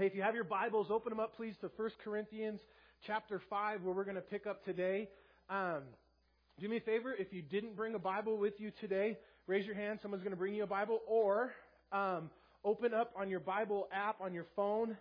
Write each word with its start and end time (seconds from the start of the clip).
Hey, 0.00 0.06
if 0.06 0.14
you 0.14 0.22
have 0.22 0.34
your 0.34 0.44
Bibles, 0.44 0.86
open 0.90 1.10
them 1.10 1.20
up, 1.20 1.36
please, 1.36 1.54
to 1.60 1.70
1 1.76 1.90
Corinthians 2.02 2.58
chapter 3.06 3.38
5, 3.50 3.82
where 3.82 3.94
we're 3.94 4.04
going 4.04 4.14
to 4.16 4.22
pick 4.22 4.46
up 4.46 4.64
today. 4.64 5.10
Um, 5.50 5.82
do 6.58 6.70
me 6.70 6.78
a 6.78 6.80
favor, 6.80 7.12
if 7.12 7.34
you 7.34 7.42
didn't 7.42 7.76
bring 7.76 7.94
a 7.94 7.98
Bible 7.98 8.38
with 8.38 8.58
you 8.58 8.72
today, 8.80 9.18
raise 9.46 9.66
your 9.66 9.74
hand. 9.74 9.98
Someone's 10.00 10.22
going 10.22 10.32
to 10.32 10.38
bring 10.38 10.54
you 10.54 10.62
a 10.62 10.66
Bible. 10.66 11.00
Or 11.06 11.52
um, 11.92 12.30
open 12.64 12.94
up 12.94 13.12
on 13.14 13.28
your 13.28 13.40
Bible 13.40 13.90
app 13.92 14.22
on 14.22 14.32
your 14.32 14.46
phone. 14.56 14.96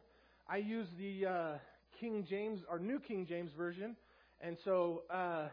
I 0.50 0.58
use 0.58 0.88
the 0.98 1.26
uh, 1.26 1.58
King 2.02 2.28
James, 2.30 2.60
or 2.70 2.78
New 2.78 3.00
King 3.00 3.26
James 3.26 3.52
Version. 3.58 3.96
And 4.42 4.58
so, 4.66 5.04
uh, 5.10 5.48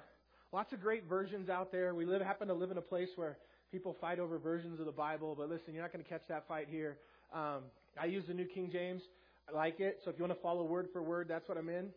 lots 0.53 0.73
of 0.73 0.81
great 0.81 1.05
versions 1.09 1.49
out 1.49 1.71
there. 1.71 1.95
We 1.95 2.05
live, 2.05 2.21
happen 2.21 2.49
to 2.49 2.55
live 2.55 2.73
in 2.73 2.79
a 2.79 2.83
place 2.83 3.11
where 3.15 3.39
people 3.71 3.97
fight 4.01 4.19
over 4.19 4.39
versions 4.39 4.81
of 4.81 4.87
the 4.87 4.93
Bible, 4.93 5.37
but 5.39 5.49
listen, 5.49 5.73
you're 5.73 5.85
not 5.85 5.93
going 5.93 6.03
to 6.03 6.11
catch 6.11 6.23
that 6.31 6.49
fight 6.49 6.67
here. 6.69 6.97
Um, 7.33 7.63
I 8.01 8.07
use 8.07 8.25
the 8.27 8.35
New 8.35 8.47
King 8.47 8.71
James. 8.73 9.03
I 9.49 9.57
like 9.57 9.79
it. 9.79 10.01
So 10.05 10.11
if 10.11 10.19
you 10.19 10.25
want 10.25 10.35
to 10.35 10.43
follow 10.43 10.65
word 10.65 10.89
for 10.93 11.03
word, 11.03 11.29
that's 11.29 11.49
what 11.49 11.57
I'm 11.57 11.69
in. 11.69 11.91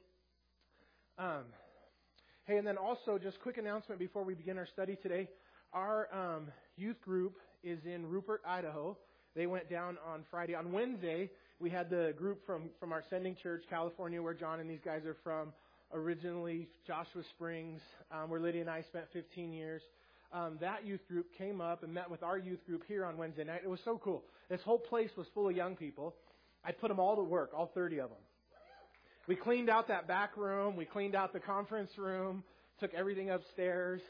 Um, 1.18 1.46
hey, 2.46 2.58
and 2.58 2.68
then 2.68 2.78
also, 2.78 3.18
just 3.18 3.40
quick 3.42 3.58
announcement 3.58 4.00
before 4.00 4.24
we 4.24 4.36
begin 4.36 4.58
our 4.60 4.68
study 4.68 4.96
today. 5.02 5.28
Our 5.74 6.14
um, 6.14 6.48
youth 6.78 7.02
group 7.02 7.38
is 7.64 7.80
in 7.86 8.06
Rupert, 8.06 8.42
Idaho. 8.46 8.98
They 9.36 9.48
went 9.48 9.68
down 9.68 9.98
on 10.08 10.24
Friday. 10.30 10.54
On 10.54 10.72
Wednesday, 10.72 11.32
we 11.60 11.72
had 11.72 11.90
the 11.90 12.14
group 12.18 12.46
from, 12.46 12.70
from 12.80 12.92
our 12.92 13.04
sending 13.10 13.36
church, 13.36 13.64
California, 13.68 14.22
where 14.22 14.36
John 14.36 14.60
and 14.60 14.70
these 14.70 14.82
guys 14.86 15.04
are 15.06 15.18
from. 15.24 15.52
Originally, 15.92 16.68
Joshua 16.86 17.24
Springs, 17.32 17.82
um, 18.12 18.30
where 18.30 18.40
Lydia 18.40 18.62
and 18.62 18.70
I 18.70 18.84
spent 18.84 19.06
15 19.12 19.52
years. 19.52 19.82
Um, 20.32 20.58
that 20.62 20.86
youth 20.86 21.08
group 21.08 21.26
came 21.36 21.62
up 21.62 21.82
and 21.82 21.92
met 21.92 22.12
with 22.12 22.22
our 22.22 22.38
youth 22.38 22.64
group 22.68 22.84
here 22.88 23.04
on 23.04 23.18
Wednesday 23.18 23.44
night. 23.44 23.62
It 23.64 23.70
was 23.70 23.80
so 23.84 24.00
cool. 24.04 24.24
This 24.50 24.62
whole 24.62 24.78
place 24.78 25.10
was 25.18 25.26
full 25.34 25.50
of 25.50 25.56
young 25.56 25.76
people. 25.76 26.14
I 26.64 26.72
put 26.72 26.90
them 26.90 27.00
all 27.00 27.16
to 27.16 27.24
work, 27.24 27.52
all 27.56 27.72
30 27.74 28.00
of 28.00 28.10
them. 28.10 28.20
We 29.28 29.36
cleaned 29.36 29.70
out 29.70 29.88
that 29.90 30.08
back 30.08 30.38
room. 30.38 30.76
We 30.76 30.86
cleaned 30.86 31.16
out 31.16 31.34
the 31.34 31.40
conference 31.40 31.92
room. 31.98 32.44
Took 32.80 32.94
everything 32.94 33.30
upstairs. 33.30 34.02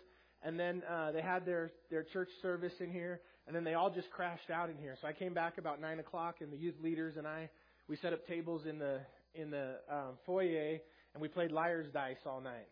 And 0.43 0.57
then 0.57 0.81
uh, 0.89 1.11
they 1.11 1.21
had 1.21 1.45
their 1.45 1.71
their 1.91 2.03
church 2.03 2.29
service 2.41 2.71
in 2.79 2.89
here. 2.89 3.19
And 3.45 3.55
then 3.55 3.63
they 3.63 3.73
all 3.73 3.89
just 3.89 4.09
crashed 4.11 4.49
out 4.49 4.69
in 4.69 4.77
here. 4.77 4.95
So 5.01 5.07
I 5.07 5.13
came 5.13 5.33
back 5.33 5.57
about 5.57 5.81
nine 5.81 5.99
o'clock, 5.99 6.35
and 6.39 6.53
the 6.53 6.57
youth 6.57 6.75
leaders 6.81 7.17
and 7.17 7.27
I 7.27 7.49
we 7.89 7.97
set 7.97 8.13
up 8.13 8.25
tables 8.27 8.61
in 8.69 8.77
the 8.77 8.99
in 9.33 9.49
the 9.49 9.77
um, 9.91 10.17
foyer, 10.25 10.77
and 11.13 11.21
we 11.21 11.27
played 11.27 11.51
liar's 11.51 11.87
dice 11.91 12.17
all 12.25 12.39
night. 12.39 12.67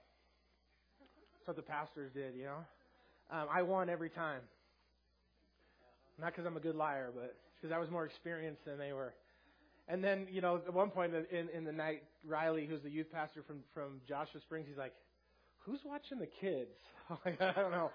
That's 1.34 1.48
what 1.48 1.56
the 1.56 1.64
pastors 1.64 2.12
did, 2.14 2.36
you 2.36 2.46
know. 2.46 2.60
Um, 3.32 3.48
I 3.52 3.64
won 3.64 3.90
every 3.90 4.10
time. 4.10 4.42
Not 6.20 6.28
because 6.28 6.46
I'm 6.46 6.56
a 6.56 6.62
good 6.62 6.76
liar, 6.76 7.10
but 7.14 7.36
because 7.56 7.74
I 7.74 7.80
was 7.80 7.90
more 7.90 8.06
experienced 8.06 8.64
than 8.66 8.78
they 8.78 8.94
were. 8.94 9.14
And 9.90 10.04
then, 10.04 10.28
you 10.30 10.42
know, 10.42 10.58
at 10.58 10.74
one 10.74 10.90
point 10.90 11.14
in, 11.32 11.50
in 11.50 11.64
the 11.64 11.72
night, 11.72 12.04
Riley, 12.26 12.66
who's 12.66 12.82
the 12.82 12.90
youth 12.90 13.12
pastor 13.12 13.42
from, 13.42 13.60
from 13.74 14.02
Joshua 14.08 14.42
Springs, 14.42 14.68
he's 14.68 14.78
like, 14.78 14.94
who's 15.60 15.80
watching 15.86 16.20
the 16.20 16.28
kids? 16.28 16.76
I 17.26 17.32
don't 17.56 17.72
know. 17.72 17.92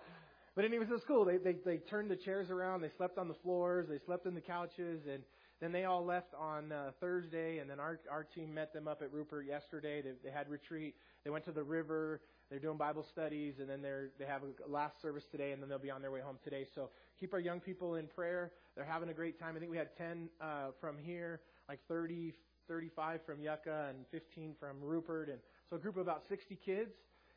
But 0.54 0.64
anyways, 0.64 0.88
it 0.88 0.92
was 0.92 1.04
cool. 1.06 1.24
They, 1.24 1.36
they, 1.36 1.56
they 1.64 1.78
turned 1.78 2.10
the 2.10 2.16
chairs 2.16 2.50
around. 2.50 2.80
They 2.80 2.90
slept 2.96 3.18
on 3.18 3.28
the 3.28 3.34
floors. 3.34 3.86
They 3.88 3.98
slept 4.04 4.26
in 4.26 4.34
the 4.34 4.40
couches. 4.40 5.02
And 5.10 5.22
then 5.60 5.72
they 5.72 5.84
all 5.84 6.04
left 6.04 6.34
on 6.38 6.72
uh, 6.72 6.92
Thursday. 6.98 7.58
And 7.58 7.68
then 7.68 7.78
our, 7.78 8.00
our 8.10 8.24
team 8.24 8.52
met 8.54 8.72
them 8.72 8.88
up 8.88 9.02
at 9.02 9.12
Rupert 9.12 9.46
yesterday. 9.46 10.00
They, 10.00 10.12
they 10.24 10.30
had 10.30 10.48
retreat. 10.48 10.94
They 11.24 11.30
went 11.30 11.44
to 11.44 11.52
the 11.52 11.62
river. 11.62 12.20
They're 12.48 12.58
doing 12.58 12.76
Bible 12.78 13.06
studies. 13.10 13.54
And 13.60 13.68
then 13.68 13.80
they're, 13.80 14.10
they 14.18 14.26
have 14.26 14.42
a 14.42 14.70
last 14.70 15.00
service 15.00 15.24
today. 15.30 15.52
And 15.52 15.62
then 15.62 15.68
they'll 15.68 15.78
be 15.78 15.90
on 15.90 16.00
their 16.00 16.10
way 16.10 16.20
home 16.20 16.36
today. 16.42 16.66
So 16.74 16.90
keep 17.20 17.32
our 17.32 17.40
young 17.40 17.60
people 17.60 17.94
in 17.96 18.06
prayer. 18.06 18.52
They're 18.76 18.84
having 18.84 19.10
a 19.10 19.14
great 19.14 19.38
time. 19.38 19.56
I 19.56 19.58
think 19.58 19.70
we 19.70 19.78
had 19.78 19.96
10 19.96 20.28
uh, 20.40 20.44
from 20.80 20.96
here 20.98 21.40
like 21.72 21.80
30, 21.88 22.34
35 22.68 23.20
from 23.24 23.40
Yucca 23.40 23.86
and 23.88 24.04
15 24.10 24.54
from 24.60 24.76
Rupert, 24.82 25.30
and 25.30 25.38
so 25.70 25.76
a 25.76 25.78
group 25.78 25.96
of 25.96 26.02
about 26.02 26.22
60 26.28 26.58
kids. 26.66 26.90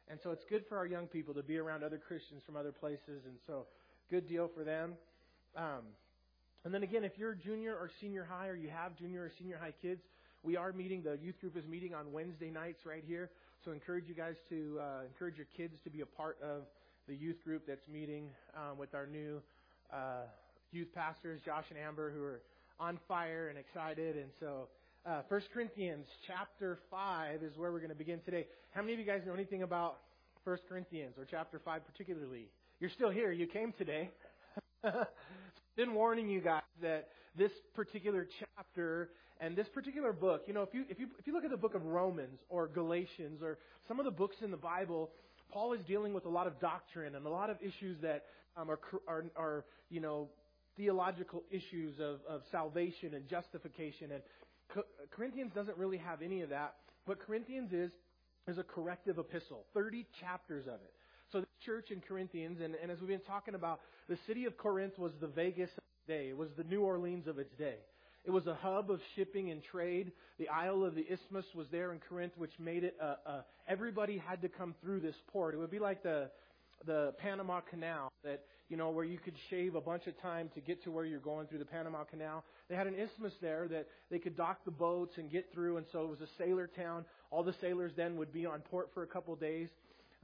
And 0.09 0.19
so 0.21 0.31
it's 0.31 0.43
good 0.49 0.65
for 0.67 0.77
our 0.77 0.85
young 0.85 1.07
people 1.07 1.33
to 1.35 1.41
be 1.41 1.57
around 1.57 1.85
other 1.85 1.97
Christians 1.97 2.43
from 2.45 2.57
other 2.57 2.73
places, 2.73 3.23
and 3.25 3.37
so 3.47 3.65
good 4.11 4.27
deal 4.27 4.49
for 4.53 4.65
them. 4.65 4.95
Um, 5.55 5.87
and 6.65 6.73
then 6.73 6.83
again, 6.83 7.05
if 7.05 7.13
you're 7.17 7.33
junior 7.33 7.75
or 7.75 7.89
senior 8.01 8.27
high, 8.29 8.49
or 8.49 8.55
you 8.55 8.67
have 8.67 8.97
junior 8.97 9.21
or 9.21 9.31
senior 9.39 9.57
high 9.57 9.73
kids, 9.81 10.01
we 10.43 10.57
are 10.57 10.73
meeting. 10.73 11.01
The 11.01 11.17
youth 11.23 11.39
group 11.39 11.55
is 11.55 11.65
meeting 11.65 11.93
on 11.93 12.11
Wednesday 12.11 12.51
nights 12.51 12.85
right 12.85 13.03
here. 13.07 13.29
So 13.63 13.71
encourage 13.71 14.09
you 14.09 14.15
guys 14.15 14.35
to 14.49 14.79
uh, 14.81 15.05
encourage 15.07 15.37
your 15.37 15.47
kids 15.55 15.75
to 15.85 15.89
be 15.89 16.01
a 16.01 16.05
part 16.05 16.37
of 16.43 16.63
the 17.07 17.15
youth 17.15 17.41
group 17.45 17.63
that's 17.65 17.87
meeting 17.87 18.31
um, 18.53 18.77
with 18.77 18.93
our 18.95 19.07
new 19.07 19.41
uh, 19.93 20.27
youth 20.73 20.93
pastors, 20.93 21.39
Josh 21.45 21.65
and 21.69 21.79
Amber, 21.79 22.11
who 22.11 22.21
are 22.21 22.41
on 22.79 22.99
fire 23.07 23.49
and 23.49 23.57
excited. 23.57 24.17
And 24.17 24.29
so, 24.39 24.67
uh, 25.05 25.21
1 25.27 25.41
Corinthians 25.53 26.07
chapter 26.27 26.79
5 26.89 27.43
is 27.43 27.55
where 27.57 27.71
we're 27.71 27.79
going 27.79 27.89
to 27.89 27.95
begin 27.95 28.19
today. 28.25 28.47
How 28.71 28.81
many 28.81 28.93
of 28.93 28.99
you 28.99 29.05
guys 29.05 29.21
know 29.25 29.33
anything 29.33 29.63
about 29.63 29.97
1 30.43 30.57
Corinthians 30.67 31.13
or 31.17 31.25
chapter 31.29 31.61
5 31.63 31.81
particularly? 31.85 32.47
You're 32.79 32.89
still 32.89 33.11
here. 33.11 33.31
You 33.31 33.47
came 33.47 33.73
today. 33.77 34.09
Been 35.77 35.93
warning 35.93 36.29
you 36.29 36.41
guys 36.41 36.63
that 36.81 37.09
this 37.37 37.51
particular 37.73 38.27
chapter 38.39 39.09
and 39.39 39.55
this 39.55 39.67
particular 39.73 40.13
book, 40.13 40.43
you 40.47 40.53
know, 40.53 40.61
if 40.61 40.73
you, 40.73 40.85
if 40.89 40.99
you, 40.99 41.07
if 41.19 41.27
you 41.27 41.33
look 41.33 41.43
at 41.43 41.51
the 41.51 41.57
book 41.57 41.75
of 41.75 41.85
Romans 41.85 42.39
or 42.49 42.67
Galatians 42.67 43.41
or 43.43 43.57
some 43.87 43.99
of 43.99 44.05
the 44.05 44.11
books 44.11 44.37
in 44.41 44.51
the 44.51 44.57
Bible, 44.57 45.11
Paul 45.51 45.73
is 45.73 45.81
dealing 45.87 46.13
with 46.13 46.25
a 46.25 46.29
lot 46.29 46.47
of 46.47 46.59
doctrine 46.59 47.15
and 47.15 47.25
a 47.25 47.29
lot 47.29 47.49
of 47.49 47.57
issues 47.61 47.97
that 48.01 48.23
um, 48.57 48.69
are, 48.69 48.79
are, 49.07 49.25
are, 49.35 49.65
you 49.89 49.99
know, 49.99 50.29
theological 50.77 51.43
issues 51.49 51.99
of, 51.99 52.19
of 52.27 52.41
salvation 52.51 53.13
and 53.13 53.27
justification. 53.27 54.11
And 54.11 54.83
Corinthians 55.11 55.51
doesn't 55.53 55.77
really 55.77 55.97
have 55.97 56.21
any 56.21 56.41
of 56.41 56.49
that. 56.49 56.75
What 57.05 57.19
Corinthians 57.19 57.71
is, 57.71 57.91
is 58.47 58.57
a 58.57 58.63
corrective 58.63 59.17
epistle, 59.17 59.65
30 59.73 60.05
chapters 60.19 60.67
of 60.67 60.75
it. 60.75 60.93
So 61.31 61.41
the 61.41 61.47
church 61.65 61.91
in 61.91 62.01
Corinthians, 62.01 62.59
and, 62.63 62.75
and 62.81 62.91
as 62.91 62.99
we've 62.99 63.09
been 63.09 63.19
talking 63.21 63.55
about, 63.55 63.79
the 64.07 64.17
city 64.27 64.45
of 64.45 64.57
Corinth 64.57 64.97
was 64.97 65.11
the 65.19 65.27
Vegas 65.27 65.69
of 65.71 65.83
its 65.83 66.07
day. 66.07 66.29
It 66.29 66.37
was 66.37 66.49
the 66.57 66.63
New 66.63 66.81
Orleans 66.81 67.27
of 67.27 67.39
its 67.39 67.53
day. 67.57 67.77
It 68.23 68.31
was 68.31 68.47
a 68.47 68.55
hub 68.55 68.89
of 68.89 68.99
shipping 69.15 69.51
and 69.51 69.63
trade. 69.63 70.11
The 70.39 70.49
Isle 70.49 70.83
of 70.83 70.95
the 70.95 71.01
Isthmus 71.01 71.45
was 71.53 71.67
there 71.71 71.91
in 71.91 71.99
Corinth, 72.09 72.33
which 72.37 72.53
made 72.59 72.83
it 72.83 72.95
a, 72.99 73.29
a, 73.29 73.45
everybody 73.67 74.17
had 74.17 74.41
to 74.41 74.49
come 74.49 74.73
through 74.81 74.99
this 75.01 75.15
port. 75.31 75.53
It 75.53 75.57
would 75.57 75.71
be 75.71 75.79
like 75.79 76.01
the 76.01 76.29
the 76.85 77.13
Panama 77.19 77.61
Canal 77.61 78.11
that 78.23 78.43
you 78.69 78.77
know 78.77 78.89
where 78.89 79.05
you 79.05 79.17
could 79.17 79.35
shave 79.49 79.75
a 79.75 79.81
bunch 79.81 80.07
of 80.07 80.19
time 80.21 80.49
to 80.55 80.61
get 80.61 80.83
to 80.83 80.91
where 80.91 81.05
you're 81.05 81.19
going 81.19 81.47
through 81.47 81.59
the 81.59 81.65
Panama 81.65 82.03
Canal. 82.03 82.43
They 82.67 82.75
had 82.75 82.87
an 82.87 82.95
isthmus 82.95 83.33
there 83.41 83.67
that 83.67 83.87
they 84.09 84.17
could 84.17 84.35
dock 84.35 84.65
the 84.65 84.71
boats 84.71 85.13
and 85.17 85.31
get 85.31 85.53
through, 85.53 85.77
and 85.77 85.85
so 85.91 86.03
it 86.03 86.09
was 86.09 86.21
a 86.21 86.27
sailor 86.37 86.67
town. 86.67 87.05
All 87.29 87.43
the 87.43 87.53
sailors 87.61 87.91
then 87.95 88.17
would 88.17 88.33
be 88.33 88.45
on 88.45 88.61
port 88.61 88.89
for 88.93 89.03
a 89.03 89.07
couple 89.07 89.33
of 89.33 89.39
days. 89.39 89.69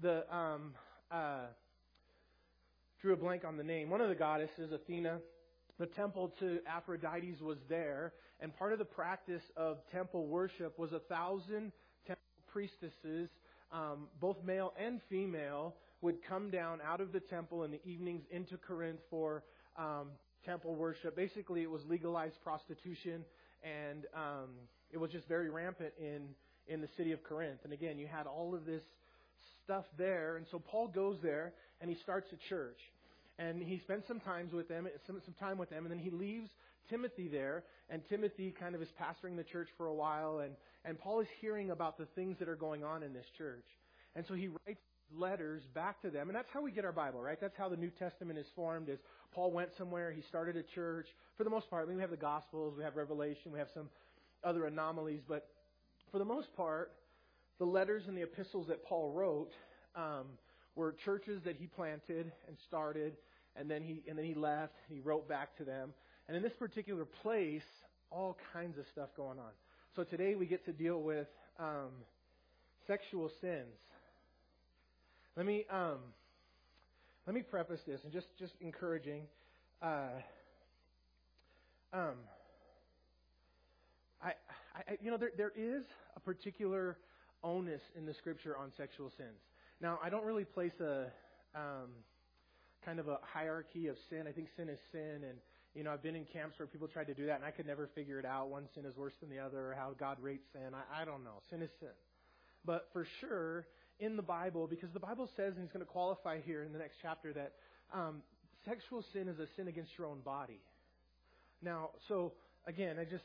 The 0.01 0.25
um, 0.35 0.73
uh, 1.11 1.45
drew 3.01 3.13
a 3.13 3.17
blank 3.17 3.43
on 3.45 3.57
the 3.57 3.63
name. 3.63 3.89
One 3.89 4.01
of 4.01 4.09
the 4.09 4.15
goddesses, 4.15 4.71
Athena, 4.71 5.19
the 5.79 5.85
temple 5.87 6.33
to 6.39 6.59
Aphrodite 6.67 7.35
was 7.41 7.57
there, 7.69 8.13
and 8.39 8.55
part 8.57 8.73
of 8.73 8.79
the 8.79 8.85
practice 8.85 9.43
of 9.55 9.77
temple 9.91 10.25
worship 10.27 10.77
was 10.79 10.91
a 10.93 10.99
thousand 10.99 11.71
temple 12.07 12.23
priestesses, 12.51 13.29
um, 13.71 14.07
both 14.19 14.37
male 14.43 14.73
and 14.83 14.99
female 15.09 15.75
would 16.01 16.17
come 16.27 16.49
down 16.49 16.79
out 16.85 17.01
of 17.01 17.11
the 17.11 17.19
temple 17.19 17.63
in 17.63 17.71
the 17.71 17.79
evenings 17.85 18.23
into 18.31 18.57
Corinth 18.57 18.99
for 19.09 19.43
um, 19.77 20.07
temple 20.45 20.75
worship. 20.75 21.15
Basically, 21.15 21.61
it 21.61 21.69
was 21.69 21.81
legalized 21.87 22.35
prostitution, 22.43 23.23
and 23.63 24.05
um, 24.15 24.49
it 24.91 24.97
was 24.97 25.11
just 25.11 25.27
very 25.27 25.49
rampant 25.49 25.93
in 25.99 26.29
in 26.67 26.81
the 26.81 26.87
city 26.95 27.11
of 27.11 27.23
Corinth. 27.23 27.59
And 27.63 27.73
again, 27.73 27.97
you 27.97 28.07
had 28.07 28.27
all 28.27 28.53
of 28.55 28.65
this 28.65 28.83
stuff 29.63 29.85
there, 29.97 30.37
and 30.37 30.45
so 30.51 30.59
Paul 30.59 30.87
goes 30.87 31.17
there 31.21 31.53
and 31.79 31.89
he 31.89 31.95
starts 32.03 32.31
a 32.31 32.49
church, 32.49 32.77
and 33.39 33.61
he 33.61 33.79
spends 33.79 34.07
some 34.07 34.19
time 34.19 34.49
with 34.53 34.67
them, 34.67 34.87
some, 35.07 35.19
some 35.25 35.33
time 35.39 35.57
with 35.57 35.69
them, 35.69 35.85
and 35.85 35.91
then 35.91 35.99
he 35.99 36.11
leaves 36.11 36.49
Timothy 36.89 37.27
there, 37.27 37.63
and 37.89 38.01
Timothy 38.09 38.53
kind 38.57 38.75
of 38.75 38.81
is 38.81 38.89
pastoring 39.01 39.35
the 39.35 39.43
church 39.43 39.69
for 39.77 39.87
a 39.87 39.93
while, 39.93 40.39
and 40.39 40.55
and 40.85 40.99
Paul 40.99 41.19
is 41.21 41.27
hearing 41.39 41.71
about 41.71 41.97
the 41.97 42.05
things 42.15 42.37
that 42.39 42.49
are 42.49 42.55
going 42.55 42.83
on 42.83 43.03
in 43.03 43.13
this 43.13 43.25
church, 43.37 43.65
and 44.15 44.25
so 44.27 44.33
he 44.33 44.47
writes 44.47 44.81
letters 45.15 45.63
back 45.73 46.01
to 46.01 46.09
them. 46.09 46.29
And 46.29 46.35
that's 46.35 46.49
how 46.53 46.61
we 46.61 46.71
get 46.71 46.85
our 46.85 46.91
Bible, 46.91 47.21
right? 47.21 47.39
That's 47.39 47.57
how 47.57 47.69
the 47.69 47.77
New 47.77 47.89
Testament 47.89 48.39
is 48.39 48.47
formed 48.55 48.89
is 48.89 48.99
Paul 49.33 49.51
went 49.51 49.69
somewhere, 49.77 50.11
he 50.11 50.21
started 50.21 50.57
a 50.57 50.63
church. 50.63 51.07
For 51.37 51.43
the 51.43 51.49
most 51.49 51.69
part, 51.69 51.83
I 51.83 51.87
mean, 51.87 51.97
we 51.97 52.01
have 52.01 52.11
the 52.11 52.17
Gospels, 52.17 52.75
we 52.77 52.83
have 52.83 52.95
Revelation, 52.95 53.51
we 53.51 53.59
have 53.59 53.69
some 53.73 53.89
other 54.43 54.65
anomalies, 54.65 55.21
but 55.27 55.47
for 56.11 56.19
the 56.19 56.25
most 56.25 56.53
part, 56.55 56.91
the 57.59 57.65
letters 57.65 58.03
and 58.07 58.17
the 58.17 58.23
epistles 58.23 58.67
that 58.67 58.83
Paul 58.83 59.11
wrote 59.11 59.51
um, 59.95 60.25
were 60.75 60.95
churches 61.05 61.41
that 61.45 61.55
he 61.55 61.67
planted 61.67 62.31
and 62.47 62.57
started, 62.67 63.13
and 63.55 63.69
then 63.69 63.83
he 63.83 64.01
and 64.09 64.17
then 64.17 64.25
he 64.25 64.33
left. 64.33 64.73
And 64.87 64.97
he 64.97 65.01
wrote 65.01 65.29
back 65.29 65.55
to 65.57 65.63
them, 65.63 65.93
and 66.27 66.35
in 66.35 66.43
this 66.43 66.53
particular 66.53 67.05
place, 67.05 67.61
all 68.09 68.37
kinds 68.51 68.77
of 68.77 68.85
stuff 68.91 69.09
going 69.15 69.37
on. 69.37 69.51
So 69.95 70.03
today 70.03 70.35
we 70.35 70.45
get 70.47 70.65
to 70.65 70.73
deal 70.73 71.01
with 71.01 71.27
um, 71.59 71.91
sexual 72.87 73.29
sins. 73.41 73.77
Let 75.37 75.45
me 75.45 75.65
um, 75.69 75.99
let 77.25 77.33
me 77.33 77.41
preface 77.41 77.79
this 77.87 78.01
and 78.03 78.11
just 78.11 78.27
just 78.37 78.53
encouraging. 78.59 79.23
Uh, 79.81 80.09
um, 81.93 82.15
I 84.21 84.33
I, 84.75 84.97
you 85.01 85.09
know, 85.09 85.17
there, 85.17 85.31
there 85.37 85.53
is 85.55 85.83
a 86.15 86.19
particular 86.19 86.97
onus 87.43 87.81
in 87.97 88.05
the 88.05 88.13
scripture 88.13 88.57
on 88.57 88.71
sexual 88.75 89.09
sins. 89.17 89.39
Now, 89.79 89.99
I 90.03 90.09
don't 90.09 90.25
really 90.25 90.43
place 90.43 90.77
a 90.81 91.07
um, 91.55 91.89
kind 92.85 92.99
of 92.99 93.07
a 93.07 93.19
hierarchy 93.21 93.87
of 93.87 93.95
sin. 94.09 94.25
I 94.27 94.31
think 94.31 94.49
sin 94.57 94.67
is 94.67 94.79
sin, 94.91 95.23
and 95.27 95.37
you 95.73 95.83
know, 95.83 95.91
I've 95.91 96.03
been 96.03 96.17
in 96.17 96.25
camps 96.25 96.59
where 96.59 96.67
people 96.67 96.89
tried 96.89 97.07
to 97.07 97.13
do 97.13 97.25
that, 97.27 97.37
and 97.37 97.45
I 97.45 97.51
could 97.51 97.65
never 97.65 97.89
figure 97.95 98.19
it 98.19 98.25
out. 98.25 98.49
One 98.49 98.67
sin 98.75 98.83
is 98.85 98.97
worse 98.97 99.13
than 99.21 99.29
the 99.29 99.39
other, 99.39 99.71
or 99.71 99.75
how 99.75 99.95
God 99.97 100.17
rates 100.21 100.45
sin. 100.51 100.73
I, 100.73 101.03
I 101.03 101.05
don't 101.05 101.23
know. 101.23 101.41
Sin 101.49 101.61
is 101.61 101.69
sin. 101.79 101.89
But 102.65 102.89
for 102.91 103.07
sure, 103.21 103.65
in 104.01 104.17
the 104.17 104.21
Bible, 104.23 104.67
because 104.67 104.89
the 104.91 104.99
Bible 104.99 105.29
says, 105.37 105.53
and 105.53 105.63
he's 105.63 105.71
going 105.71 105.85
to 105.85 105.91
qualify 105.91 106.39
here 106.41 106.63
in 106.63 106.73
the 106.73 106.79
next 106.79 106.95
chapter, 107.01 107.31
that 107.33 107.53
um, 107.93 108.21
sexual 108.65 109.05
sin 109.13 109.27
is 109.29 109.39
a 109.39 109.47
sin 109.55 109.67
against 109.67 109.91
your 109.97 110.07
own 110.07 110.19
body. 110.25 110.59
Now, 111.61 111.91
so 112.07 112.33
again, 112.65 112.97
I 112.99 113.05
just, 113.05 113.23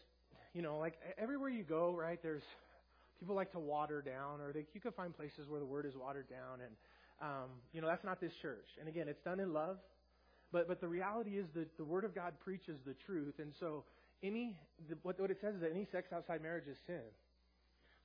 you 0.52 0.62
know, 0.62 0.78
like 0.78 0.94
everywhere 1.18 1.48
you 1.48 1.64
go, 1.64 1.94
right? 1.98 2.20
There's 2.22 2.44
people 3.18 3.34
like 3.34 3.52
to 3.52 3.58
water 3.58 4.02
down, 4.02 4.40
or 4.40 4.52
they, 4.52 4.66
you 4.74 4.80
can 4.80 4.92
find 4.92 5.16
places 5.16 5.48
where 5.48 5.60
the 5.60 5.66
word 5.66 5.86
is 5.86 5.96
watered 5.96 6.28
down, 6.28 6.60
and 6.60 6.72
um, 7.22 7.48
you 7.72 7.80
know 7.80 7.86
that's 7.88 8.04
not 8.04 8.20
this 8.20 8.32
church. 8.42 8.66
And 8.78 8.88
again, 8.88 9.08
it's 9.08 9.22
done 9.22 9.40
in 9.40 9.52
love, 9.52 9.78
but 10.52 10.68
but 10.68 10.80
the 10.80 10.88
reality 10.88 11.38
is 11.38 11.46
that 11.54 11.76
the 11.78 11.84
word 11.84 12.04
of 12.04 12.14
God 12.14 12.34
preaches 12.44 12.78
the 12.86 12.94
truth, 13.06 13.34
and 13.38 13.52
so 13.58 13.84
any 14.22 14.56
the, 14.88 14.96
what 15.02 15.18
what 15.18 15.30
it 15.30 15.38
says 15.40 15.54
is 15.54 15.60
that 15.62 15.70
any 15.70 15.86
sex 15.90 16.12
outside 16.12 16.42
marriage 16.42 16.68
is 16.70 16.76
sin. 16.86 17.00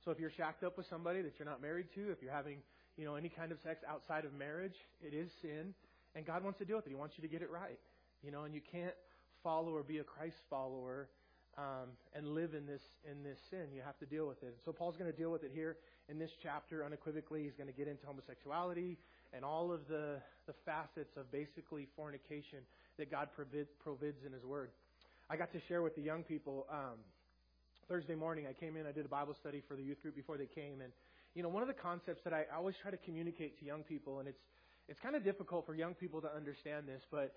So 0.04 0.10
if 0.10 0.18
you're 0.18 0.32
shacked 0.36 0.64
up 0.64 0.76
with 0.76 0.86
somebody 0.90 1.22
that 1.22 1.34
you're 1.38 1.48
not 1.48 1.62
married 1.62 1.86
to, 1.94 2.10
if 2.10 2.22
you're 2.22 2.32
having 2.32 2.58
you 2.96 3.04
know 3.04 3.14
any 3.14 3.28
kind 3.28 3.52
of 3.52 3.58
sex 3.62 3.80
outside 3.88 4.24
of 4.24 4.32
marriage, 4.34 4.74
it 5.00 5.14
is 5.14 5.30
sin, 5.40 5.74
and 6.14 6.26
God 6.26 6.42
wants 6.42 6.58
to 6.58 6.64
deal 6.64 6.76
with 6.76 6.86
it. 6.86 6.90
He 6.90 6.96
wants 6.96 7.14
you 7.16 7.22
to 7.22 7.28
get 7.28 7.42
it 7.42 7.50
right, 7.50 7.78
you 8.22 8.30
know, 8.30 8.44
and 8.44 8.54
you 8.54 8.60
can't 8.60 8.94
follow 9.42 9.72
or 9.74 9.82
be 9.82 9.98
a 9.98 10.04
Christ 10.04 10.36
follower 10.50 11.08
um, 11.56 11.90
and 12.14 12.34
live 12.34 12.54
in 12.54 12.66
this 12.66 12.82
in 13.10 13.22
this 13.22 13.38
sin. 13.50 13.66
You 13.74 13.82
have 13.84 13.98
to 13.98 14.06
deal 14.06 14.26
with 14.26 14.42
it. 14.42 14.56
So 14.64 14.72
Paul's 14.72 14.96
going 14.96 15.10
to 15.10 15.16
deal 15.16 15.30
with 15.30 15.44
it 15.44 15.52
here 15.54 15.76
in 16.08 16.18
this 16.18 16.30
chapter 16.42 16.84
unequivocally. 16.84 17.44
He's 17.44 17.54
going 17.56 17.68
to 17.68 17.76
get 17.76 17.88
into 17.88 18.06
homosexuality 18.06 18.98
and 19.32 19.44
all 19.44 19.72
of 19.72 19.86
the 19.88 20.18
the 20.46 20.54
facets 20.64 21.16
of 21.16 21.30
basically 21.30 21.86
fornication 21.94 22.58
that 22.98 23.10
God 23.10 23.28
provides, 23.34 23.68
provides 23.82 24.24
in 24.26 24.32
His 24.32 24.44
Word. 24.44 24.70
I 25.30 25.36
got 25.36 25.52
to 25.52 25.60
share 25.68 25.82
with 25.82 25.94
the 25.94 26.02
young 26.02 26.24
people 26.24 26.66
um, 26.70 26.98
Thursday 27.92 28.14
morning. 28.14 28.46
I 28.48 28.54
came 28.54 28.78
in. 28.78 28.86
I 28.86 28.92
did 28.92 29.04
a 29.04 29.08
Bible 29.08 29.36
study 29.38 29.62
for 29.68 29.76
the 29.76 29.82
youth 29.82 30.00
group 30.00 30.16
before 30.16 30.38
they 30.38 30.46
came, 30.46 30.80
and 30.80 30.90
you 31.34 31.42
know 31.42 31.50
one 31.50 31.60
of 31.60 31.68
the 31.68 31.74
concepts 31.74 32.22
that 32.24 32.32
I 32.32 32.46
always 32.56 32.74
try 32.80 32.90
to 32.90 32.96
communicate 32.96 33.58
to 33.58 33.66
young 33.66 33.82
people, 33.82 34.18
and 34.18 34.26
it's 34.26 34.40
it's 34.88 34.98
kind 35.00 35.14
of 35.14 35.22
difficult 35.22 35.66
for 35.66 35.74
young 35.74 35.92
people 35.92 36.22
to 36.22 36.34
understand 36.34 36.88
this, 36.88 37.02
but 37.10 37.34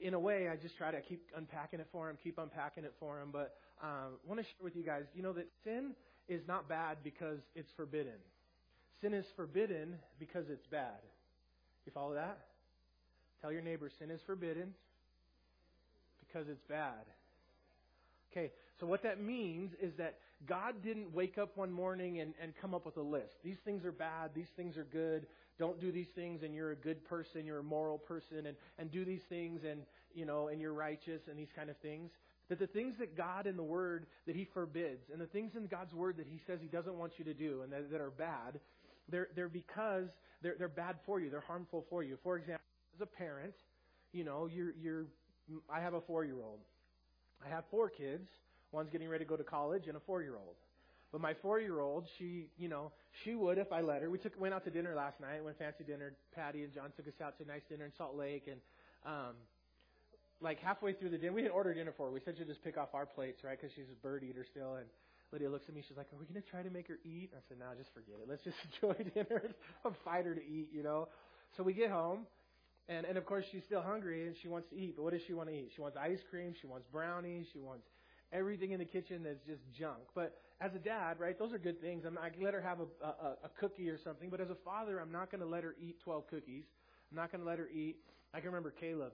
in 0.00 0.14
a 0.14 0.20
way, 0.20 0.48
I 0.48 0.54
just 0.54 0.76
try 0.76 0.92
to 0.92 1.00
keep 1.00 1.22
unpacking 1.36 1.80
it 1.80 1.88
for 1.90 2.06
them, 2.06 2.18
keep 2.22 2.38
unpacking 2.38 2.84
it 2.84 2.94
for 3.00 3.18
them. 3.18 3.30
But 3.32 3.56
um, 3.82 4.14
I 4.24 4.28
want 4.28 4.38
to 4.38 4.44
share 4.44 4.62
with 4.62 4.76
you 4.76 4.84
guys, 4.84 5.02
you 5.12 5.24
know, 5.24 5.32
that 5.32 5.48
sin 5.64 5.90
is 6.28 6.42
not 6.46 6.68
bad 6.68 6.98
because 7.02 7.40
it's 7.56 7.72
forbidden. 7.76 8.20
Sin 9.00 9.12
is 9.12 9.26
forbidden 9.34 9.96
because 10.20 10.44
it's 10.48 10.66
bad. 10.66 11.02
You 11.84 11.90
follow 11.92 12.14
that? 12.14 12.38
Tell 13.42 13.50
your 13.50 13.62
neighbor, 13.62 13.90
sin 13.98 14.12
is 14.12 14.20
forbidden 14.24 14.72
because 16.20 16.46
it's 16.48 16.62
bad. 16.68 17.06
Okay, 18.30 18.52
so 18.80 18.86
what 18.86 19.02
that 19.04 19.20
means 19.20 19.72
is 19.80 19.92
that 19.96 20.18
God 20.46 20.82
didn't 20.82 21.12
wake 21.14 21.38
up 21.38 21.56
one 21.56 21.72
morning 21.72 22.20
and, 22.20 22.34
and 22.40 22.52
come 22.60 22.74
up 22.74 22.84
with 22.84 22.96
a 22.98 23.02
list. 23.02 23.34
These 23.42 23.56
things 23.64 23.84
are 23.84 23.92
bad, 23.92 24.30
these 24.34 24.50
things 24.56 24.76
are 24.76 24.84
good, 24.84 25.26
don't 25.58 25.80
do 25.80 25.90
these 25.90 26.08
things 26.14 26.42
and 26.42 26.54
you're 26.54 26.72
a 26.72 26.76
good 26.76 27.04
person, 27.08 27.46
you're 27.46 27.60
a 27.60 27.64
moral 27.64 27.98
person, 27.98 28.46
and, 28.46 28.56
and 28.78 28.90
do 28.90 29.04
these 29.04 29.22
things 29.28 29.62
and, 29.68 29.80
you 30.14 30.26
know, 30.26 30.48
and 30.48 30.60
you're 30.60 30.74
righteous 30.74 31.22
and 31.28 31.38
these 31.38 31.52
kind 31.56 31.70
of 31.70 31.76
things. 31.78 32.10
That 32.48 32.58
the 32.58 32.66
things 32.66 32.94
that 32.98 33.16
God 33.16 33.46
in 33.46 33.56
the 33.56 33.62
Word 33.62 34.06
that 34.26 34.36
He 34.36 34.46
forbids 34.52 35.08
and 35.10 35.20
the 35.20 35.26
things 35.26 35.52
in 35.56 35.66
God's 35.66 35.94
Word 35.94 36.18
that 36.18 36.26
He 36.26 36.40
says 36.46 36.58
He 36.60 36.68
doesn't 36.68 36.94
want 36.94 37.12
you 37.18 37.24
to 37.24 37.34
do 37.34 37.62
and 37.62 37.72
that, 37.72 37.90
that 37.90 38.00
are 38.00 38.10
bad, 38.10 38.60
they're, 39.08 39.28
they're 39.34 39.48
because 39.48 40.08
they're, 40.42 40.54
they're 40.58 40.68
bad 40.68 40.96
for 41.06 41.18
you. 41.18 41.30
They're 41.30 41.40
harmful 41.40 41.84
for 41.88 42.02
you. 42.02 42.18
For 42.22 42.36
example, 42.36 42.64
as 42.94 43.00
a 43.00 43.06
parent, 43.06 43.54
you 44.12 44.24
know, 44.24 44.48
you're, 44.52 44.72
you're, 44.80 45.06
I 45.72 45.80
have 45.80 45.94
a 45.94 46.00
four 46.00 46.24
year 46.24 46.36
old. 46.36 46.60
I 47.44 47.48
have 47.48 47.64
four 47.70 47.88
kids. 47.88 48.28
One's 48.72 48.90
getting 48.90 49.08
ready 49.08 49.24
to 49.24 49.28
go 49.28 49.36
to 49.36 49.44
college 49.44 49.86
and 49.88 49.96
a 49.96 50.00
four 50.00 50.22
year 50.22 50.36
old. 50.36 50.56
But 51.12 51.20
my 51.20 51.34
four 51.34 51.60
year 51.60 51.80
old, 51.80 52.06
she, 52.18 52.48
you 52.58 52.68
know, 52.68 52.92
she 53.24 53.34
would 53.34 53.58
if 53.58 53.72
I 53.72 53.80
let 53.80 54.02
her. 54.02 54.10
We 54.10 54.18
took 54.18 54.38
went 54.40 54.54
out 54.54 54.64
to 54.64 54.70
dinner 54.70 54.94
last 54.94 55.20
night, 55.20 55.42
went 55.42 55.58
fancy 55.58 55.84
dinner. 55.84 56.12
Patty 56.34 56.64
and 56.64 56.72
John 56.74 56.92
took 56.96 57.06
us 57.06 57.14
out 57.22 57.38
to 57.38 57.44
a 57.44 57.46
nice 57.46 57.62
dinner 57.68 57.84
in 57.84 57.92
Salt 57.96 58.16
Lake, 58.16 58.48
and 58.50 58.60
um, 59.06 59.34
like 60.40 60.60
halfway 60.60 60.92
through 60.92 61.10
the 61.10 61.18
dinner, 61.18 61.32
we 61.32 61.42
didn't 61.42 61.54
order 61.54 61.72
dinner 61.72 61.94
for 61.96 62.06
her. 62.06 62.12
We 62.12 62.20
said 62.24 62.34
she'd 62.36 62.48
just 62.48 62.62
pick 62.62 62.76
off 62.76 62.88
our 62.92 63.06
plates, 63.06 63.44
right? 63.44 63.58
Because 63.58 63.74
she's 63.74 63.88
a 63.90 63.96
bird 64.02 64.24
eater 64.24 64.44
still. 64.50 64.74
And 64.74 64.86
Lydia 65.32 65.48
looks 65.48 65.68
at 65.68 65.74
me, 65.74 65.82
she's 65.86 65.96
like, 65.96 66.12
"Are 66.12 66.16
we 66.18 66.26
gonna 66.26 66.42
try 66.42 66.62
to 66.62 66.70
make 66.70 66.88
her 66.88 66.98
eat?" 67.04 67.30
I 67.34 67.40
said, 67.48 67.58
"No, 67.58 67.66
just 67.78 67.94
forget 67.94 68.16
it. 68.20 68.28
Let's 68.28 68.42
just 68.42 68.58
enjoy 68.82 68.94
dinner. 69.14 69.42
I'll 69.84 69.96
fight 70.04 70.26
her 70.26 70.34
to 70.34 70.44
eat, 70.44 70.68
you 70.72 70.82
know." 70.82 71.08
So 71.56 71.62
we 71.62 71.72
get 71.72 71.90
home, 71.90 72.26
and 72.88 73.06
and 73.06 73.16
of 73.16 73.24
course 73.24 73.44
she's 73.50 73.64
still 73.64 73.82
hungry 73.82 74.26
and 74.26 74.36
she 74.42 74.48
wants 74.48 74.68
to 74.70 74.76
eat. 74.76 74.96
But 74.96 75.04
what 75.04 75.12
does 75.12 75.22
she 75.26 75.34
want 75.34 75.48
to 75.48 75.54
eat? 75.54 75.70
She 75.74 75.80
wants 75.80 75.96
ice 75.96 76.20
cream. 76.30 76.54
She 76.60 76.66
wants 76.66 76.86
brownies. 76.92 77.46
She 77.52 77.60
wants 77.60 77.86
everything 78.36 78.72
in 78.72 78.78
the 78.78 78.84
kitchen 78.84 79.22
that's 79.22 79.44
just 79.46 79.62
junk. 79.72 80.02
But 80.14 80.36
as 80.60 80.74
a 80.74 80.78
dad, 80.78 81.18
right, 81.18 81.38
those 81.38 81.52
are 81.52 81.58
good 81.58 81.80
things. 81.80 82.04
I'm 82.04 82.18
I 82.18 82.30
let 82.40 82.54
her 82.54 82.60
have 82.60 82.80
a, 82.80 83.04
a, 83.04 83.30
a 83.44 83.48
cookie 83.58 83.88
or 83.88 83.98
something. 83.98 84.30
But 84.30 84.40
as 84.40 84.50
a 84.50 84.54
father, 84.54 85.00
I'm 85.00 85.12
not 85.12 85.30
going 85.30 85.40
to 85.40 85.46
let 85.46 85.64
her 85.64 85.74
eat 85.80 86.00
12 86.04 86.28
cookies. 86.28 86.64
I'm 87.10 87.16
not 87.16 87.32
going 87.32 87.42
to 87.42 87.48
let 87.48 87.58
her 87.58 87.68
eat. 87.68 87.96
I 88.34 88.38
can 88.40 88.48
remember 88.48 88.70
Caleb, 88.70 89.12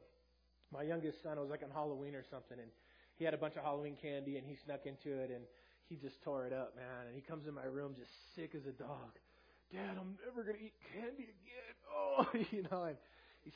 my 0.72 0.82
youngest 0.82 1.22
son. 1.22 1.38
It 1.38 1.40
was 1.40 1.50
like 1.50 1.62
on 1.62 1.70
Halloween 1.70 2.14
or 2.14 2.24
something, 2.30 2.58
and 2.58 2.70
he 3.16 3.24
had 3.24 3.34
a 3.34 3.38
bunch 3.38 3.56
of 3.56 3.62
Halloween 3.62 3.96
candy, 4.00 4.36
and 4.36 4.46
he 4.46 4.56
snuck 4.64 4.86
into 4.86 5.18
it, 5.18 5.30
and 5.30 5.44
he 5.88 5.96
just 5.96 6.22
tore 6.22 6.46
it 6.46 6.52
up, 6.52 6.74
man. 6.76 7.06
And 7.06 7.14
he 7.14 7.20
comes 7.20 7.46
in 7.46 7.54
my 7.54 7.64
room 7.64 7.94
just 7.98 8.10
sick 8.34 8.52
as 8.56 8.66
a 8.66 8.72
dog. 8.72 9.18
Dad, 9.72 9.96
I'm 9.98 10.16
never 10.24 10.42
going 10.42 10.56
to 10.56 10.64
eat 10.64 10.74
candy 10.92 11.24
again. 11.24 11.34
Oh, 11.94 12.26
you 12.50 12.64
know. 12.70 12.84
And 12.84 12.96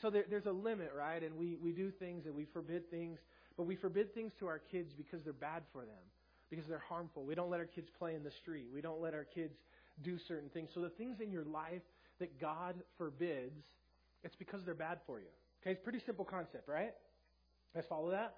so 0.01 0.09
there, 0.11 0.25
there's 0.29 0.45
a 0.45 0.51
limit, 0.51 0.91
right? 0.95 1.23
And 1.23 1.37
we 1.37 1.57
we 1.61 1.71
do 1.71 1.89
things 1.89 2.25
and 2.27 2.35
we 2.35 2.45
forbid 2.45 2.89
things 2.91 3.19
but 3.57 3.65
we 3.65 3.75
forbid 3.75 4.13
things 4.13 4.31
to 4.39 4.47
our 4.47 4.59
kids 4.71 4.93
because 4.95 5.23
they're 5.23 5.33
bad 5.33 5.63
for 5.73 5.81
them, 5.81 6.05
because 6.49 6.65
they're 6.67 6.83
harmful. 6.87 7.23
We 7.23 7.35
don't 7.35 7.49
let 7.49 7.59
our 7.59 7.65
kids 7.65 7.89
play 7.97 8.15
in 8.15 8.23
the 8.23 8.31
street. 8.41 8.67
We 8.73 8.81
don't 8.81 9.01
let 9.01 9.13
our 9.13 9.25
kids 9.25 9.57
do 10.03 10.17
certain 10.27 10.49
things. 10.49 10.69
So 10.73 10.81
the 10.81 10.89
things 10.89 11.19
in 11.19 11.31
your 11.31 11.45
life 11.45 11.81
that 12.19 12.39
God 12.39 12.75
forbids, 12.97 13.65
it's 14.23 14.35
because 14.35 14.61
they're 14.63 14.75
bad 14.75 14.99
for 15.05 15.19
you. 15.19 15.27
Okay, 15.61 15.71
it's 15.71 15.81
a 15.81 15.83
pretty 15.83 16.01
simple 16.05 16.25
concept, 16.25 16.69
right? 16.69 16.93
Let's 17.73 17.87
follow 17.87 18.11
that. 18.11 18.35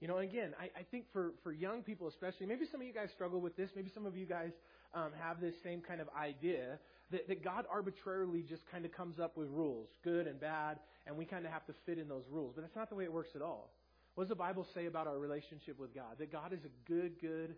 You 0.00 0.08
know, 0.08 0.18
again, 0.18 0.52
I, 0.58 0.64
I 0.80 0.82
think 0.90 1.04
for, 1.12 1.32
for 1.44 1.52
young 1.52 1.82
people 1.82 2.08
especially, 2.08 2.46
maybe 2.46 2.64
some 2.72 2.80
of 2.80 2.86
you 2.86 2.92
guys 2.92 3.10
struggle 3.14 3.40
with 3.40 3.56
this. 3.56 3.70
Maybe 3.76 3.90
some 3.94 4.04
of 4.04 4.16
you 4.16 4.26
guys 4.26 4.50
um, 4.94 5.10
have 5.20 5.40
this 5.40 5.54
same 5.62 5.80
kind 5.80 6.00
of 6.00 6.08
idea 6.18 6.78
that, 7.12 7.28
that 7.28 7.44
God 7.44 7.66
arbitrarily 7.70 8.42
just 8.42 8.62
kind 8.70 8.84
of 8.84 8.92
comes 8.92 9.20
up 9.20 9.36
with 9.36 9.48
rules, 9.48 9.88
good 10.02 10.26
and 10.26 10.40
bad, 10.40 10.78
and 11.06 11.16
we 11.16 11.24
kind 11.24 11.46
of 11.46 11.52
have 11.52 11.64
to 11.66 11.74
fit 11.86 11.98
in 11.98 12.08
those 12.08 12.24
rules. 12.30 12.54
But 12.56 12.62
that's 12.62 12.74
not 12.74 12.88
the 12.88 12.96
way 12.96 13.04
it 13.04 13.12
works 13.12 13.30
at 13.36 13.42
all. 13.42 13.70
What 14.14 14.24
does 14.24 14.28
the 14.28 14.34
Bible 14.34 14.66
say 14.74 14.86
about 14.86 15.06
our 15.06 15.18
relationship 15.18 15.78
with 15.78 15.94
God? 15.94 16.18
That 16.18 16.30
God 16.30 16.52
is 16.52 16.60
a 16.64 16.90
good, 16.90 17.20
good. 17.20 17.54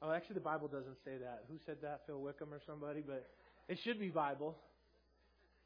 Oh, 0.00 0.10
actually, 0.10 0.34
the 0.34 0.40
Bible 0.40 0.68
doesn't 0.68 0.96
say 1.04 1.18
that. 1.20 1.44
Who 1.48 1.56
said 1.66 1.76
that? 1.82 2.02
Phil 2.06 2.20
Wickham 2.20 2.52
or 2.52 2.60
somebody? 2.66 3.02
But 3.06 3.28
it 3.68 3.78
should 3.84 4.00
be 4.00 4.08
Bible. 4.08 4.56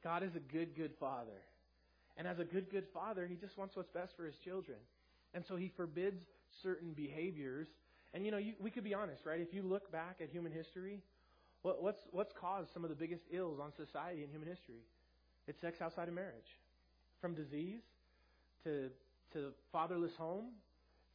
God 0.03 0.23
is 0.23 0.35
a 0.35 0.41
good, 0.41 0.77
good 0.77 0.93
Father. 0.99 1.41
And 2.17 2.27
as 2.27 2.39
a 2.41 2.45
good, 2.45 2.71
good 2.71 2.87
Father, 2.93 3.27
He 3.27 3.37
just 3.37 3.57
wants 3.57 3.77
what's 3.77 3.91
best 3.91 4.17
for 4.17 4.25
His 4.25 4.35
children. 4.45 4.79
And 5.35 5.45
so 5.47 5.57
He 5.57 5.71
forbids 5.77 6.21
certain 6.63 6.93
behaviors. 6.93 7.69
And, 8.13 8.25
you 8.25 8.33
know, 8.33 8.39
you, 8.39 8.55
we 8.61 8.71
could 8.71 8.85
be 8.85 8.95
honest, 8.95 9.25
right? 9.25 9.41
If 9.41 9.55
you 9.55 9.63
look 9.63 9.93
back 9.93 10.17
at 10.21 10.31
human 10.31 10.51
history, 10.51 11.01
what, 11.63 11.83
what's, 11.83 12.01
what's 12.11 12.33
caused 12.33 12.73
some 12.73 12.83
of 12.85 12.91
the 12.91 12.97
biggest 12.97 13.23
ills 13.31 13.61
on 13.61 13.73
society 13.77 14.25
in 14.25 14.31
human 14.31 14.49
history? 14.49 14.83
It's 15.47 15.61
sex 15.61 15.81
outside 15.81 16.09
of 16.09 16.15
marriage. 16.15 16.59
From 17.21 17.35
disease 17.35 17.83
to 18.65 18.91
to 19.33 19.39
the 19.39 19.53
fatherless 19.73 20.13
home, 20.17 20.47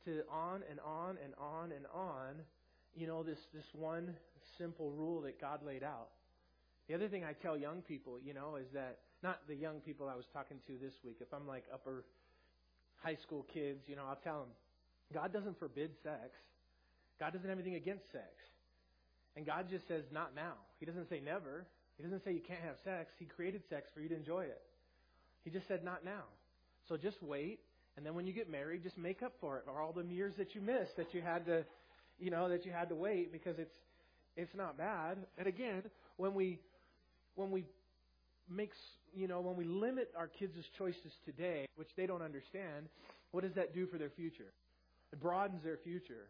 to 0.06 0.22
on 0.30 0.62
and 0.70 0.80
on 0.80 1.18
and 1.24 1.34
on 1.40 1.72
and 1.72 1.86
on, 1.94 2.36
you 2.96 3.08
know, 3.08 3.24
this, 3.24 3.40
this 3.54 3.66
one 3.74 4.14
simple 4.58 4.92
rule 4.92 5.22
that 5.22 5.40
God 5.40 5.62
laid 5.66 5.84
out. 5.84 6.10
The 6.88 6.96
other 6.96 7.08
thing 7.08 7.24
I 7.24 7.34
tell 7.34 7.58
young 7.58 7.82
people, 7.82 8.20
you 8.24 8.34
know, 8.34 8.58
is 8.58 8.68
that, 8.74 9.00
not 9.24 9.40
the 9.48 9.56
young 9.56 9.80
people 9.80 10.10
I 10.10 10.16
was 10.16 10.26
talking 10.34 10.58
to 10.68 10.74
this 10.82 10.94
week, 11.06 11.18
if 11.22 11.34
I'm 11.34 11.48
like 11.48 11.64
upper 11.74 12.04
high 13.02 13.18
school 13.24 13.46
kids, 13.54 13.80
you 13.88 13.96
know, 13.96 14.04
I'll 14.08 14.20
tell 14.22 14.40
them, 14.42 14.50
God 15.14 15.32
doesn't 15.32 15.58
forbid 15.60 15.92
sex. 16.04 16.36
God 17.20 17.32
doesn't 17.32 17.48
have 17.48 17.58
anything 17.58 17.76
against 17.76 18.12
sex. 18.12 18.34
And 19.36 19.46
God 19.46 19.68
just 19.70 19.88
says, 19.88 20.04
not 20.12 20.36
now. 20.36 20.54
He 20.80 20.86
doesn't 20.86 21.10
say 21.10 21.22
never. 21.24 21.66
He 21.98 22.04
doesn't 22.04 22.24
say 22.26 22.34
you 22.34 22.42
can't 22.46 22.62
have 22.62 22.76
sex. 22.84 23.12
He 23.18 23.26
created 23.26 23.62
sex 23.70 23.88
for 23.94 24.02
you 24.02 24.10
to 24.10 24.16
enjoy 24.16 24.44
it. 24.44 24.62
He 25.44 25.52
just 25.52 25.68
said, 25.68 25.84
not 25.84 26.04
now. 26.04 26.24
So 26.90 26.98
just 26.98 27.22
wait 27.24 27.60
and 27.96 28.06
then 28.06 28.16
when 28.16 28.26
you 28.26 28.34
get 28.34 28.50
married, 28.50 28.84
just 28.84 28.98
make 28.98 29.22
up 29.22 29.34
for 29.40 29.58
it, 29.58 29.66
or 29.68 29.82
all 29.82 29.94
the 29.94 30.04
years 30.04 30.34
that 30.38 30.56
you 30.56 30.62
missed 30.62 30.98
that 30.98 31.14
you 31.14 31.22
had 31.22 31.46
to, 31.46 31.64
you 32.20 32.32
know, 32.32 32.50
that 32.50 32.66
you 32.66 32.72
had 32.72 32.90
to 32.90 32.96
wait 32.96 33.32
because 33.32 33.58
it's 33.60 33.76
it's 34.36 34.56
not 34.56 34.78
bad. 34.78 35.18
And 35.38 35.48
again, 35.48 35.84
when 36.18 36.34
we 36.34 36.60
when 37.36 37.52
we 37.52 37.66
make 38.50 38.72
you 39.16 39.28
know 39.28 39.42
when 39.42 39.56
we 39.56 39.66
limit 39.66 40.12
our 40.18 40.28
kids' 40.28 40.66
choices 40.78 41.12
today, 41.26 41.68
which 41.76 41.90
they 41.96 42.06
don't 42.08 42.24
understand, 42.24 42.88
what 43.32 43.44
does 43.44 43.54
that 43.54 43.74
do 43.74 43.86
for 43.86 43.98
their 43.98 44.10
future? 44.10 44.52
It 45.12 45.22
broadens 45.22 45.64
their 45.64 45.78
future. 45.78 46.28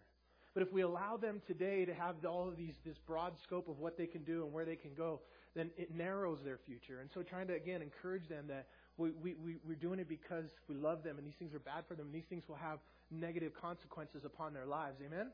But 0.53 0.61
if 0.61 0.71
we 0.71 0.81
allow 0.81 1.17
them 1.17 1.41
today 1.47 1.85
to 1.85 1.93
have 1.95 2.23
all 2.25 2.47
of 2.47 2.57
these, 2.57 2.75
this 2.85 2.97
broad 3.07 3.33
scope 3.43 3.67
of 3.69 3.79
what 3.79 3.97
they 3.97 4.05
can 4.05 4.23
do 4.23 4.43
and 4.43 4.53
where 4.53 4.65
they 4.65 4.75
can 4.75 4.93
go, 4.95 5.19
then 5.55 5.71
it 5.77 5.95
narrows 5.95 6.37
their 6.43 6.59
future. 6.67 6.99
And 6.99 7.09
so 7.13 7.23
trying 7.23 7.47
to, 7.47 7.55
again, 7.55 7.81
encourage 7.81 8.27
them 8.29 8.45
that 8.49 8.67
we, 8.97 9.11
we, 9.11 9.33
we, 9.33 9.55
we're 9.67 9.75
doing 9.75 9.99
it 9.99 10.07
because 10.07 10.45
we 10.67 10.75
love 10.75 11.03
them 11.03 11.17
and 11.17 11.25
these 11.25 11.37
things 11.39 11.53
are 11.53 11.59
bad 11.59 11.83
for 11.87 11.95
them 11.95 12.07
and 12.07 12.15
these 12.15 12.27
things 12.29 12.43
will 12.47 12.55
have 12.55 12.79
negative 13.09 13.53
consequences 13.59 14.23
upon 14.25 14.53
their 14.53 14.65
lives. 14.65 14.97
Amen? 15.05 15.27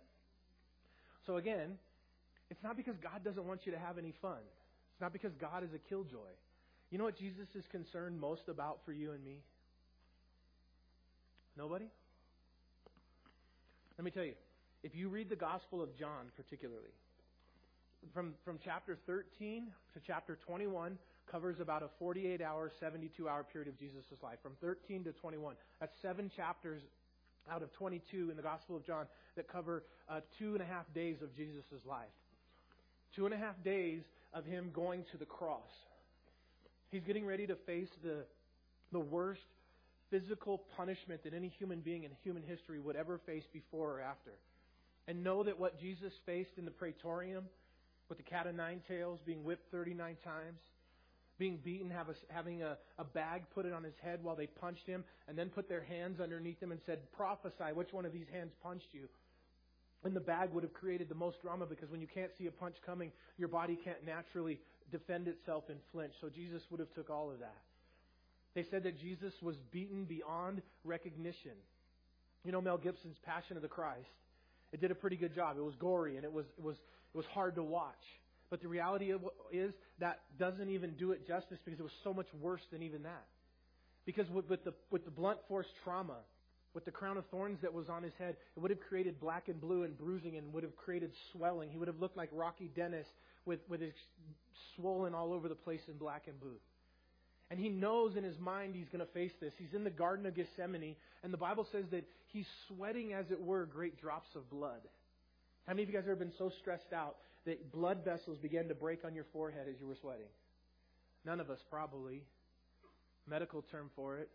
So 1.26 1.38
again, 1.38 1.78
it's 2.50 2.64
not 2.64 2.78
because 2.78 2.96
God 2.98 3.24
doesn't 3.24 3.46
want 3.46 3.66
you 3.66 3.72
to 3.72 3.80
have 3.80 3.98
any 3.98 4.14
fun. 4.22 4.40
It's 4.94 5.02
not 5.02 5.14
because 5.14 5.32
God 5.40 5.64
is 5.64 5.70
a 5.74 5.90
killjoy. 5.90 6.32
You 6.90 6.98
know 6.98 7.04
what 7.04 7.18
Jesus 7.18 7.48
is 7.56 7.66
concerned 7.72 8.20
most 8.20 8.48
about 8.48 8.80
for 8.86 8.92
you 8.92 9.12
and 9.12 9.24
me? 9.24 9.38
Nobody? 11.58 11.86
Let 13.98 14.06
me 14.06 14.12
tell 14.12 14.24
you. 14.24 14.34
If 14.82 14.96
you 14.96 15.10
read 15.10 15.30
the 15.30 15.36
Gospel 15.36 15.82
of 15.82 15.96
John, 15.98 16.32
particularly, 16.38 16.94
from, 18.14 18.34
from 18.46 18.60
chapter 18.64 18.98
13 19.06 19.68
to 19.94 20.00
chapter 20.08 20.38
21, 20.48 20.98
covers 21.32 21.60
about 21.60 21.84
a 21.84 21.90
48 22.00 22.42
hour, 22.42 22.72
72 22.80 23.28
hour 23.28 23.44
period 23.44 23.68
of 23.68 23.78
Jesus' 23.78 24.06
life. 24.22 24.38
From 24.42 24.54
13 24.62 25.04
to 25.06 25.12
21. 25.12 25.56
That's 25.80 25.94
seven 26.02 26.32
chapters 26.36 26.82
out 27.52 27.62
of 27.64 27.72
22 27.74 28.30
in 28.30 28.38
the 28.38 28.44
Gospel 28.44 28.76
of 28.76 28.86
John 28.86 29.06
that 29.36 29.48
cover 29.48 29.84
uh, 30.10 30.22
two 30.38 30.54
and 30.54 30.62
a 30.62 30.66
half 30.66 30.86
days 30.94 31.18
of 31.22 31.36
Jesus' 31.36 31.64
life. 31.88 32.08
Two 33.16 33.26
and 33.26 33.34
a 33.34 33.38
half 33.38 33.62
days 33.64 34.02
of 34.34 34.46
him 34.46 34.72
going 34.74 35.04
to 35.12 35.18
the 35.18 35.26
cross. 35.26 35.70
He's 36.92 37.04
getting 37.04 37.26
ready 37.26 37.48
to 37.48 37.56
face 37.56 37.90
the, 38.04 38.26
the 38.92 39.00
worst 39.00 39.42
physical 40.10 40.64
punishment 40.76 41.24
that 41.24 41.34
any 41.34 41.50
human 41.60 41.80
being 41.82 42.04
in 42.04 42.12
human 42.24 42.44
history 42.44 42.80
would 42.80 42.96
ever 42.96 43.20
face 43.26 43.44
before 43.54 43.98
or 43.98 44.02
after. 44.02 44.32
And 45.08 45.24
know 45.24 45.44
that 45.44 45.60
what 45.60 45.80
Jesus 45.80 46.14
faced 46.26 46.52
in 46.58 46.66
the 46.66 46.72
praetorium, 46.72 47.46
with 48.10 48.18
the 48.18 48.24
cat 48.24 48.48
o' 48.48 48.52
nine 48.52 48.82
tails, 48.88 49.20
being 49.26 49.44
whipped 49.44 49.72
39 49.72 50.18
times, 50.24 50.60
being 51.40 51.58
beaten, 51.64 51.92
a, 51.92 52.34
having 52.34 52.62
a, 52.62 52.78
a 53.00 53.04
bag 53.04 53.44
put 53.56 53.66
it 53.66 53.74
on 53.74 53.84
his 53.84 53.96
head 54.04 54.20
while 54.22 54.36
they 54.36 54.46
punched 54.46 54.86
him, 54.86 55.04
and 55.28 55.38
then 55.38 55.50
put 55.50 55.68
their 55.68 55.84
hands 55.84 56.20
underneath 56.20 56.62
him 56.62 56.72
and 56.72 56.82
said, 56.86 57.00
Prophesy, 57.14 57.74
which 57.74 57.94
one 57.94 58.06
of 58.06 58.14
these 58.14 58.28
hands 58.32 58.52
punched 58.62 58.90
you? 58.92 59.08
And 60.04 60.16
the 60.16 60.22
bag 60.22 60.54
would 60.54 60.64
have 60.64 60.74
created 60.74 61.10
the 61.10 61.16
most 61.16 61.42
drama 61.42 61.66
because 61.66 61.90
when 61.90 62.02
you 62.02 62.08
can't 62.08 62.32
see 62.38 62.48
a 62.48 62.52
punch 62.52 62.76
coming, 62.86 63.12
your 63.38 63.50
body 63.50 63.78
can't 63.84 64.06
naturally 64.06 64.60
defend 64.92 65.28
itself 65.28 65.66
and 65.70 65.80
flinch. 65.92 66.14
So 66.22 66.30
Jesus 66.30 66.62
would 66.70 66.80
have 66.80 66.94
took 66.94 67.10
all 67.10 67.32
of 67.32 67.40
that. 67.40 67.58
They 68.56 68.64
said 68.72 68.84
that 68.84 69.00
Jesus 69.00 69.34
was 69.42 69.56
beaten 69.72 70.06
beyond 70.06 70.62
recognition. 70.84 71.52
You 72.46 72.52
know 72.52 72.62
Mel 72.62 72.78
Gibson's 72.78 73.18
Passion 73.26 73.58
of 73.58 73.62
the 73.62 73.68
Christ. 73.68 74.08
It 74.72 74.80
did 74.80 74.92
a 74.92 74.96
pretty 74.96 75.18
good 75.18 75.36
job. 75.36 75.58
It 75.58 75.64
was 75.64 75.76
gory 75.76 76.16
and 76.16 76.24
it 76.24 76.32
was 76.32 76.46
it 76.58 76.64
was 76.64 76.76
it 76.76 77.18
was 77.18 77.26
hard 77.28 77.56
to 77.56 77.64
watch. 77.64 78.04
But 78.50 78.62
the 78.62 78.68
reality 78.68 79.14
is 79.52 79.74
that 80.00 80.22
doesn't 80.40 80.70
even 80.70 80.92
do 80.96 81.12
it 81.12 81.28
justice 81.28 81.60
because 81.64 81.80
it 81.80 81.84
was 81.84 81.92
so 82.04 82.14
much 82.14 82.28
worse 82.42 82.62
than 82.72 82.82
even 82.82 83.04
that. 83.04 83.26
Because 84.06 84.28
with, 84.30 84.50
with 84.50 84.64
the 84.64 84.74
with 84.90 85.06
the 85.06 85.12
blunt 85.12 85.38
force 85.48 85.68
trauma, 85.84 86.18
with 86.74 86.86
the 86.86 86.92
crown 86.92 87.18
of 87.18 87.26
thorns 87.28 87.60
that 87.62 87.74
was 87.74 87.90
on 87.90 88.02
his 88.02 88.14
head, 88.18 88.36
it 88.56 88.60
would 88.60 88.72
have 88.72 88.80
created 88.80 89.20
black 89.20 89.50
and 89.50 89.62
blue 89.62 89.84
and 89.84 89.98
bruising 89.98 90.38
and 90.38 90.52
would 90.54 90.64
have 90.64 90.76
created 90.76 91.12
swelling. 91.32 91.70
He 91.70 91.78
would 91.78 91.88
have 91.88 92.00
looked 92.00 92.18
like 92.18 92.30
Rocky 92.32 92.72
Dennis 92.76 93.06
with, 93.46 93.60
with 93.70 93.82
his 93.82 93.94
swollen 94.76 95.14
all 95.14 95.34
over 95.34 95.48
the 95.48 95.56
place 95.56 95.82
in 95.88 95.98
black 95.98 96.24
and 96.28 96.40
blue. 96.40 96.58
And 97.52 97.60
he 97.60 97.70
knows 97.70 98.16
in 98.16 98.24
his 98.24 98.38
mind 98.40 98.76
he's 98.76 98.90
going 98.92 99.06
to 99.06 99.12
face 99.12 99.32
this. 99.42 99.54
He's 99.58 99.74
in 99.74 99.84
the 99.84 99.90
Garden 99.90 100.26
of 100.28 100.36
Gethsemane, 100.36 100.96
and 101.24 101.34
the 101.34 101.38
Bible 101.38 101.66
says 101.72 101.86
that 101.92 102.06
he's 102.28 102.46
sweating, 102.68 103.14
as 103.14 103.26
it 103.32 103.42
were, 103.42 103.66
great 103.66 104.00
drops 104.00 104.30
of 104.36 104.48
blood. 104.52 104.82
How 105.66 105.74
many 105.74 105.84
of 105.84 105.90
you 105.90 105.96
guys 105.96 106.04
have 106.04 106.12
ever 106.12 106.20
been 106.20 106.34
so 106.38 106.52
stressed 106.62 106.94
out 106.94 107.16
that 107.46 107.72
blood 107.72 108.04
vessels 108.04 108.38
began 108.38 108.68
to 108.68 108.76
break 108.76 109.06
on 109.06 109.16
your 109.16 109.26
forehead 109.32 109.68
as 109.70 109.80
you 109.80 109.88
were 109.88 109.96
sweating? 109.96 110.28
None 111.26 111.40
of 111.40 111.50
us, 111.50 111.60
probably. 111.70 112.24
Medical 113.28 113.62
term 113.62 113.90
for 113.96 114.18
it 114.18 114.30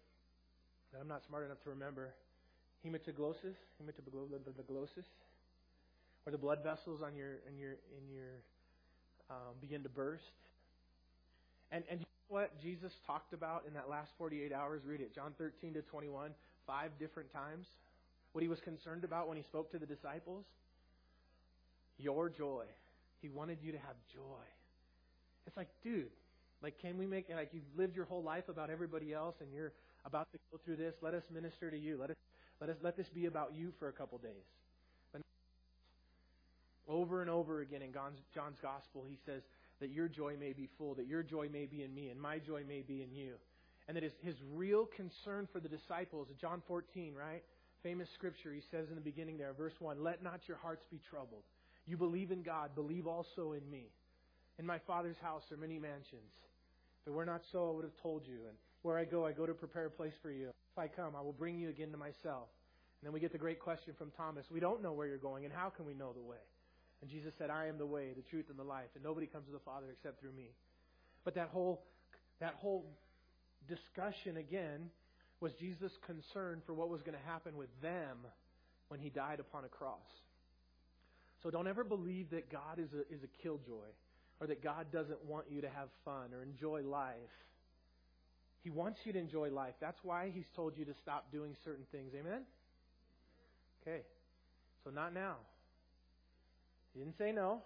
that 0.94 1.00
I'm 1.00 1.08
not 1.08 1.23
smart 1.26 1.44
enough 1.44 1.61
to 1.64 1.70
remember. 1.70 2.14
Hematoglosis, 2.87 3.58
hematoglosis, 3.82 5.08
where 6.23 6.30
the 6.30 6.38
blood 6.38 6.61
vessels 6.62 7.00
on 7.04 7.16
your 7.16 7.40
in 7.49 7.58
your 7.58 7.73
in 7.73 8.08
your 8.14 8.38
um, 9.30 9.56
begin 9.61 9.82
to 9.82 9.88
burst. 9.88 10.23
And 11.73 11.82
and 11.90 12.00
you 12.00 12.06
know 12.06 12.37
what 12.37 12.62
Jesus 12.62 12.92
talked 13.06 13.32
about 13.32 13.64
in 13.66 13.75
that 13.75 13.88
last 13.90 14.12
48 14.18 14.52
hours? 14.52 14.82
Read 14.87 15.00
it, 15.00 15.14
John 15.14 15.32
13 15.38 15.75
to 15.75 15.82
21, 15.82 16.30
five 16.66 16.90
different 16.99 17.32
times. 17.32 17.66
What 18.32 18.42
he 18.42 18.49
was 18.49 18.61
concerned 18.61 19.04
about 19.04 19.28
when 19.28 19.37
he 19.37 19.42
spoke 19.42 19.73
to 19.73 19.78
the 19.78 19.87
disciples? 19.87 20.44
Your 21.99 22.28
joy. 22.28 22.64
He 23.24 23.30
wanted 23.30 23.56
you 23.62 23.72
to 23.72 23.78
have 23.78 23.96
joy. 24.12 24.44
It's 25.46 25.56
like, 25.56 25.68
dude, 25.82 26.10
like, 26.62 26.78
can 26.78 26.98
we 26.98 27.06
make 27.06 27.30
like 27.30 27.48
you've 27.54 27.64
lived 27.74 27.96
your 27.96 28.04
whole 28.04 28.22
life 28.22 28.50
about 28.50 28.68
everybody 28.68 29.14
else, 29.14 29.36
and 29.40 29.48
you're 29.50 29.72
about 30.04 30.30
to 30.32 30.38
go 30.52 30.60
through 30.62 30.76
this? 30.76 30.92
Let 31.00 31.14
us 31.14 31.22
minister 31.32 31.70
to 31.70 31.78
you. 31.78 31.96
Let 31.98 32.10
us 32.10 32.16
let 32.60 32.68
us 32.68 32.76
let 32.82 32.98
this 32.98 33.08
be 33.08 33.24
about 33.24 33.54
you 33.54 33.72
for 33.78 33.88
a 33.88 33.92
couple 33.92 34.18
days. 34.18 34.44
But 35.10 35.22
over 36.86 37.22
and 37.22 37.30
over 37.30 37.62
again 37.62 37.80
in 37.80 37.94
John's, 37.94 38.18
John's 38.34 38.58
gospel, 38.60 39.06
he 39.08 39.16
says 39.24 39.40
that 39.80 39.88
your 39.88 40.06
joy 40.06 40.36
may 40.38 40.52
be 40.52 40.68
full, 40.76 40.94
that 40.96 41.06
your 41.06 41.22
joy 41.22 41.48
may 41.50 41.64
be 41.64 41.82
in 41.82 41.94
me, 41.94 42.10
and 42.10 42.20
my 42.20 42.38
joy 42.38 42.62
may 42.68 42.82
be 42.82 43.02
in 43.02 43.10
you. 43.10 43.36
And 43.88 43.96
that 43.96 44.02
his, 44.02 44.12
his 44.22 44.36
real 44.52 44.84
concern 44.84 45.48
for 45.50 45.60
the 45.60 45.68
disciples, 45.70 46.28
John 46.38 46.60
14, 46.68 47.14
right? 47.14 47.42
Famous 47.82 48.08
scripture, 48.12 48.52
he 48.52 48.60
says 48.70 48.90
in 48.90 48.96
the 48.96 49.00
beginning 49.00 49.38
there, 49.38 49.54
verse 49.54 49.74
1, 49.78 50.02
Let 50.04 50.22
not 50.22 50.40
your 50.46 50.58
hearts 50.58 50.84
be 50.90 51.00
troubled. 51.08 51.44
You 51.86 51.96
believe 51.96 52.30
in 52.30 52.42
God, 52.42 52.74
believe 52.74 53.06
also 53.06 53.52
in 53.52 53.68
me. 53.70 53.86
In 54.58 54.66
my 54.66 54.78
Father's 54.86 55.16
house 55.20 55.42
are 55.52 55.56
many 55.56 55.78
mansions. 55.78 56.32
If 57.02 57.08
it 57.08 57.12
were 57.12 57.26
not 57.26 57.42
so, 57.52 57.68
I 57.68 57.72
would 57.74 57.84
have 57.84 58.02
told 58.02 58.22
you. 58.26 58.46
And 58.48 58.56
where 58.82 58.98
I 58.98 59.04
go, 59.04 59.26
I 59.26 59.32
go 59.32 59.46
to 59.46 59.52
prepare 59.52 59.86
a 59.86 59.90
place 59.90 60.14
for 60.22 60.30
you. 60.30 60.48
If 60.48 60.78
I 60.78 60.88
come, 60.88 61.14
I 61.16 61.20
will 61.20 61.32
bring 61.32 61.58
you 61.58 61.68
again 61.68 61.90
to 61.90 61.98
myself. 61.98 62.48
And 63.00 63.06
then 63.06 63.12
we 63.12 63.20
get 63.20 63.32
the 63.32 63.38
great 63.38 63.60
question 63.60 63.94
from 63.98 64.10
Thomas 64.16 64.46
We 64.50 64.60
don't 64.60 64.82
know 64.82 64.92
where 64.92 65.06
you're 65.06 65.18
going, 65.18 65.44
and 65.44 65.52
how 65.52 65.68
can 65.68 65.84
we 65.84 65.94
know 65.94 66.12
the 66.12 66.22
way? 66.22 66.42
And 67.02 67.10
Jesus 67.10 67.34
said, 67.36 67.50
I 67.50 67.66
am 67.66 67.76
the 67.76 67.86
way, 67.86 68.12
the 68.16 68.22
truth, 68.22 68.46
and 68.48 68.58
the 68.58 68.64
life, 68.64 68.88
and 68.94 69.04
nobody 69.04 69.26
comes 69.26 69.46
to 69.46 69.52
the 69.52 69.58
Father 69.58 69.86
except 69.92 70.20
through 70.20 70.32
me. 70.32 70.48
But 71.24 71.34
that 71.34 71.48
whole, 71.48 71.82
that 72.40 72.54
whole 72.54 72.86
discussion 73.68 74.38
again 74.38 74.88
was 75.40 75.52
Jesus' 75.60 75.92
concern 76.06 76.62
for 76.64 76.72
what 76.72 76.88
was 76.88 77.02
going 77.02 77.16
to 77.16 77.30
happen 77.30 77.56
with 77.56 77.68
them 77.82 78.18
when 78.88 79.00
he 79.00 79.10
died 79.10 79.40
upon 79.40 79.64
a 79.64 79.68
cross. 79.68 80.08
So 81.44 81.50
don't 81.50 81.68
ever 81.68 81.84
believe 81.84 82.30
that 82.30 82.50
God 82.50 82.78
is 82.78 82.88
a, 82.94 83.00
is 83.14 83.22
a 83.22 83.42
killjoy 83.42 83.92
or 84.40 84.46
that 84.46 84.64
God 84.64 84.86
doesn't 84.90 85.22
want 85.26 85.44
you 85.50 85.60
to 85.60 85.68
have 85.68 85.88
fun 86.02 86.32
or 86.32 86.42
enjoy 86.42 86.82
life. 86.82 87.14
He 88.62 88.70
wants 88.70 89.00
you 89.04 89.12
to 89.12 89.18
enjoy 89.18 89.50
life. 89.50 89.74
That's 89.78 89.98
why 90.02 90.32
He's 90.34 90.48
told 90.56 90.78
you 90.78 90.86
to 90.86 90.94
stop 90.94 91.30
doing 91.30 91.54
certain 91.62 91.84
things. 91.92 92.12
Amen? 92.18 92.44
Okay. 93.82 94.00
So 94.84 94.90
not 94.90 95.12
now. 95.12 95.36
He 96.94 97.00
didn't 97.00 97.18
say 97.18 97.30
no. 97.30 97.60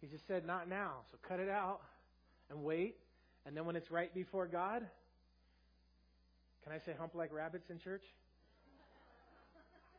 He 0.00 0.06
just 0.06 0.26
said 0.26 0.46
not 0.46 0.66
now. 0.66 0.92
So 1.12 1.18
cut 1.28 1.40
it 1.40 1.50
out 1.50 1.80
and 2.48 2.64
wait. 2.64 2.96
And 3.44 3.54
then 3.54 3.66
when 3.66 3.76
it's 3.76 3.90
right 3.90 4.12
before 4.14 4.46
God, 4.46 4.82
can 6.64 6.72
I 6.72 6.78
say 6.78 6.94
hump 6.98 7.14
like 7.14 7.34
rabbits 7.34 7.68
in 7.68 7.78
church? 7.78 8.04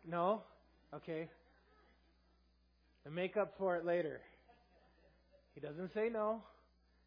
No? 0.08 0.42
Okay. 0.92 1.28
And 3.06 3.16
make 3.16 3.38
up 3.38 3.54
for 3.58 3.76
it 3.76 3.86
later. 3.86 4.22
He 5.54 5.62
doesn't 5.62 5.94
say 5.94 6.10
no. 6.12 6.42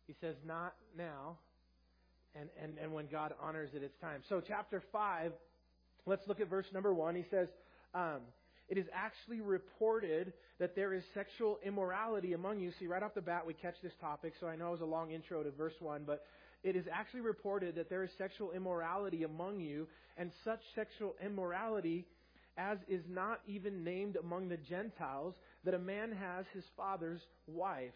He 0.07 0.15
says 0.21 0.37
not 0.47 0.75
now. 0.97 1.37
And, 2.35 2.49
and, 2.63 2.79
and 2.83 2.93
when 2.93 3.07
God 3.07 3.35
honors 3.41 3.71
it, 3.75 3.83
it's 3.83 3.99
time. 4.01 4.23
So, 4.29 4.43
chapter 4.47 4.83
5, 4.91 5.33
let's 6.07 6.27
look 6.27 6.41
at 6.41 6.49
verse 6.49 6.67
number 6.73 6.93
1. 6.95 7.15
He 7.15 7.25
says, 7.31 7.49
um, 7.95 8.21
It 8.69 8.79
is 8.79 8.87
actually 8.95 9.41
reported 9.41 10.33
that 10.59 10.75
there 10.75 10.95
is 10.95 11.03
sexual 11.13 11.59
immorality 11.65 12.33
among 12.33 12.61
you. 12.61 12.73
See, 12.79 12.87
right 12.87 13.03
off 13.03 13.15
the 13.15 13.21
bat, 13.21 13.47
we 13.47 13.53
catch 13.53 13.75
this 13.83 13.93
topic, 14.01 14.33
so 14.41 14.47
I 14.47 14.57
know 14.57 14.69
it 14.69 14.73
was 14.73 14.81
a 14.81 14.87
long 14.87 15.11
intro 15.11 15.43
to 15.43 15.51
verse 15.51 15.75
1, 15.81 16.05
but 16.07 16.25
it 16.65 16.75
is 16.75 16.85
actually 16.91 17.21
reported 17.21 17.75
that 17.75 17.91
there 17.91 18.03
is 18.03 18.11
sexual 18.17 18.53
immorality 18.53 19.25
among 19.25 19.61
you, 19.61 19.87
and 20.17 20.31
such 20.45 20.61
sexual 20.75 21.15
immorality 21.25 22.07
as 22.57 22.79
is 22.89 23.03
not 23.09 23.41
even 23.47 23.85
named 23.85 24.17
among 24.17 24.49
the 24.49 24.57
Gentiles, 24.57 25.35
that 25.65 25.75
a 25.75 25.79
man 25.79 26.13
has 26.13 26.45
his 26.53 26.65
father's 26.77 27.21
wife. 27.47 27.93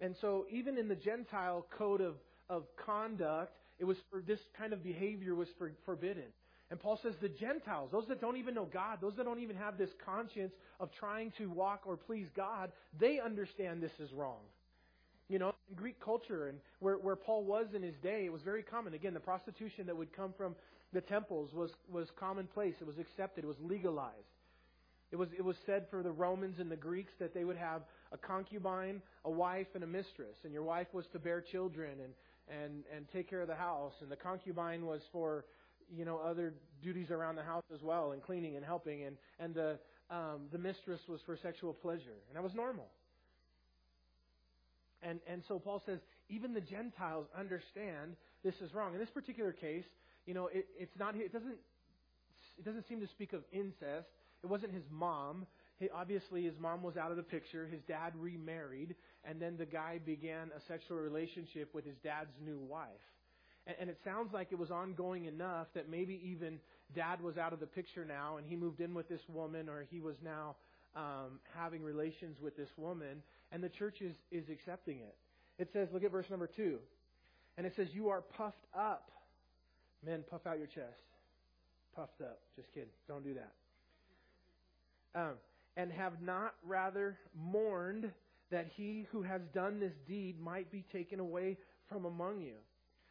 And 0.00 0.14
so, 0.20 0.46
even 0.50 0.78
in 0.78 0.88
the 0.88 0.94
Gentile 0.94 1.66
code 1.76 2.00
of, 2.00 2.14
of 2.48 2.64
conduct, 2.84 3.52
it 3.78 3.84
was 3.84 3.96
for 4.10 4.20
this 4.20 4.40
kind 4.56 4.72
of 4.72 4.82
behavior 4.82 5.34
was 5.34 5.48
for, 5.58 5.72
forbidden. 5.84 6.24
And 6.70 6.78
Paul 6.78 6.98
says 7.02 7.14
the 7.20 7.30
Gentiles, 7.30 7.90
those 7.90 8.06
that 8.08 8.20
don't 8.20 8.36
even 8.36 8.54
know 8.54 8.66
God, 8.66 8.98
those 9.00 9.14
that 9.16 9.24
don't 9.24 9.40
even 9.40 9.56
have 9.56 9.78
this 9.78 9.88
conscience 10.04 10.52
of 10.80 10.90
trying 10.98 11.32
to 11.38 11.46
walk 11.46 11.82
or 11.86 11.96
please 11.96 12.26
God, 12.36 12.70
they 13.00 13.18
understand 13.20 13.82
this 13.82 13.90
is 13.98 14.12
wrong. 14.12 14.40
You 15.28 15.38
know, 15.38 15.54
in 15.70 15.76
Greek 15.76 15.98
culture 16.00 16.48
and 16.48 16.58
where, 16.80 16.96
where 16.96 17.16
Paul 17.16 17.44
was 17.44 17.66
in 17.74 17.82
his 17.82 17.94
day, 18.02 18.24
it 18.26 18.32
was 18.32 18.42
very 18.42 18.62
common. 18.62 18.94
Again, 18.94 19.14
the 19.14 19.20
prostitution 19.20 19.86
that 19.86 19.96
would 19.96 20.12
come 20.14 20.34
from 20.36 20.54
the 20.92 21.00
temples 21.00 21.52
was, 21.54 21.70
was 21.90 22.08
commonplace. 22.18 22.74
It 22.80 22.86
was 22.86 22.98
accepted. 22.98 23.44
It 23.44 23.46
was 23.46 23.56
legalized. 23.62 24.14
It 25.10 25.16
was, 25.16 25.28
it 25.36 25.42
was 25.42 25.56
said 25.64 25.86
for 25.90 26.02
the 26.02 26.10
Romans 26.10 26.58
and 26.58 26.70
the 26.70 26.76
Greeks 26.76 27.12
that 27.18 27.32
they 27.32 27.44
would 27.44 27.56
have 27.56 27.82
a 28.12 28.18
concubine, 28.18 29.00
a 29.24 29.30
wife, 29.30 29.68
and 29.74 29.82
a 29.82 29.86
mistress. 29.86 30.36
And 30.44 30.52
your 30.52 30.62
wife 30.62 30.88
was 30.92 31.06
to 31.12 31.18
bear 31.18 31.40
children 31.40 31.92
and, 32.02 32.60
and, 32.62 32.84
and 32.94 33.06
take 33.12 33.28
care 33.28 33.40
of 33.40 33.48
the 33.48 33.54
house. 33.54 33.94
And 34.02 34.10
the 34.10 34.16
concubine 34.16 34.84
was 34.84 35.00
for, 35.10 35.46
you 35.96 36.04
know, 36.04 36.18
other 36.18 36.52
duties 36.82 37.10
around 37.10 37.36
the 37.36 37.42
house 37.42 37.64
as 37.74 37.82
well, 37.82 38.12
and 38.12 38.22
cleaning 38.22 38.56
and 38.56 38.64
helping. 38.64 39.04
And, 39.04 39.16
and 39.40 39.54
the, 39.54 39.78
um, 40.10 40.48
the 40.52 40.58
mistress 40.58 41.00
was 41.08 41.20
for 41.24 41.38
sexual 41.42 41.72
pleasure. 41.72 42.18
And 42.28 42.36
that 42.36 42.42
was 42.42 42.54
normal. 42.54 42.88
And, 45.02 45.20
and 45.30 45.42
so 45.48 45.58
Paul 45.58 45.82
says, 45.86 46.00
even 46.28 46.52
the 46.52 46.60
Gentiles 46.60 47.26
understand 47.38 48.16
this 48.44 48.54
is 48.60 48.74
wrong. 48.74 48.92
In 48.92 49.00
this 49.00 49.10
particular 49.10 49.52
case, 49.52 49.84
you 50.26 50.34
know, 50.34 50.48
it, 50.52 50.66
it's 50.78 50.98
not, 50.98 51.16
it 51.16 51.32
doesn't, 51.32 51.56
it 52.58 52.64
doesn't 52.64 52.86
seem 52.88 53.00
to 53.00 53.06
speak 53.06 53.32
of 53.32 53.42
incest. 53.52 54.08
It 54.42 54.46
wasn't 54.46 54.72
his 54.72 54.84
mom. 54.90 55.46
He, 55.78 55.88
obviously, 55.90 56.44
his 56.44 56.58
mom 56.58 56.82
was 56.82 56.96
out 56.96 57.10
of 57.10 57.16
the 57.16 57.22
picture. 57.22 57.66
His 57.66 57.80
dad 57.86 58.12
remarried, 58.18 58.94
and 59.24 59.40
then 59.40 59.56
the 59.56 59.66
guy 59.66 59.98
began 60.04 60.50
a 60.56 60.60
sexual 60.66 60.98
relationship 60.98 61.74
with 61.74 61.84
his 61.84 61.96
dad's 62.02 62.32
new 62.44 62.58
wife. 62.58 62.88
And, 63.66 63.76
and 63.80 63.90
it 63.90 63.98
sounds 64.04 64.32
like 64.32 64.48
it 64.50 64.58
was 64.58 64.70
ongoing 64.70 65.26
enough 65.26 65.68
that 65.74 65.88
maybe 65.88 66.20
even 66.24 66.58
dad 66.94 67.22
was 67.22 67.36
out 67.36 67.52
of 67.52 67.60
the 67.60 67.66
picture 67.66 68.04
now, 68.04 68.36
and 68.36 68.46
he 68.46 68.56
moved 68.56 68.80
in 68.80 68.94
with 68.94 69.08
this 69.08 69.22
woman, 69.28 69.68
or 69.68 69.86
he 69.90 70.00
was 70.00 70.16
now 70.24 70.56
um, 70.96 71.38
having 71.56 71.82
relations 71.82 72.36
with 72.42 72.56
this 72.56 72.70
woman, 72.76 73.22
and 73.52 73.62
the 73.62 73.68
church 73.68 74.00
is, 74.00 74.14
is 74.30 74.48
accepting 74.48 74.98
it. 74.98 75.14
It 75.58 75.68
says, 75.72 75.88
look 75.92 76.04
at 76.04 76.12
verse 76.12 76.26
number 76.30 76.46
two. 76.46 76.78
And 77.58 77.66
it 77.66 77.74
says, 77.74 77.88
You 77.92 78.08
are 78.08 78.22
puffed 78.22 78.64
up. 78.72 79.10
Men, 80.06 80.24
puff 80.30 80.46
out 80.46 80.58
your 80.58 80.68
chest. 80.68 81.02
Puffed 81.96 82.20
up. 82.20 82.38
Just 82.54 82.72
kidding. 82.72 82.88
Don't 83.08 83.24
do 83.24 83.34
that. 83.34 83.52
Um, 85.14 85.34
and 85.76 85.92
have 85.92 86.20
not 86.20 86.54
rather 86.64 87.16
mourned 87.36 88.10
that 88.50 88.66
he 88.76 89.06
who 89.12 89.22
has 89.22 89.40
done 89.54 89.78
this 89.78 89.92
deed 90.06 90.40
might 90.40 90.70
be 90.72 90.84
taken 90.92 91.20
away 91.20 91.56
from 91.88 92.04
among 92.04 92.40
you. 92.40 92.56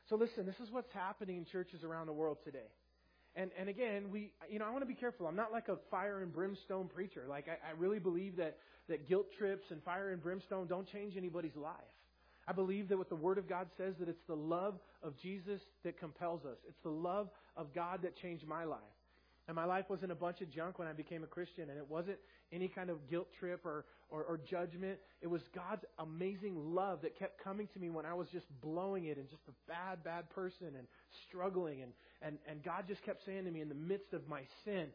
So 0.09 0.15
listen, 0.15 0.45
this 0.45 0.59
is 0.61 0.71
what's 0.71 0.91
happening 0.93 1.37
in 1.37 1.45
churches 1.45 1.83
around 1.83 2.07
the 2.07 2.13
world 2.13 2.37
today. 2.43 2.69
And 3.35 3.51
and 3.57 3.69
again, 3.69 4.09
we 4.11 4.31
you 4.49 4.59
know, 4.59 4.65
I 4.65 4.69
want 4.69 4.81
to 4.81 4.87
be 4.87 4.95
careful. 4.95 5.27
I'm 5.27 5.35
not 5.35 5.51
like 5.51 5.69
a 5.69 5.77
fire 5.91 6.21
and 6.21 6.33
brimstone 6.33 6.87
preacher. 6.87 7.25
Like 7.29 7.47
I, 7.47 7.69
I 7.69 7.71
really 7.77 7.99
believe 7.99 8.35
that, 8.37 8.57
that 8.89 9.07
guilt 9.07 9.27
trips 9.37 9.67
and 9.69 9.83
fire 9.83 10.11
and 10.11 10.21
brimstone 10.21 10.67
don't 10.67 10.87
change 10.91 11.15
anybody's 11.17 11.55
life. 11.55 11.73
I 12.47 12.53
believe 12.53 12.87
that 12.89 12.97
what 12.97 13.09
the 13.09 13.15
Word 13.15 13.37
of 13.37 13.47
God 13.47 13.67
says 13.77 13.95
that 13.99 14.07
it's 14.07 14.23
the 14.27 14.35
love 14.35 14.79
of 15.03 15.17
Jesus 15.17 15.61
that 15.83 15.99
compels 15.99 16.45
us. 16.45 16.57
It's 16.67 16.81
the 16.81 16.89
love 16.89 17.29
of 17.57 17.73
God 17.75 18.01
that 18.03 18.15
changed 18.15 18.47
my 18.47 18.63
life. 18.63 18.79
And 19.47 19.55
my 19.55 19.63
life 19.63 19.85
wasn't 19.89 20.11
a 20.11 20.15
bunch 20.15 20.41
of 20.41 20.51
junk 20.51 20.77
when 20.77 20.89
I 20.89 20.93
became 20.93 21.23
a 21.23 21.27
Christian, 21.27 21.69
and 21.69 21.77
it 21.77 21.89
wasn't 21.89 22.17
any 22.51 22.67
kind 22.67 22.89
of 22.89 23.09
guilt 23.09 23.27
trip 23.39 23.65
or, 23.65 23.85
or, 24.09 24.23
or, 24.23 24.37
judgment. 24.37 24.99
It 25.21 25.27
was 25.27 25.41
God's 25.55 25.85
amazing 25.99 26.75
love 26.75 27.01
that 27.03 27.17
kept 27.17 27.41
coming 27.41 27.67
to 27.73 27.79
me 27.79 27.89
when 27.89 28.05
I 28.05 28.13
was 28.13 28.27
just 28.31 28.45
blowing 28.61 29.05
it 29.05 29.17
and 29.17 29.29
just 29.29 29.43
a 29.47 29.53
bad, 29.69 30.03
bad 30.03 30.29
person 30.29 30.67
and 30.77 30.87
struggling. 31.27 31.81
And, 31.81 31.91
and, 32.21 32.37
and 32.49 32.61
God 32.63 32.85
just 32.89 33.03
kept 33.03 33.25
saying 33.25 33.45
to 33.45 33.51
me 33.51 33.61
in 33.61 33.69
the 33.69 33.75
midst 33.75 34.13
of 34.13 34.27
my 34.27 34.41
sin, 34.65 34.87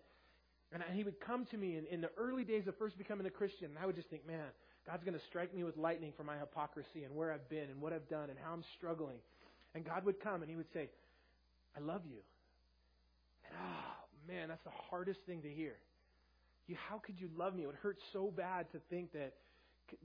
and 0.73 0.83
He 0.95 1.05
would 1.05 1.21
come 1.21 1.47
to 1.47 1.57
me 1.57 1.77
in, 1.79 1.87
in 1.87 2.01
the 2.03 2.11
early 2.19 2.45
days 2.45 2.67
of 2.67 2.77
first 2.77 2.99
becoming 2.99 3.27
a 3.27 3.31
Christian, 3.31 3.71
and 3.71 3.79
I 3.79 3.87
would 3.87 3.97
just 3.97 4.09
think, 4.09 4.27
man, 4.27 4.45
God's 4.87 5.05
going 5.05 5.19
to 5.19 5.25
strike 5.29 5.55
me 5.55 5.65
with 5.65 5.77
lightning 5.77 6.13
for 6.17 6.25
my 6.25 6.37
hypocrisy 6.39 7.05
and 7.05 7.15
where 7.15 7.33
I've 7.33 7.49
been 7.49 7.71
and 7.71 7.81
what 7.81 7.93
I've 7.93 8.09
done 8.09 8.31
and 8.31 8.39
how 8.43 8.53
I'm 8.53 8.65
struggling. 8.77 9.19
And 9.75 9.85
God 9.85 10.05
would 10.05 10.21
come 10.21 10.43
and 10.43 10.51
He 10.51 10.57
would 10.57 10.71
say, 10.75 10.89
I 11.77 11.81
love 11.81 12.03
you. 12.05 12.19
And 13.49 13.57
oh, 13.59 13.92
man, 14.29 14.49
that's 14.49 14.65
the 14.65 14.71
hardest 14.91 15.21
thing 15.27 15.43
to 15.43 15.49
hear. 15.49 15.75
You, 16.67 16.77
how 16.89 16.99
could 16.99 17.21
you 17.21 17.29
love 17.37 17.55
me? 17.55 17.65
It 17.65 17.67
would 17.67 17.77
hurt 17.77 17.99
so 18.13 18.33
bad 18.35 18.71
to 18.73 18.79
think 18.91 19.13
that, 19.13 19.35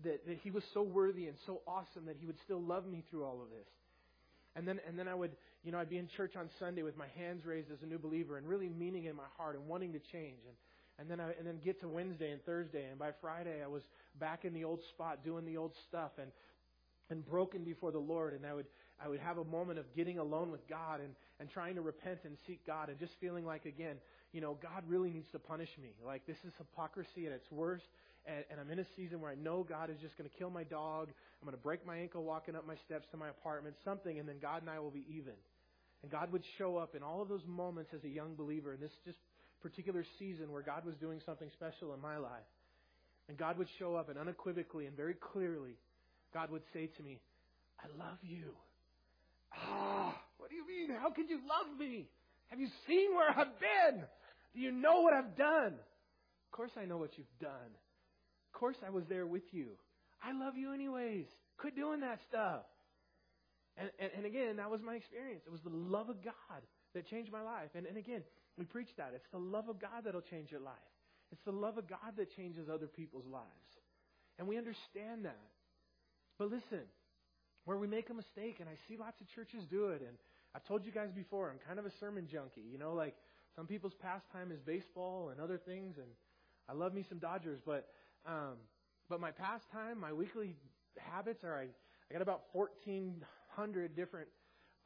that, 0.04 0.26
that 0.28 0.38
He 0.44 0.52
was 0.52 0.64
so 0.74 0.82
worthy 0.82 1.28
and 1.28 1.38
so 1.46 1.62
awesome 1.68 2.06
that 2.06 2.18
He 2.20 2.26
would 2.26 2.38
still 2.44 2.62
love 2.62 2.88
me 2.88 3.04
through 3.10 3.26
all 3.26 3.42
of 3.42 3.50
this. 3.50 3.68
And 4.56 4.68
then, 4.68 4.80
and 4.88 4.98
then 4.98 5.08
I 5.08 5.14
would, 5.14 5.32
you 5.64 5.72
know, 5.72 5.78
I'd 5.78 5.90
be 5.90 6.00
in 6.00 6.08
church 6.18 6.36
on 6.36 6.50
Sunday 6.60 6.82
with 6.82 6.98
my 6.98 7.08
hands 7.16 7.46
raised 7.46 7.72
as 7.72 7.78
a 7.84 7.86
new 7.86 8.00
believer 8.00 8.38
and 8.38 8.48
really 8.48 8.70
meaning 8.70 9.06
in 9.06 9.16
my 9.16 9.30
heart 9.38 9.56
and 9.56 9.68
wanting 9.68 9.94
to 9.94 10.00
change. 10.12 10.40
And, 10.48 10.56
and 11.00 11.12
then 11.12 11.20
I, 11.20 11.34
and 11.38 11.46
then 11.46 11.60
get 11.64 11.80
to 11.82 11.88
Wednesday 11.88 12.32
and 12.32 12.44
Thursday, 12.44 12.86
and 12.90 12.98
by 12.98 13.12
Friday 13.22 13.62
I 13.64 13.68
was 13.68 13.84
back 14.20 14.46
in 14.46 14.54
the 14.54 14.64
old 14.64 14.80
spot 14.90 15.24
doing 15.24 15.46
the 15.46 15.58
old 15.58 15.74
stuff 15.88 16.12
and 16.20 16.32
and 17.10 17.26
broken 17.26 17.64
before 17.64 17.92
the 17.92 18.00
Lord, 18.00 18.34
and 18.34 18.46
I 18.46 18.54
would 18.54 18.66
I 19.04 19.08
would 19.08 19.20
have 19.20 19.38
a 19.38 19.44
moment 19.44 19.80
of 19.80 19.86
getting 19.96 20.18
alone 20.18 20.52
with 20.52 20.68
God 20.68 21.00
and 21.00 21.14
and 21.40 21.50
trying 21.50 21.76
to 21.76 21.82
repent 21.82 22.20
and 22.24 22.36
seek 22.48 22.66
God, 22.66 22.90
and 22.90 22.98
just 23.00 23.14
feeling 23.22 23.46
like 23.46 23.66
again, 23.66 23.98
you 24.34 24.42
know, 24.42 24.58
God 24.62 24.84
really 24.88 25.12
needs 25.12 25.30
to 25.32 25.40
punish 25.40 25.70
me. 25.82 25.90
Like 26.06 26.26
this 26.26 26.38
is 26.46 26.54
hypocrisy 26.58 27.28
at 27.28 27.32
its 27.32 27.46
worst, 27.52 27.86
and, 28.26 28.44
and 28.50 28.60
I'm 28.60 28.72
in 28.72 28.80
a 28.80 28.86
season 28.96 29.22
where 29.22 29.32
I 29.32 29.36
know 29.36 29.66
God 29.68 29.90
is 29.90 29.98
just 30.02 30.18
going 30.18 30.30
to 30.30 30.36
kill 30.38 30.50
my 30.50 30.64
dog. 30.64 31.10
I'm 31.42 31.46
going 31.46 31.58
to 31.58 31.64
break 31.64 31.86
my 31.86 31.98
ankle 31.98 32.24
walking 32.24 32.56
up 32.56 32.66
my 32.66 32.76
steps 32.86 33.08
to 33.12 33.18
my 33.18 33.30
apartment, 33.30 33.76
something, 33.86 34.20
and 34.20 34.28
then 34.28 34.38
God 34.42 34.62
and 34.62 34.70
I 34.70 34.80
will 34.80 34.92
be 34.92 35.06
even. 35.10 35.34
And 36.04 36.12
God 36.12 36.32
would 36.32 36.44
show 36.58 36.78
up 36.78 36.96
in 36.96 37.04
all 37.04 37.22
of 37.22 37.30
those 37.30 37.46
moments 37.48 37.92
as 37.94 38.04
a 38.04 38.10
young 38.10 38.36
believer, 38.36 38.74
in 38.74 38.80
this 38.80 38.92
just 39.06 39.18
particular 39.62 40.06
season 40.20 40.52
where 40.52 40.62
God 40.62 40.86
was 40.86 40.96
doing 40.96 41.22
something 41.26 41.50
special 41.54 41.94
in 41.94 42.02
my 42.02 42.18
life. 42.18 42.46
And 43.30 43.38
God 43.38 43.58
would 43.58 43.68
show 43.78 43.96
up 43.96 44.10
and 44.10 44.18
unequivocally 44.18 44.86
and 44.86 44.96
very 44.96 45.16
clearly, 45.16 45.78
God 46.34 46.50
would 46.52 46.62
say 46.74 46.90
to 46.98 47.04
me, 47.04 47.20
I 47.80 47.88
love 47.98 48.18
you. 48.22 48.54
Ah, 49.56 50.16
what 50.38 50.50
do 50.50 50.56
you 50.56 50.68
mean? 50.68 50.96
How 51.00 51.12
could 51.12 51.30
you 51.30 51.40
love 51.48 51.78
me? 51.80 52.08
Have 52.48 52.60
you 52.60 52.68
seen 52.88 53.16
where 53.16 53.30
I've 53.30 53.60
been? 53.60 54.04
Do 54.54 54.60
you 54.62 54.72
know 54.72 55.02
what 55.02 55.14
I've 55.14 55.36
done? 55.36 55.74
Of 55.74 56.52
course 56.52 56.72
I 56.80 56.86
know 56.86 56.98
what 56.98 57.18
you've 57.18 57.28
done. 57.40 57.72
Of 58.54 58.60
course 58.60 58.78
I 58.86 58.90
was 58.90 59.04
there 59.10 59.26
with 59.28 59.44
you. 59.52 59.78
I 60.24 60.32
love 60.32 60.58
you 60.58 60.74
anyways. 60.74 61.26
Quit 61.58 61.76
doing 61.76 62.00
that 62.02 62.20
stuff. 62.30 62.62
And, 63.78 63.92
and, 64.00 64.10
and 64.18 64.26
again, 64.26 64.58
that 64.58 64.72
was 64.72 64.82
my 64.82 64.96
experience. 64.96 65.44
It 65.46 65.52
was 65.52 65.62
the 65.62 65.70
love 65.70 66.10
of 66.10 66.24
God 66.24 66.62
that 66.94 67.08
changed 67.08 67.32
my 67.32 67.42
life. 67.42 67.70
And, 67.76 67.86
and 67.86 67.98
again, 67.98 68.24
we 68.58 68.66
preach 68.66 68.90
that. 68.98 69.12
It's 69.14 69.28
the 69.32 69.38
love 69.38 69.70
of 69.70 69.80
God 69.80 70.06
that'll 70.06 70.22
change 70.22 70.52
your 70.52 70.62
life. 70.62 70.74
It's 71.32 71.42
the 71.46 71.52
love 71.52 71.78
of 71.78 71.88
God 71.88 72.16
that 72.18 72.36
changes 72.36 72.70
other 72.70 72.88
people's 72.88 73.26
lives. 73.32 73.46
And 74.40 74.48
we 74.48 74.58
understand 74.58 75.26
that. 75.26 75.38
But 76.40 76.50
listen, 76.50 76.86
where 77.68 77.78
we 77.78 77.86
make 77.86 78.10
a 78.10 78.14
mistake, 78.14 78.62
and 78.62 78.70
I 78.70 78.76
see 78.88 78.96
lots 78.96 79.20
of 79.20 79.28
churches 79.28 79.66
do 79.70 79.90
it, 79.90 80.00
and 80.00 80.16
I've 80.56 80.64
told 80.64 80.86
you 80.86 80.92
guys 80.94 81.10
before, 81.14 81.50
I'm 81.50 81.60
kind 81.68 81.78
of 81.78 81.86
a 81.86 81.92
sermon 82.00 82.26
junkie. 82.26 82.64
You 82.72 82.78
know, 82.78 82.94
like 82.94 83.14
some 83.58 83.68
people's 83.68 83.94
pastime 84.02 84.54
is 84.54 84.62
baseball 84.62 85.32
and 85.32 85.42
other 85.42 85.58
things, 85.58 85.98
and 85.98 86.08
I 86.70 86.74
love 86.74 86.94
me 86.94 87.04
some 87.10 87.18
Dodgers, 87.18 87.60
but 87.66 87.90
um, 88.26 88.56
but 89.10 89.20
my 89.20 89.32
pastime, 89.32 90.00
my 90.00 90.14
weekly 90.14 90.56
habits 90.98 91.44
are 91.44 91.58
I, 91.58 91.64
I 92.10 92.14
got 92.14 92.22
about 92.22 92.44
1,400 92.54 93.96
different 93.98 94.30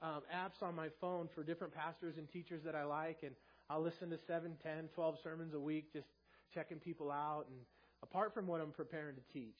um, 0.01 0.21
apps 0.33 0.65
on 0.65 0.73
my 0.73 0.89
phone 0.99 1.29
for 1.35 1.43
different 1.43 1.75
pastors 1.75 2.17
and 2.17 2.27
teachers 2.27 2.63
that 2.65 2.73
I 2.73 2.83
like, 2.83 3.19
and 3.21 3.35
I'll 3.69 3.81
listen 3.83 4.09
to 4.09 4.17
7, 4.25 4.57
10, 4.63 4.89
12 4.95 5.17
sermons 5.23 5.53
a 5.53 5.59
week, 5.59 5.93
just 5.93 6.07
checking 6.51 6.79
people 6.79 7.11
out, 7.11 7.45
and 7.47 7.59
apart 8.01 8.33
from 8.33 8.47
what 8.47 8.59
I'm 8.59 8.71
preparing 8.71 9.15
to 9.17 9.21
teach. 9.31 9.59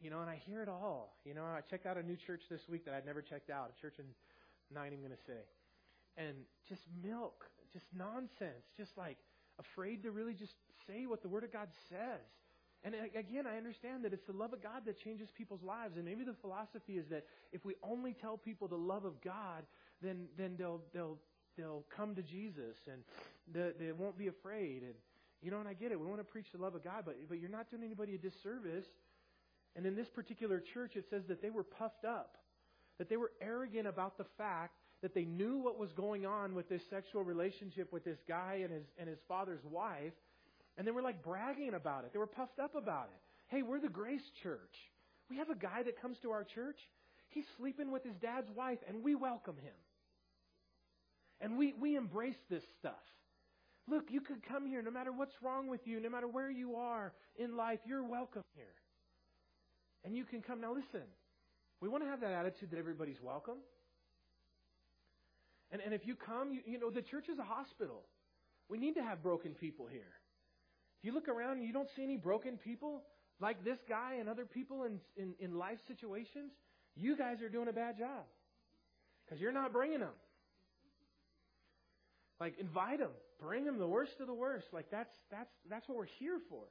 You 0.00 0.10
know, 0.10 0.20
and 0.20 0.30
I 0.30 0.40
hear 0.46 0.62
it 0.62 0.68
all. 0.68 1.16
You 1.24 1.34
know, 1.34 1.44
I 1.44 1.60
checked 1.62 1.86
out 1.86 1.96
a 1.96 2.02
new 2.02 2.16
church 2.16 2.42
this 2.50 2.68
week 2.68 2.84
that 2.84 2.94
I'd 2.94 3.06
never 3.06 3.22
checked 3.22 3.50
out, 3.50 3.72
a 3.76 3.80
church 3.80 3.94
in, 3.98 4.04
not 4.72 4.86
even 4.86 4.98
going 4.98 5.10
to 5.10 5.24
say. 5.26 5.40
And 6.16 6.34
just 6.68 6.82
milk, 7.02 7.44
just 7.72 7.86
nonsense, 7.96 8.64
just 8.76 8.96
like 8.96 9.16
afraid 9.58 10.02
to 10.02 10.10
really 10.10 10.34
just 10.34 10.54
say 10.86 11.06
what 11.06 11.22
the 11.22 11.28
Word 11.28 11.44
of 11.44 11.52
God 11.52 11.68
says. 11.88 12.20
And 12.84 12.94
again, 13.16 13.46
I 13.46 13.56
understand 13.56 14.04
that 14.04 14.12
it's 14.12 14.26
the 14.26 14.32
love 14.32 14.52
of 14.52 14.62
God 14.62 14.82
that 14.86 14.98
changes 15.02 15.28
people's 15.36 15.62
lives. 15.62 15.96
And 15.96 16.04
maybe 16.04 16.24
the 16.24 16.34
philosophy 16.40 16.98
is 16.98 17.08
that 17.08 17.24
if 17.52 17.64
we 17.64 17.74
only 17.82 18.12
tell 18.12 18.36
people 18.36 18.68
the 18.68 18.76
love 18.76 19.04
of 19.04 19.20
God, 19.22 19.64
then 20.02 20.26
then 20.38 20.54
they'll 20.56 20.82
they'll 20.94 21.18
they'll 21.56 21.84
come 21.94 22.14
to 22.14 22.22
Jesus 22.22 22.76
and 22.86 23.02
they, 23.52 23.86
they 23.86 23.92
won't 23.92 24.16
be 24.16 24.28
afraid. 24.28 24.82
And 24.82 24.94
you 25.42 25.50
know, 25.50 25.58
and 25.58 25.68
I 25.68 25.74
get 25.74 25.90
it. 25.90 25.98
We 25.98 26.06
want 26.06 26.20
to 26.20 26.24
preach 26.24 26.46
the 26.52 26.62
love 26.62 26.74
of 26.74 26.84
God, 26.84 27.02
but 27.04 27.16
but 27.28 27.40
you're 27.40 27.50
not 27.50 27.70
doing 27.70 27.82
anybody 27.82 28.14
a 28.14 28.18
disservice. 28.18 28.86
And 29.76 29.84
in 29.84 29.94
this 29.94 30.08
particular 30.08 30.62
church, 30.72 30.96
it 30.96 31.04
says 31.10 31.22
that 31.28 31.42
they 31.42 31.50
were 31.50 31.62
puffed 31.62 32.04
up, 32.04 32.36
that 32.98 33.10
they 33.10 33.18
were 33.18 33.32
arrogant 33.42 33.86
about 33.86 34.16
the 34.16 34.24
fact 34.38 34.74
that 35.02 35.14
they 35.14 35.24
knew 35.26 35.58
what 35.58 35.78
was 35.78 35.92
going 35.92 36.24
on 36.24 36.54
with 36.54 36.68
this 36.68 36.80
sexual 36.88 37.22
relationship 37.22 37.92
with 37.92 38.02
this 38.02 38.18
guy 38.26 38.60
and 38.62 38.72
his 38.72 38.84
and 38.98 39.08
his 39.08 39.18
father's 39.28 39.64
wife, 39.70 40.14
and 40.78 40.86
they 40.86 40.90
were 40.90 41.02
like 41.02 41.22
bragging 41.22 41.74
about 41.74 42.04
it. 42.04 42.12
They 42.12 42.18
were 42.18 42.26
puffed 42.26 42.58
up 42.58 42.74
about 42.74 43.10
it. 43.12 43.20
Hey, 43.48 43.62
we're 43.62 43.80
the 43.80 43.88
Grace 43.88 44.28
Church. 44.42 44.74
We 45.28 45.36
have 45.36 45.50
a 45.50 45.54
guy 45.54 45.82
that 45.82 46.00
comes 46.00 46.16
to 46.22 46.30
our 46.30 46.44
church. 46.44 46.78
He's 47.28 47.44
sleeping 47.58 47.92
with 47.92 48.02
his 48.02 48.14
dad's 48.16 48.50
wife, 48.56 48.78
and 48.88 49.02
we 49.02 49.14
welcome 49.14 49.56
him. 49.56 49.74
And 51.40 51.58
we, 51.58 51.74
we 51.78 51.96
embrace 51.96 52.38
this 52.48 52.62
stuff. 52.78 52.94
Look, 53.88 54.04
you 54.10 54.20
could 54.20 54.42
come 54.48 54.66
here 54.66 54.82
no 54.82 54.90
matter 54.90 55.12
what's 55.12 55.34
wrong 55.42 55.68
with 55.68 55.86
you, 55.86 56.00
no 56.00 56.08
matter 56.08 56.26
where 56.26 56.50
you 56.50 56.76
are 56.76 57.12
in 57.38 57.56
life, 57.56 57.80
you're 57.86 58.02
welcome 58.02 58.42
here. 58.54 58.64
And 60.06 60.16
you 60.16 60.24
can 60.24 60.40
come. 60.40 60.60
Now, 60.60 60.72
listen, 60.72 61.02
we 61.82 61.88
want 61.88 62.04
to 62.04 62.08
have 62.08 62.20
that 62.20 62.30
attitude 62.30 62.70
that 62.70 62.78
everybody's 62.78 63.20
welcome. 63.20 63.56
And, 65.72 65.82
and 65.82 65.92
if 65.92 66.06
you 66.06 66.14
come, 66.14 66.52
you, 66.52 66.60
you 66.64 66.78
know, 66.78 66.90
the 66.90 67.02
church 67.02 67.28
is 67.28 67.40
a 67.40 67.42
hospital. 67.42 68.04
We 68.68 68.78
need 68.78 68.94
to 68.94 69.02
have 69.02 69.20
broken 69.20 69.52
people 69.52 69.86
here. 69.86 70.14
If 70.98 71.04
you 71.04 71.12
look 71.12 71.28
around 71.28 71.58
and 71.58 71.66
you 71.66 71.72
don't 71.72 71.88
see 71.96 72.04
any 72.04 72.16
broken 72.16 72.56
people 72.56 73.02
like 73.40 73.64
this 73.64 73.78
guy 73.88 74.14
and 74.20 74.28
other 74.28 74.46
people 74.46 74.84
in, 74.84 75.00
in, 75.16 75.34
in 75.40 75.58
life 75.58 75.78
situations, 75.88 76.52
you 76.94 77.16
guys 77.16 77.42
are 77.42 77.48
doing 77.48 77.66
a 77.66 77.72
bad 77.72 77.98
job. 77.98 78.24
Because 79.24 79.40
you're 79.40 79.52
not 79.52 79.72
bringing 79.72 80.00
them. 80.00 80.14
Like, 82.38 82.60
invite 82.60 83.00
them. 83.00 83.10
Bring 83.40 83.64
them 83.64 83.78
the 83.78 83.88
worst 83.88 84.20
of 84.20 84.28
the 84.28 84.34
worst. 84.34 84.68
Like, 84.72 84.86
that's, 84.90 85.14
that's, 85.32 85.50
that's 85.68 85.88
what 85.88 85.98
we're 85.98 86.04
here 86.20 86.38
for. 86.48 86.62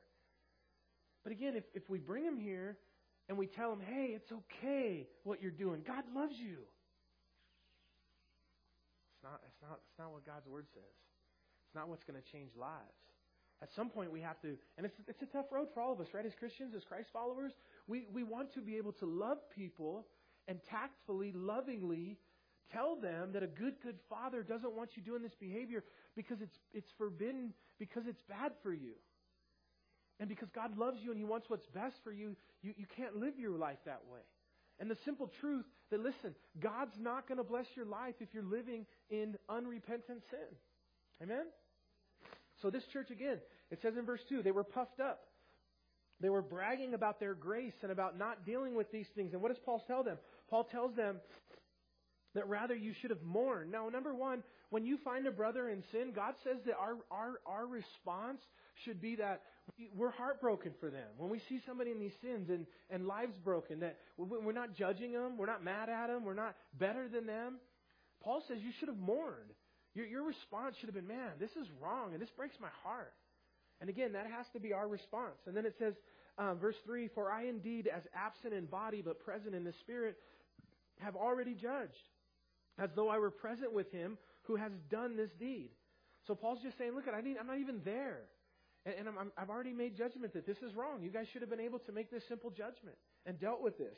But 1.24 1.34
again, 1.34 1.56
if, 1.56 1.66
if 1.74 1.90
we 1.90 2.00
bring 2.00 2.24
them 2.24 2.38
here 2.38 2.78
and 3.28 3.38
we 3.38 3.48
tell 3.48 3.70
them, 3.70 3.82
hey, 3.82 4.12
it's 4.16 4.32
okay 4.32 5.08
what 5.24 5.42
you're 5.42 5.52
doing, 5.52 5.84
God 5.86 6.04
loves 6.16 6.36
you. 6.38 6.58
It's 9.14 9.24
not, 9.24 9.42
it's 9.46 9.62
not, 9.62 9.80
it's 9.90 10.00
not 10.00 10.12
what 10.12 10.26
God's 10.26 10.48
Word 10.48 10.66
says. 10.74 10.96
It's 11.66 11.76
not 11.76 11.90
what's 11.90 12.04
going 12.04 12.22
to 12.22 12.32
change 12.32 12.52
lives. 12.56 13.02
At 13.62 13.70
some 13.76 13.90
point, 13.90 14.12
we 14.12 14.22
have 14.22 14.40
to, 14.42 14.58
and 14.78 14.86
it's, 14.86 14.96
it's 15.08 15.22
a 15.22 15.26
tough 15.26 15.46
road 15.52 15.68
for 15.74 15.82
all 15.82 15.94
of 15.94 16.00
us, 16.00 16.08
right? 16.14 16.26
As 16.26 16.34
Christians, 16.38 16.74
as 16.76 16.84
Christ 16.84 17.10
followers, 17.12 17.54
we, 17.88 18.06
we 18.14 18.24
want 18.24 18.54
to 18.54 18.62
be 18.62 18.78
able 18.78 18.92
to 18.94 19.06
love 19.06 19.38
people 19.56 20.06
and 20.48 20.60
tactfully, 20.70 21.32
lovingly 21.34 22.18
tell 22.72 22.96
them 22.96 23.32
that 23.34 23.44
a 23.44 23.48
good, 23.48 23.76
good 23.82 23.98
father 24.10 24.44
doesn't 24.44 24.76
want 24.76 24.92
you 24.96 25.02
doing 25.02 25.22
this 25.22 25.36
behavior 25.40 25.84
because 26.16 26.42
it's, 26.42 26.56
it's 26.74 26.90
forbidden, 26.98 27.54
because 27.80 28.04
it's 28.08 28.22
bad 28.28 28.52
for 28.62 28.74
you. 28.74 28.94
And 30.20 30.30
because 30.30 30.50
God 30.56 30.78
loves 30.78 31.00
you 31.04 31.12
and 31.12 31.20
He 31.20 31.26
wants 31.26 31.50
what's 31.50 31.68
best 31.68 31.96
for 32.04 32.12
you, 32.12 32.36
you, 32.62 32.74
you 32.78 32.86
can't 32.96 33.18
live 33.18 33.38
your 33.38 33.58
life 33.58 33.80
that 33.86 34.02
way. 34.12 34.22
And 34.80 34.90
the 34.90 34.98
simple 35.06 35.32
truth 35.40 35.66
that, 35.92 36.00
listen, 36.00 36.36
God's 36.60 36.96
not 37.00 37.28
going 37.28 37.38
to 37.38 37.44
bless 37.44 37.66
your 37.76 37.86
life 37.86 38.16
if 38.20 38.30
you're 38.34 38.44
living 38.44 38.86
in 39.10 39.38
unrepentant 39.50 40.22
sin. 40.30 40.58
Amen? 41.24 41.46
So, 42.62 42.70
this 42.70 42.84
church, 42.92 43.10
again, 43.12 43.40
it 43.72 43.80
says 43.82 43.96
in 43.98 44.06
verse 44.06 44.22
2, 44.30 44.44
they 44.44 44.52
were 44.52 44.64
puffed 44.64 45.00
up. 45.00 45.28
They 46.22 46.30
were 46.30 46.42
bragging 46.42 46.94
about 46.94 47.20
their 47.20 47.34
grace 47.34 47.74
and 47.84 47.92
about 47.92 48.18
not 48.18 48.46
dealing 48.46 48.76
with 48.76 48.92
these 48.92 49.08
things. 49.16 49.34
And 49.34 49.42
what 49.42 49.50
does 49.50 49.62
Paul 49.66 49.84
tell 49.86 50.04
them? 50.04 50.18
Paul 50.50 50.64
tells 50.64 50.96
them 50.96 51.18
that 52.36 52.48
rather 52.48 52.76
you 52.76 52.94
should 53.02 53.10
have 53.10 53.22
mourned. 53.22 53.72
Now, 53.72 53.90
number 53.90 54.14
one, 54.14 54.44
when 54.70 54.86
you 54.86 54.98
find 55.04 55.28
a 55.28 55.32
brother 55.32 55.70
in 55.70 55.84
sin, 55.92 56.12
God 56.16 56.34
says 56.44 56.58
that 56.66 56.76
our, 56.80 56.96
our, 57.12 57.40
our 57.46 57.68
response 57.68 58.40
should 58.84 59.02
be 59.02 59.16
that 59.18 59.42
we're 59.96 60.12
heartbroken 60.12 60.74
for 60.80 60.90
them. 60.90 61.08
When 61.18 61.30
we 61.30 61.42
see 61.50 61.60
somebody 61.66 61.92
in 61.92 62.00
these 62.00 62.16
sins 62.22 62.50
and, 62.50 62.66
and 62.90 63.08
lives 63.08 63.38
broken, 63.44 63.80
that 63.80 63.98
we're 64.18 64.52
not 64.52 64.76
judging 64.76 65.14
them, 65.14 65.38
we're 65.38 65.46
not 65.46 65.64
mad 65.64 65.90
at 65.90 66.08
them, 66.08 66.24
we're 66.24 66.34
not 66.34 66.56
better 66.78 67.08
than 67.08 67.26
them. 67.26 67.56
Paul 68.24 68.44
says 68.48 68.58
you 68.62 68.72
should 68.80 68.90
have 68.90 68.98
mourned. 68.98 69.54
Your, 69.94 70.06
your 70.06 70.24
response 70.24 70.76
should 70.80 70.88
have 70.88 70.96
been, 70.96 71.08
man, 71.08 71.32
this 71.40 71.52
is 71.52 71.68
wrong 71.82 72.14
and 72.14 72.22
this 72.22 72.30
breaks 72.36 72.56
my 72.60 72.70
heart. 72.84 73.14
And 73.82 73.90
again, 73.90 74.14
that 74.14 74.28
has 74.28 74.46
to 74.54 74.60
be 74.60 74.74
our 74.74 74.88
response. 74.88 75.38
And 75.48 75.56
then 75.56 75.66
it 75.66 75.76
says, 75.80 75.94
um, 76.38 76.60
verse 76.60 76.76
3 76.86 77.10
For 77.14 77.32
I 77.32 77.46
indeed, 77.46 77.88
as 77.88 78.04
absent 78.14 78.54
in 78.54 78.66
body 78.66 79.02
but 79.04 79.20
present 79.20 79.56
in 79.56 79.64
the 79.64 79.74
Spirit, 79.82 80.18
have 81.00 81.16
already 81.16 81.54
judged 81.54 81.94
as 82.78 82.90
though 82.96 83.10
I 83.10 83.20
were 83.20 83.32
present 83.32 83.74
with 83.74 83.92
him 83.92 84.18
who 84.48 84.56
has 84.56 84.72
done 84.90 85.16
this 85.18 85.30
deed. 85.40 85.70
So 86.28 86.36
Paul's 86.36 86.60
just 86.64 86.78
saying, 86.78 86.96
look, 86.96 87.06
I 87.08 87.22
need, 87.22 87.38
I'm 87.40 87.48
not 87.48 87.60
even 87.60 87.82
there. 87.86 88.22
And, 88.86 89.08
and 89.08 89.10
i 89.10 89.40
have 89.40 89.50
already 89.50 89.74
made 89.74 89.96
judgment 89.98 90.34
that 90.34 90.46
this 90.46 90.58
is 90.58 90.76
wrong. 90.76 91.02
You 91.04 91.10
guys 91.10 91.28
should 91.32 91.42
have 91.42 91.50
been 91.50 91.60
able 91.60 91.80
to 91.80 91.92
make 91.92 92.12
this 92.12 92.24
simple 92.28 92.50
judgment 92.50 92.98
and 93.26 93.40
dealt 93.40 93.62
with 93.62 93.78
this. 93.78 93.98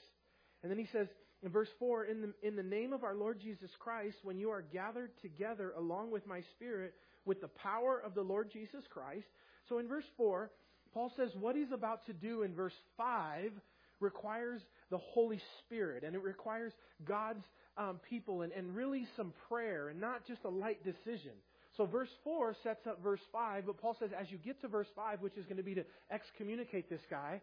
And 0.64 0.72
then 0.72 0.80
he 0.80 0.88
says 0.92 1.08
in 1.44 1.52
verse 1.52 1.70
4 1.80 2.06
in 2.06 2.22
the, 2.22 2.34
in 2.48 2.56
the 2.56 2.64
name 2.64 2.94
of 2.94 3.04
our 3.04 3.16
Lord 3.16 3.40
Jesus 3.40 3.70
Christ, 3.80 4.18
when 4.24 4.38
you 4.38 4.50
are 4.50 4.62
gathered 4.62 5.12
together 5.22 5.74
along 5.78 6.12
with 6.12 6.26
my 6.26 6.42
spirit, 6.56 6.94
with 7.26 7.42
the 7.42 7.48
power 7.48 8.02
of 8.04 8.16
the 8.16 8.22
Lord 8.22 8.50
Jesus 8.52 8.86
Christ. 8.90 9.28
So 9.70 9.80
in 9.80 9.88
verse 9.88 10.06
4, 10.16 10.50
Paul 10.94 11.12
says 11.16 11.32
what 11.40 11.56
he's 11.56 11.72
about 11.72 12.06
to 12.08 12.14
do 12.14 12.44
in 12.44 12.56
verse 12.56 12.74
5 12.98 13.52
requires 14.00 14.62
the 14.90 14.98
Holy 14.98 15.40
Spirit, 15.60 16.04
and 16.04 16.16
it 16.16 16.24
requires 16.24 16.72
God's 17.04 17.44
um, 17.78 18.00
people 18.10 18.42
and, 18.42 18.52
and 18.54 18.76
really 18.76 19.06
some 19.16 19.34
prayer 19.48 19.90
and 19.90 20.00
not 20.00 20.26
just 20.26 20.44
a 20.44 20.50
light 20.50 20.84
decision. 20.84 21.32
So 21.76 21.86
verse 21.86 22.10
4 22.24 22.56
sets 22.64 22.88
up 22.88 23.04
verse 23.04 23.22
5, 23.32 23.68
but 23.68 23.80
Paul 23.80 23.96
says 24.00 24.10
as 24.20 24.32
you 24.32 24.38
get 24.38 24.60
to 24.62 24.68
verse 24.68 24.88
5, 24.96 25.22
which 25.22 25.38
is 25.38 25.46
going 25.46 25.58
to 25.58 25.64
be 25.64 25.76
to 25.76 25.86
excommunicate 26.12 26.90
this 26.90 27.02
guy, 27.10 27.42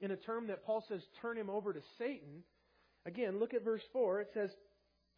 in 0.00 0.10
a 0.10 0.16
term 0.16 0.48
that 0.48 0.64
Paul 0.64 0.84
says 0.88 1.00
turn 1.22 1.38
him 1.38 1.48
over 1.48 1.72
to 1.72 1.80
Satan, 1.98 2.42
again, 3.06 3.38
look 3.38 3.54
at 3.54 3.64
verse 3.64 3.82
4. 3.92 4.20
It 4.22 4.30
says, 4.34 4.50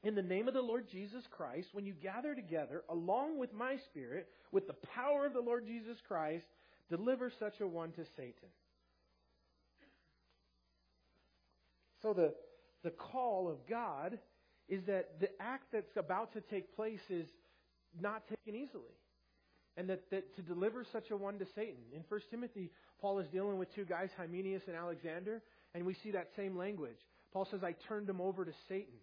In 0.04 0.14
the 0.14 0.22
name 0.22 0.48
of 0.48 0.54
the 0.54 0.60
Lord 0.60 0.86
Jesus 0.90 1.24
Christ, 1.30 1.68
when 1.72 1.86
you 1.86 1.94
gather 1.94 2.34
together, 2.34 2.84
along 2.88 3.38
with 3.38 3.52
my 3.52 3.76
spirit, 3.90 4.28
with 4.52 4.66
the 4.66 4.76
power 4.94 5.26
of 5.26 5.32
the 5.32 5.40
Lord 5.40 5.66
Jesus 5.66 5.96
Christ, 6.06 6.44
deliver 6.90 7.32
such 7.38 7.60
a 7.60 7.66
one 7.66 7.90
to 7.92 8.04
Satan. 8.16 8.48
So 12.02 12.12
the, 12.12 12.34
the 12.84 12.90
call 12.90 13.48
of 13.48 13.66
God 13.68 14.18
is 14.68 14.82
that 14.86 15.20
the 15.20 15.30
act 15.40 15.64
that's 15.72 15.96
about 15.96 16.32
to 16.34 16.40
take 16.40 16.74
place 16.76 17.00
is 17.08 17.26
not 18.00 18.22
taken 18.28 18.60
easily. 18.60 18.94
And 19.76 19.88
that, 19.88 20.10
that 20.10 20.34
to 20.36 20.42
deliver 20.42 20.84
such 20.92 21.10
a 21.10 21.16
one 21.16 21.38
to 21.38 21.46
Satan. 21.54 21.84
In 21.94 22.02
1 22.08 22.20
Timothy, 22.30 22.70
Paul 23.00 23.20
is 23.20 23.28
dealing 23.28 23.58
with 23.58 23.72
two 23.74 23.84
guys, 23.84 24.10
Hymenaeus 24.16 24.62
and 24.66 24.76
Alexander, 24.76 25.40
and 25.74 25.86
we 25.86 25.94
see 25.94 26.10
that 26.10 26.28
same 26.36 26.56
language. 26.56 26.98
Paul 27.32 27.46
says, 27.50 27.62
I 27.62 27.74
turned 27.86 28.06
them 28.06 28.20
over 28.20 28.44
to 28.44 28.52
Satan. 28.68 28.98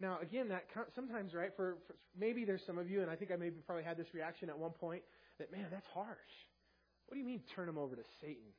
Now, 0.00 0.18
again, 0.20 0.48
that 0.48 0.64
sometimes, 0.94 1.34
right, 1.34 1.50
for, 1.56 1.76
for 1.86 1.94
maybe 2.18 2.44
there's 2.44 2.64
some 2.66 2.78
of 2.78 2.88
you, 2.90 3.02
and 3.02 3.10
I 3.10 3.16
think 3.16 3.30
I 3.30 3.36
maybe 3.36 3.56
probably 3.66 3.84
had 3.84 3.96
this 3.96 4.12
reaction 4.14 4.48
at 4.48 4.58
one 4.58 4.72
point, 4.72 5.02
that, 5.38 5.52
man, 5.52 5.66
that's 5.70 5.86
harsh. 5.92 6.34
What 7.06 7.14
do 7.14 7.20
you 7.20 7.26
mean 7.26 7.40
turn 7.54 7.66
them 7.66 7.78
over 7.78 7.96
to 7.96 8.02
Satan? 8.20 8.52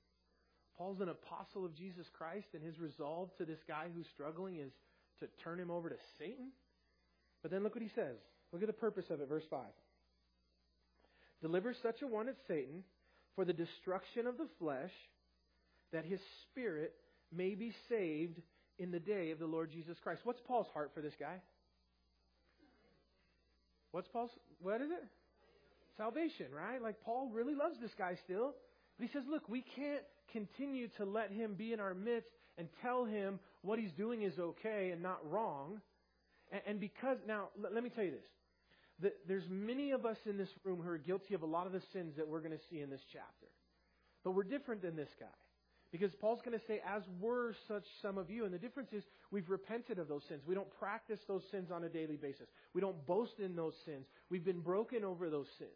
Paul's 0.77 1.01
an 1.01 1.09
apostle 1.09 1.65
of 1.65 1.75
Jesus 1.75 2.05
Christ, 2.15 2.47
and 2.53 2.63
his 2.63 2.79
resolve 2.79 3.29
to 3.37 3.45
this 3.45 3.59
guy 3.67 3.85
who's 3.95 4.05
struggling 4.13 4.57
is 4.57 4.71
to 5.19 5.27
turn 5.43 5.59
him 5.59 5.71
over 5.71 5.89
to 5.89 5.95
Satan? 6.19 6.51
But 7.41 7.51
then 7.51 7.63
look 7.63 7.75
what 7.75 7.83
he 7.83 7.91
says. 7.95 8.17
Look 8.51 8.61
at 8.61 8.67
the 8.67 8.73
purpose 8.73 9.05
of 9.09 9.21
it, 9.21 9.29
verse 9.29 9.43
5. 9.49 9.59
Deliver 11.41 11.75
such 11.83 12.01
a 12.01 12.07
one 12.07 12.29
as 12.29 12.35
Satan 12.47 12.83
for 13.35 13.45
the 13.45 13.53
destruction 13.53 14.25
of 14.25 14.37
the 14.37 14.47
flesh, 14.59 14.91
that 15.93 16.05
his 16.05 16.19
spirit 16.49 16.93
may 17.31 17.55
be 17.55 17.73
saved 17.89 18.41
in 18.79 18.91
the 18.91 18.99
day 18.99 19.31
of 19.31 19.39
the 19.39 19.45
Lord 19.45 19.71
Jesus 19.71 19.97
Christ. 20.01 20.21
What's 20.23 20.41
Paul's 20.47 20.67
heart 20.73 20.91
for 20.93 21.01
this 21.01 21.13
guy? 21.19 21.41
What's 23.91 24.07
Paul's, 24.07 24.31
what 24.61 24.81
is 24.81 24.89
it? 24.91 25.03
Salvation, 25.97 26.47
right? 26.55 26.81
Like 26.81 27.01
Paul 27.01 27.29
really 27.33 27.55
loves 27.55 27.79
this 27.81 27.93
guy 27.97 28.17
still. 28.23 28.53
But 28.97 29.07
he 29.07 29.13
says, 29.13 29.23
look, 29.29 29.47
we 29.47 29.63
can't 29.75 30.03
continue 30.31 30.87
to 30.97 31.05
let 31.05 31.31
him 31.31 31.53
be 31.53 31.73
in 31.73 31.79
our 31.79 31.93
midst 31.93 32.29
and 32.57 32.67
tell 32.81 33.05
him 33.05 33.39
what 33.61 33.79
he's 33.79 33.91
doing 33.91 34.23
is 34.23 34.37
okay 34.39 34.91
and 34.91 35.01
not 35.01 35.19
wrong. 35.29 35.81
And, 36.51 36.61
and 36.67 36.79
because, 36.79 37.17
now, 37.27 37.49
let, 37.61 37.73
let 37.73 37.83
me 37.83 37.89
tell 37.89 38.03
you 38.03 38.11
this. 38.11 38.29
The, 38.99 39.13
there's 39.27 39.47
many 39.49 39.91
of 39.91 40.05
us 40.05 40.17
in 40.25 40.37
this 40.37 40.49
room 40.63 40.81
who 40.81 40.89
are 40.89 40.97
guilty 40.97 41.33
of 41.35 41.43
a 41.43 41.45
lot 41.45 41.67
of 41.67 41.73
the 41.73 41.81
sins 41.93 42.15
that 42.17 42.27
we're 42.27 42.39
going 42.39 42.57
to 42.57 42.63
see 42.69 42.81
in 42.81 42.89
this 42.89 43.03
chapter. 43.11 43.47
But 44.23 44.31
we're 44.31 44.43
different 44.43 44.81
than 44.81 44.95
this 44.95 45.09
guy. 45.19 45.25
Because 45.91 46.11
Paul's 46.19 46.41
going 46.43 46.57
to 46.57 46.65
say, 46.65 46.81
as 46.85 47.03
were 47.21 47.55
such 47.67 47.85
some 48.01 48.17
of 48.17 48.29
you. 48.29 48.43
And 48.43 48.53
the 48.53 48.57
difference 48.57 48.91
is 48.91 49.03
we've 49.31 49.49
repented 49.49 49.99
of 49.99 50.07
those 50.07 50.23
sins. 50.27 50.41
We 50.45 50.55
don't 50.55 50.69
practice 50.79 51.19
those 51.27 51.43
sins 51.49 51.71
on 51.71 51.83
a 51.83 51.89
daily 51.89 52.17
basis. 52.17 52.47
We 52.73 52.81
don't 52.81 53.05
boast 53.05 53.39
in 53.39 53.55
those 53.55 53.73
sins. 53.85 54.05
We've 54.29 54.43
been 54.43 54.59
broken 54.59 55.05
over 55.05 55.29
those 55.29 55.47
sins. 55.57 55.71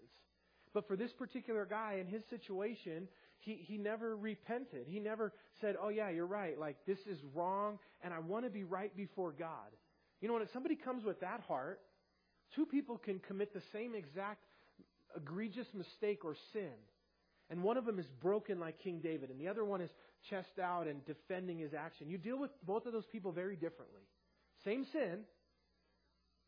But 0.74 0.88
for 0.88 0.96
this 0.96 1.12
particular 1.12 1.66
guy 1.66 1.98
in 2.00 2.08
his 2.08 2.24
situation, 2.30 3.08
he, 3.42 3.56
he 3.56 3.78
never 3.78 4.16
repented. 4.16 4.86
He 4.88 5.00
never 5.00 5.34
said, 5.60 5.76
Oh, 5.82 5.90
yeah, 5.90 6.10
you're 6.10 6.28
right. 6.28 6.58
Like, 6.58 6.78
this 6.86 7.00
is 7.10 7.20
wrong, 7.34 7.80
and 8.04 8.14
I 8.14 8.20
want 8.20 8.46
to 8.46 8.52
be 8.52 8.64
right 8.64 8.96
before 8.96 9.32
God. 9.32 9.70
You 10.22 10.28
know, 10.28 10.36
when 10.36 10.48
somebody 10.54 10.76
comes 10.76 11.04
with 11.04 11.20
that 11.22 11.42
heart, 11.48 11.80
two 12.56 12.66
people 12.66 12.98
can 12.98 13.20
commit 13.20 13.54
the 13.54 13.62
same 13.74 13.96
exact 13.96 14.44
egregious 15.16 15.68
mistake 15.74 16.24
or 16.24 16.36
sin. 16.54 16.72
And 17.50 17.64
one 17.64 17.78
of 17.78 17.86
them 17.86 18.00
is 18.00 18.06
broken 18.22 18.60
like 18.60 18.80
King 18.80 19.02
David, 19.04 19.30
and 19.30 19.40
the 19.40 19.48
other 19.48 19.66
one 19.66 19.82
is 19.82 19.90
chest 20.30 20.60
out 20.62 20.88
and 20.88 21.04
defending 21.06 21.58
his 21.58 21.74
action. 21.74 22.10
You 22.10 22.18
deal 22.18 22.40
with 22.40 22.52
both 22.66 22.86
of 22.86 22.94
those 22.94 23.08
people 23.12 23.32
very 23.32 23.56
differently. 23.56 24.04
Same 24.64 24.86
sin, 24.94 25.22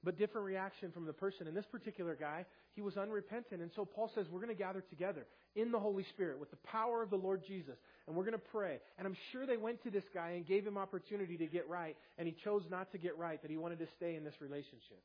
but 0.04 0.18
different 0.18 0.46
reaction 0.46 0.92
from 0.92 1.06
the 1.06 1.14
person. 1.14 1.48
In 1.48 1.54
this 1.54 1.66
particular 1.66 2.18
guy, 2.20 2.46
he 2.76 2.82
was 2.82 2.98
unrepentant. 2.98 3.62
And 3.62 3.72
so 3.76 3.86
Paul 3.86 4.12
says, 4.14 4.28
We're 4.30 4.42
going 4.42 4.56
to 4.56 4.62
gather 4.62 4.84
together 4.90 5.26
in 5.56 5.72
the 5.72 5.80
Holy 5.80 6.04
Spirit 6.10 6.40
with 6.40 6.52
the 6.52 6.58
power 6.58 7.02
of 7.02 7.10
the 7.10 7.16
Lord 7.16 7.44
Jesus, 7.48 7.76
and 8.08 8.16
we're 8.16 8.24
going 8.24 8.34
to 8.34 8.50
pray. 8.52 8.80
And 8.98 9.08
I'm 9.08 9.18
sure 9.32 9.46
they 9.46 9.58
went 9.58 9.84
to 9.84 9.92
this 9.92 10.04
guy 10.14 10.32
and 10.32 10.46
gave 10.46 10.66
him 10.66 10.78
opportunity 10.78 11.38
to 11.38 11.46
get 11.46 11.68
right, 11.70 11.96
and 12.18 12.28
he 12.28 12.36
chose 12.44 12.64
not 12.70 12.92
to 12.92 12.98
get 12.98 13.18
right, 13.18 13.42
that 13.42 13.52
he 13.52 13.58
wanted 13.58 13.80
to 13.80 13.88
stay 13.98 14.16
in 14.16 14.24
this 14.24 14.36
relationship. 14.42 15.02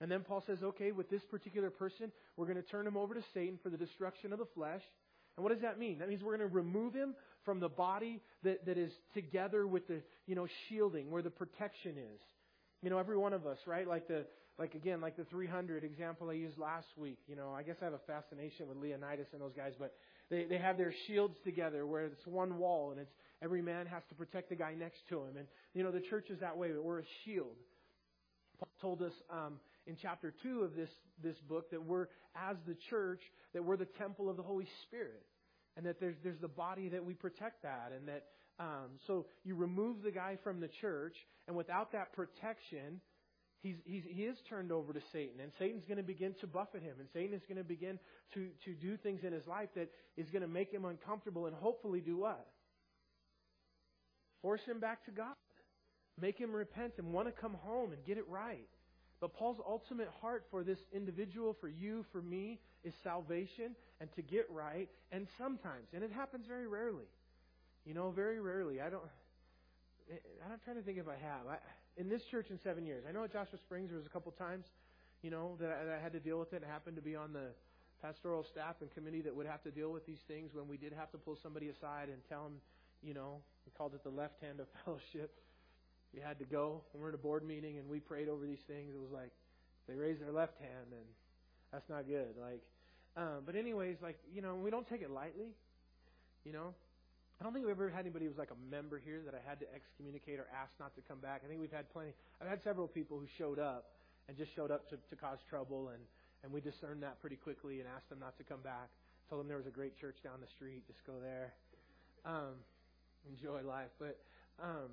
And 0.00 0.10
then 0.10 0.20
Paul 0.20 0.42
says, 0.46 0.58
Okay, 0.62 0.92
with 0.92 1.10
this 1.10 1.22
particular 1.30 1.70
person, 1.70 2.12
we're 2.36 2.46
going 2.46 2.62
to 2.62 2.68
turn 2.68 2.86
him 2.86 2.96
over 2.96 3.14
to 3.14 3.22
Satan 3.34 3.58
for 3.62 3.70
the 3.70 3.78
destruction 3.78 4.32
of 4.32 4.38
the 4.38 4.46
flesh. 4.54 4.82
And 5.36 5.44
what 5.44 5.52
does 5.52 5.62
that 5.62 5.78
mean? 5.78 5.98
That 5.98 6.08
means 6.08 6.22
we're 6.22 6.36
going 6.36 6.48
to 6.48 6.54
remove 6.54 6.94
him 6.94 7.14
from 7.44 7.60
the 7.60 7.68
body 7.68 8.22
that, 8.42 8.64
that 8.66 8.78
is 8.78 8.90
together 9.14 9.66
with 9.66 9.86
the, 9.86 10.00
you 10.26 10.34
know, 10.34 10.46
shielding, 10.68 11.10
where 11.10 11.22
the 11.22 11.30
protection 11.30 11.96
is. 11.98 12.20
You 12.86 12.90
know, 12.90 12.98
every 12.98 13.16
one 13.16 13.32
of 13.32 13.48
us, 13.48 13.58
right? 13.66 13.84
Like 13.84 14.06
the, 14.06 14.26
like 14.60 14.76
again, 14.76 15.00
like 15.00 15.16
the 15.16 15.24
300 15.24 15.82
example 15.82 16.30
I 16.30 16.34
used 16.34 16.56
last 16.56 16.86
week. 16.96 17.18
You 17.26 17.34
know, 17.34 17.52
I 17.52 17.64
guess 17.64 17.74
I 17.82 17.86
have 17.86 17.94
a 17.94 18.00
fascination 18.06 18.68
with 18.68 18.78
Leonidas 18.78 19.26
and 19.32 19.42
those 19.42 19.54
guys, 19.56 19.72
but 19.76 19.94
they, 20.30 20.44
they 20.44 20.56
have 20.56 20.78
their 20.78 20.94
shields 21.08 21.34
together 21.42 21.84
where 21.84 22.04
it's 22.04 22.24
one 22.28 22.58
wall 22.58 22.92
and 22.92 23.00
it's 23.00 23.10
every 23.42 23.60
man 23.60 23.86
has 23.86 24.04
to 24.10 24.14
protect 24.14 24.50
the 24.50 24.54
guy 24.54 24.74
next 24.78 24.98
to 25.08 25.16
him. 25.16 25.36
And, 25.36 25.48
you 25.74 25.82
know, 25.82 25.90
the 25.90 25.98
church 25.98 26.30
is 26.30 26.38
that 26.38 26.56
way. 26.56 26.70
We're 26.80 27.00
a 27.00 27.04
shield. 27.24 27.56
Paul 28.60 28.68
told 28.80 29.02
us 29.02 29.14
um, 29.32 29.54
in 29.88 29.96
chapter 30.00 30.32
2 30.44 30.60
of 30.60 30.76
this, 30.76 30.90
this 31.20 31.36
book 31.48 31.72
that 31.72 31.84
we're, 31.84 32.06
as 32.36 32.54
the 32.68 32.76
church, 32.88 33.22
that 33.52 33.64
we're 33.64 33.76
the 33.76 33.88
temple 33.98 34.30
of 34.30 34.36
the 34.36 34.44
Holy 34.44 34.68
Spirit. 34.86 35.26
And 35.76 35.84
that 35.86 35.98
there's, 35.98 36.14
there's 36.22 36.40
the 36.40 36.46
body 36.46 36.88
that 36.90 37.04
we 37.04 37.14
protect 37.14 37.64
that. 37.64 37.90
And 37.96 38.06
that, 38.06 38.26
um, 38.58 38.98
so 39.06 39.26
you 39.44 39.54
remove 39.54 40.02
the 40.02 40.10
guy 40.10 40.38
from 40.42 40.60
the 40.60 40.68
church, 40.80 41.14
and 41.46 41.56
without 41.56 41.92
that 41.92 42.12
protection, 42.14 43.00
he's, 43.62 43.76
he's, 43.84 44.02
he 44.08 44.22
is 44.22 44.36
turned 44.48 44.72
over 44.72 44.92
to 44.92 45.00
Satan, 45.12 45.40
and 45.40 45.52
Satan's 45.58 45.84
going 45.84 45.98
to 45.98 46.02
begin 46.02 46.34
to 46.40 46.46
buffet 46.46 46.82
him, 46.82 46.94
and 46.98 47.08
Satan 47.12 47.34
is 47.34 47.42
going 47.48 47.58
to 47.58 47.64
begin 47.64 47.98
to, 48.34 48.48
to 48.64 48.74
do 48.74 48.96
things 48.96 49.20
in 49.24 49.32
his 49.32 49.46
life 49.46 49.68
that 49.74 49.88
is 50.16 50.30
going 50.30 50.42
to 50.42 50.48
make 50.48 50.72
him 50.72 50.84
uncomfortable 50.84 51.46
and 51.46 51.54
hopefully 51.54 52.00
do 52.00 52.18
what? 52.18 52.46
Force 54.42 54.62
him 54.66 54.80
back 54.80 55.04
to 55.06 55.10
God. 55.10 55.34
Make 56.20 56.38
him 56.38 56.52
repent 56.52 56.94
and 56.96 57.12
want 57.12 57.28
to 57.28 57.32
come 57.32 57.54
home 57.54 57.92
and 57.92 58.02
get 58.06 58.16
it 58.16 58.26
right. 58.28 58.68
But 59.20 59.34
Paul's 59.34 59.58
ultimate 59.66 60.08
heart 60.20 60.44
for 60.50 60.62
this 60.62 60.78
individual, 60.94 61.56
for 61.60 61.68
you, 61.68 62.04
for 62.12 62.22
me, 62.22 62.60
is 62.84 62.94
salvation 63.02 63.74
and 64.00 64.08
to 64.14 64.22
get 64.22 64.46
right. 64.50 64.88
And 65.10 65.26
sometimes, 65.38 65.88
and 65.92 66.02
it 66.02 66.12
happens 66.12 66.46
very 66.46 66.66
rarely, 66.66 67.06
you 67.86 67.94
know, 67.94 68.10
very 68.10 68.40
rarely. 68.40 68.80
I 68.80 68.90
don't. 68.90 69.02
I'm 70.44 70.58
trying 70.64 70.76
to 70.76 70.82
think 70.82 70.98
if 70.98 71.08
I 71.08 71.16
have. 71.16 71.46
I, 71.48 71.56
in 71.96 72.08
this 72.08 72.22
church 72.30 72.46
in 72.50 72.58
seven 72.62 72.84
years. 72.84 73.04
I 73.08 73.12
know 73.12 73.24
at 73.24 73.32
Joshua 73.32 73.58
Springs 73.58 73.88
there 73.90 73.98
was 73.98 74.06
a 74.06 74.10
couple 74.10 74.30
times, 74.32 74.66
you 75.22 75.30
know, 75.30 75.56
that 75.60 75.70
I, 75.70 75.84
that 75.84 75.98
I 75.98 76.02
had 76.02 76.12
to 76.12 76.20
deal 76.20 76.38
with 76.38 76.52
it. 76.52 76.62
I 76.66 76.70
happened 76.70 76.96
to 76.96 77.02
be 77.02 77.16
on 77.16 77.32
the 77.32 77.48
pastoral 78.02 78.44
staff 78.44 78.76
and 78.80 78.92
committee 78.92 79.22
that 79.22 79.34
would 79.34 79.46
have 79.46 79.62
to 79.62 79.70
deal 79.70 79.90
with 79.90 80.04
these 80.04 80.20
things 80.28 80.50
when 80.52 80.68
we 80.68 80.76
did 80.76 80.92
have 80.92 81.10
to 81.12 81.18
pull 81.18 81.38
somebody 81.42 81.68
aside 81.68 82.08
and 82.08 82.18
tell 82.28 82.42
them, 82.44 82.60
you 83.02 83.14
know, 83.14 83.38
we 83.64 83.72
called 83.76 83.94
it 83.94 84.04
the 84.04 84.10
left 84.10 84.40
hand 84.42 84.60
of 84.60 84.66
fellowship. 84.84 85.32
We 86.14 86.20
had 86.20 86.38
to 86.38 86.44
go. 86.44 86.82
We're 86.92 87.08
in 87.08 87.14
a 87.14 87.18
board 87.18 87.46
meeting 87.46 87.78
and 87.78 87.88
we 87.88 88.00
prayed 88.00 88.28
over 88.28 88.44
these 88.44 88.62
things, 88.66 88.94
it 88.94 89.00
was 89.00 89.10
like 89.10 89.32
they 89.88 89.94
raised 89.94 90.20
their 90.20 90.32
left 90.32 90.58
hand 90.58 90.90
and 90.90 91.06
that's 91.72 91.88
not 91.88 92.06
good. 92.06 92.34
Like, 92.40 92.62
um, 93.16 93.42
but 93.46 93.56
anyways, 93.56 93.96
like 94.02 94.18
you 94.34 94.42
know, 94.42 94.54
we 94.56 94.70
don't 94.70 94.88
take 94.88 95.02
it 95.02 95.10
lightly. 95.10 95.48
You 96.44 96.52
know, 96.52 96.74
I 97.40 97.44
don't 97.44 97.52
think 97.52 97.66
we've 97.66 97.76
ever 97.76 97.90
had 97.90 98.00
anybody 98.00 98.24
who 98.24 98.30
was 98.30 98.38
like 98.38 98.50
a 98.50 98.60
member 98.72 98.98
here 98.98 99.20
that 99.26 99.34
I 99.34 99.42
had 99.46 99.60
to 99.60 99.66
excommunicate 99.74 100.40
or 100.40 100.48
ask 100.56 100.72
not 100.80 100.96
to 100.96 101.02
come 101.04 101.20
back. 101.20 101.42
I 101.44 101.48
think 101.48 101.60
we've 101.60 101.72
had 101.72 101.92
plenty. 101.92 102.16
I've 102.40 102.48
had 102.48 102.62
several 102.64 102.88
people 102.88 103.18
who 103.20 103.26
showed 103.36 103.58
up 103.58 103.92
and 104.28 104.36
just 104.36 104.54
showed 104.56 104.70
up 104.70 104.88
to, 104.88 104.96
to 104.96 105.16
cause 105.16 105.38
trouble, 105.48 105.90
and, 105.92 106.00
and 106.42 106.52
we 106.52 106.60
discerned 106.60 107.02
that 107.02 107.20
pretty 107.20 107.36
quickly 107.36 107.80
and 107.80 107.88
asked 107.94 108.08
them 108.08 108.18
not 108.20 108.38
to 108.38 108.44
come 108.44 108.60
back. 108.64 108.88
Told 109.28 109.40
them 109.40 109.48
there 109.48 109.58
was 109.58 109.66
a 109.66 109.74
great 109.74 110.00
church 110.00 110.16
down 110.24 110.40
the 110.40 110.48
street. 110.56 110.86
Just 110.86 111.04
go 111.06 111.14
there. 111.20 111.52
Um, 112.24 112.56
enjoy 113.28 113.60
life. 113.68 113.92
But, 113.98 114.16
um, 114.62 114.88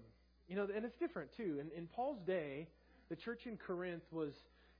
you 0.49 0.57
know, 0.57 0.67
and 0.75 0.83
it's 0.83 0.97
different 0.99 1.29
too. 1.37 1.61
In, 1.61 1.71
in 1.77 1.87
Paul's 1.87 2.19
day, 2.27 2.67
the 3.09 3.15
church 3.15 3.45
in 3.45 3.57
Corinth 3.57 4.03
was, 4.11 4.33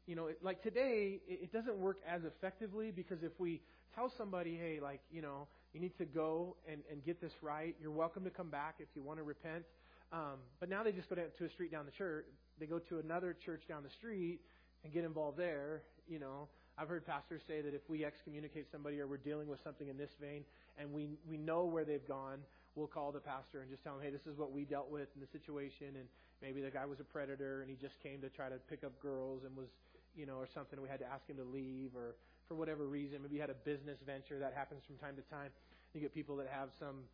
you 0.06 0.16
know, 0.16 0.28
like 0.42 0.62
today, 0.64 1.22
it, 1.28 1.44
it 1.44 1.54
doesn't 1.54 1.78
work 1.78 1.98
as 2.08 2.24
effectively 2.26 2.92
because 2.92 3.24
if 3.24 3.32
we 3.40 3.62
tell 3.96 4.12
somebody, 4.18 4.58
hey, 4.58 4.80
like, 4.82 5.00
you 5.12 5.22
know, 5.22 5.48
you 5.74 5.80
need 5.80 5.98
to 5.98 6.06
go 6.06 6.56
and, 6.72 6.82
and 6.92 7.04
get 7.04 7.20
this 7.20 7.34
right. 7.42 7.76
You're 7.82 7.92
welcome 7.92 8.24
to 8.24 8.30
come 8.30 8.50
back 8.50 8.76
if 8.80 8.88
you 8.96 9.02
want 9.02 9.20
to 9.20 9.24
repent. 9.24 9.64
Um, 10.12 10.38
but 10.60 10.70
now 10.70 10.84
they 10.84 10.92
just 10.92 11.10
go 11.10 11.16
down 11.16 11.26
to 11.38 11.46
a 11.46 11.50
street 11.50 11.72
down 11.72 11.86
the 11.86 11.92
church. 11.92 12.26
They 12.60 12.68
go 12.68 12.78
to 12.78 13.00
another 13.00 13.36
church 13.44 13.62
down 13.68 13.82
the 13.82 13.90
street 13.90 14.40
and 14.84 14.94
get 14.94 15.04
involved 15.04 15.38
there. 15.38 15.82
You 16.08 16.20
know, 16.20 16.48
I've 16.78 16.88
heard 16.88 17.06
pastors 17.06 17.42
say 17.48 17.62
that 17.62 17.74
if 17.74 17.82
we 17.90 18.06
excommunicate 18.06 18.68
somebody 18.72 19.00
or 19.00 19.08
we're 19.08 19.18
dealing 19.18 19.48
with 19.48 19.60
something 19.64 19.88
in 19.88 19.98
this 19.98 20.12
vein 20.22 20.44
and 20.78 20.94
we 20.94 21.18
we 21.28 21.38
know 21.38 21.66
where 21.66 21.84
they've 21.84 22.08
gone, 22.08 22.40
we'll 22.76 22.88
call 22.88 23.12
the 23.12 23.20
pastor 23.20 23.62
and 23.62 23.70
just 23.72 23.84
tell 23.84 23.96
him, 23.96 24.02
hey, 24.04 24.12
this 24.12 24.26
is 24.30 24.38
what 24.38 24.52
we 24.52 24.66
dealt 24.66 24.92
with 24.92 25.08
in 25.16 25.22
the 25.22 25.28
situation, 25.32 25.88
and 25.96 26.06
maybe 26.42 26.62
the 26.62 26.70
guy 26.70 26.86
was 26.86 27.00
a 27.00 27.04
predator 27.04 27.62
and 27.62 27.70
he 27.70 27.76
just 27.76 27.96
came 28.04 28.22
to 28.22 28.30
try 28.30 28.50
to 28.50 28.58
pick 28.70 28.84
up 28.84 28.92
girls 29.02 29.42
and 29.46 29.56
was, 29.56 29.70
you 30.16 30.26
know, 30.26 30.36
or 30.36 30.48
something. 30.54 30.80
We 30.82 30.90
had 30.90 31.00
to 31.00 31.10
ask 31.10 31.28
him 31.28 31.38
to 31.38 31.44
leave 31.44 31.96
or 31.96 32.16
for 32.48 32.56
whatever 32.56 32.86
reason. 32.86 33.22
Maybe 33.22 33.36
you 33.36 33.42
had 33.42 33.50
a 33.50 33.62
business 33.66 33.98
venture 34.06 34.40
that 34.40 34.54
happens 34.54 34.84
from 34.86 34.98
time 34.98 35.16
to 35.16 35.26
time. 35.30 35.52
You 35.94 36.02
get 36.02 36.14
people 36.14 36.36
that 36.38 36.48
have 36.48 36.70
some 36.80 37.06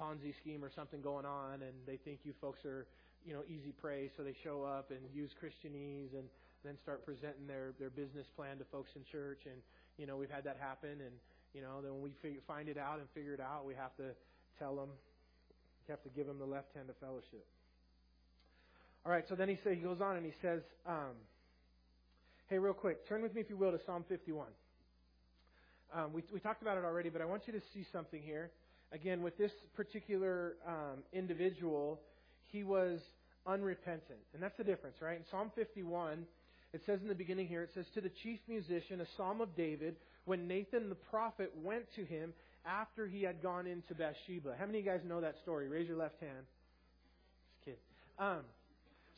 Ponzi 0.00 0.36
scheme 0.36 0.64
or 0.64 0.70
something 0.70 1.00
going 1.00 1.24
on, 1.24 1.62
and 1.62 1.72
they 1.86 1.96
think 1.96 2.20
you 2.24 2.34
folks 2.40 2.64
are, 2.64 2.86
you 3.24 3.32
know, 3.32 3.42
easy 3.48 3.72
prey, 3.72 4.10
so 4.16 4.22
they 4.22 4.34
show 4.44 4.62
up 4.62 4.90
and 4.90 5.00
use 5.14 5.30
Christianese 5.40 6.12
and 6.12 6.28
then 6.64 6.76
start 6.82 7.04
presenting 7.04 7.46
their 7.46 7.72
their 7.78 7.90
business 7.90 8.26
plan 8.36 8.58
to 8.58 8.64
folks 8.64 8.90
in 8.96 9.02
church. 9.04 9.46
And 9.46 9.56
you 9.96 10.06
know, 10.06 10.16
we've 10.16 10.30
had 10.30 10.44
that 10.44 10.58
happen, 10.60 11.00
and 11.00 11.14
you 11.54 11.62
know, 11.62 11.80
then 11.82 11.92
when 11.92 12.02
we 12.02 12.38
find 12.46 12.68
it 12.68 12.76
out 12.76 12.98
and 12.98 13.08
figure 13.14 13.32
it 13.32 13.40
out, 13.40 13.64
we 13.64 13.74
have 13.74 13.96
to 13.96 14.12
tell 14.58 14.76
them, 14.76 14.90
we 15.86 15.92
have 15.92 16.02
to 16.02 16.10
give 16.10 16.26
them 16.26 16.38
the 16.38 16.46
left 16.46 16.74
hand 16.74 16.90
of 16.90 16.96
fellowship. 16.98 17.46
All 19.06 19.12
right, 19.12 19.24
so 19.28 19.34
then 19.36 19.48
he 19.48 19.56
says, 19.62 19.76
he 19.76 19.82
goes 19.82 20.00
on 20.00 20.16
and 20.16 20.26
he 20.26 20.32
says, 20.42 20.62
um, 20.84 21.14
hey, 22.48 22.58
real 22.58 22.74
quick, 22.74 23.08
turn 23.08 23.22
with 23.22 23.34
me 23.34 23.40
if 23.40 23.48
you 23.48 23.56
will 23.56 23.70
to 23.70 23.78
Psalm 23.86 24.04
51. 24.08 24.48
Um, 25.94 26.12
we, 26.12 26.22
we 26.32 26.40
talked 26.40 26.62
about 26.62 26.78
it 26.78 26.84
already, 26.84 27.08
but 27.08 27.20
I 27.22 27.24
want 27.24 27.42
you 27.46 27.52
to 27.52 27.60
see 27.72 27.86
something 27.92 28.22
here. 28.22 28.50
Again, 28.92 29.22
with 29.22 29.36
this 29.36 29.52
particular 29.74 30.54
um, 30.66 31.02
individual, 31.12 32.00
he 32.52 32.62
was 32.64 33.00
unrepentant. 33.46 34.20
And 34.34 34.42
that's 34.42 34.56
the 34.56 34.64
difference, 34.64 34.96
right? 35.00 35.16
In 35.16 35.24
Psalm 35.30 35.50
51, 35.54 36.26
it 36.72 36.82
says 36.86 37.00
in 37.02 37.08
the 37.08 37.14
beginning 37.14 37.48
here, 37.48 37.62
it 37.62 37.70
says, 37.74 37.86
To 37.94 38.00
the 38.00 38.10
chief 38.22 38.38
musician, 38.48 39.00
a 39.00 39.06
psalm 39.16 39.40
of 39.40 39.56
David, 39.56 39.96
when 40.24 40.46
Nathan 40.46 40.88
the 40.88 40.94
prophet 40.94 41.52
went 41.62 41.84
to 41.96 42.04
him 42.04 42.32
after 42.66 43.06
he 43.06 43.22
had 43.22 43.42
gone 43.42 43.66
into 43.66 43.94
Bathsheba. 43.94 44.56
How 44.58 44.66
many 44.66 44.80
of 44.80 44.84
you 44.84 44.90
guys 44.90 45.00
know 45.06 45.20
that 45.20 45.36
story? 45.42 45.68
Raise 45.68 45.88
your 45.88 45.96
left 45.96 46.20
hand. 46.20 46.46
Just 47.54 47.64
kidding. 47.64 47.80
Um, 48.18 48.40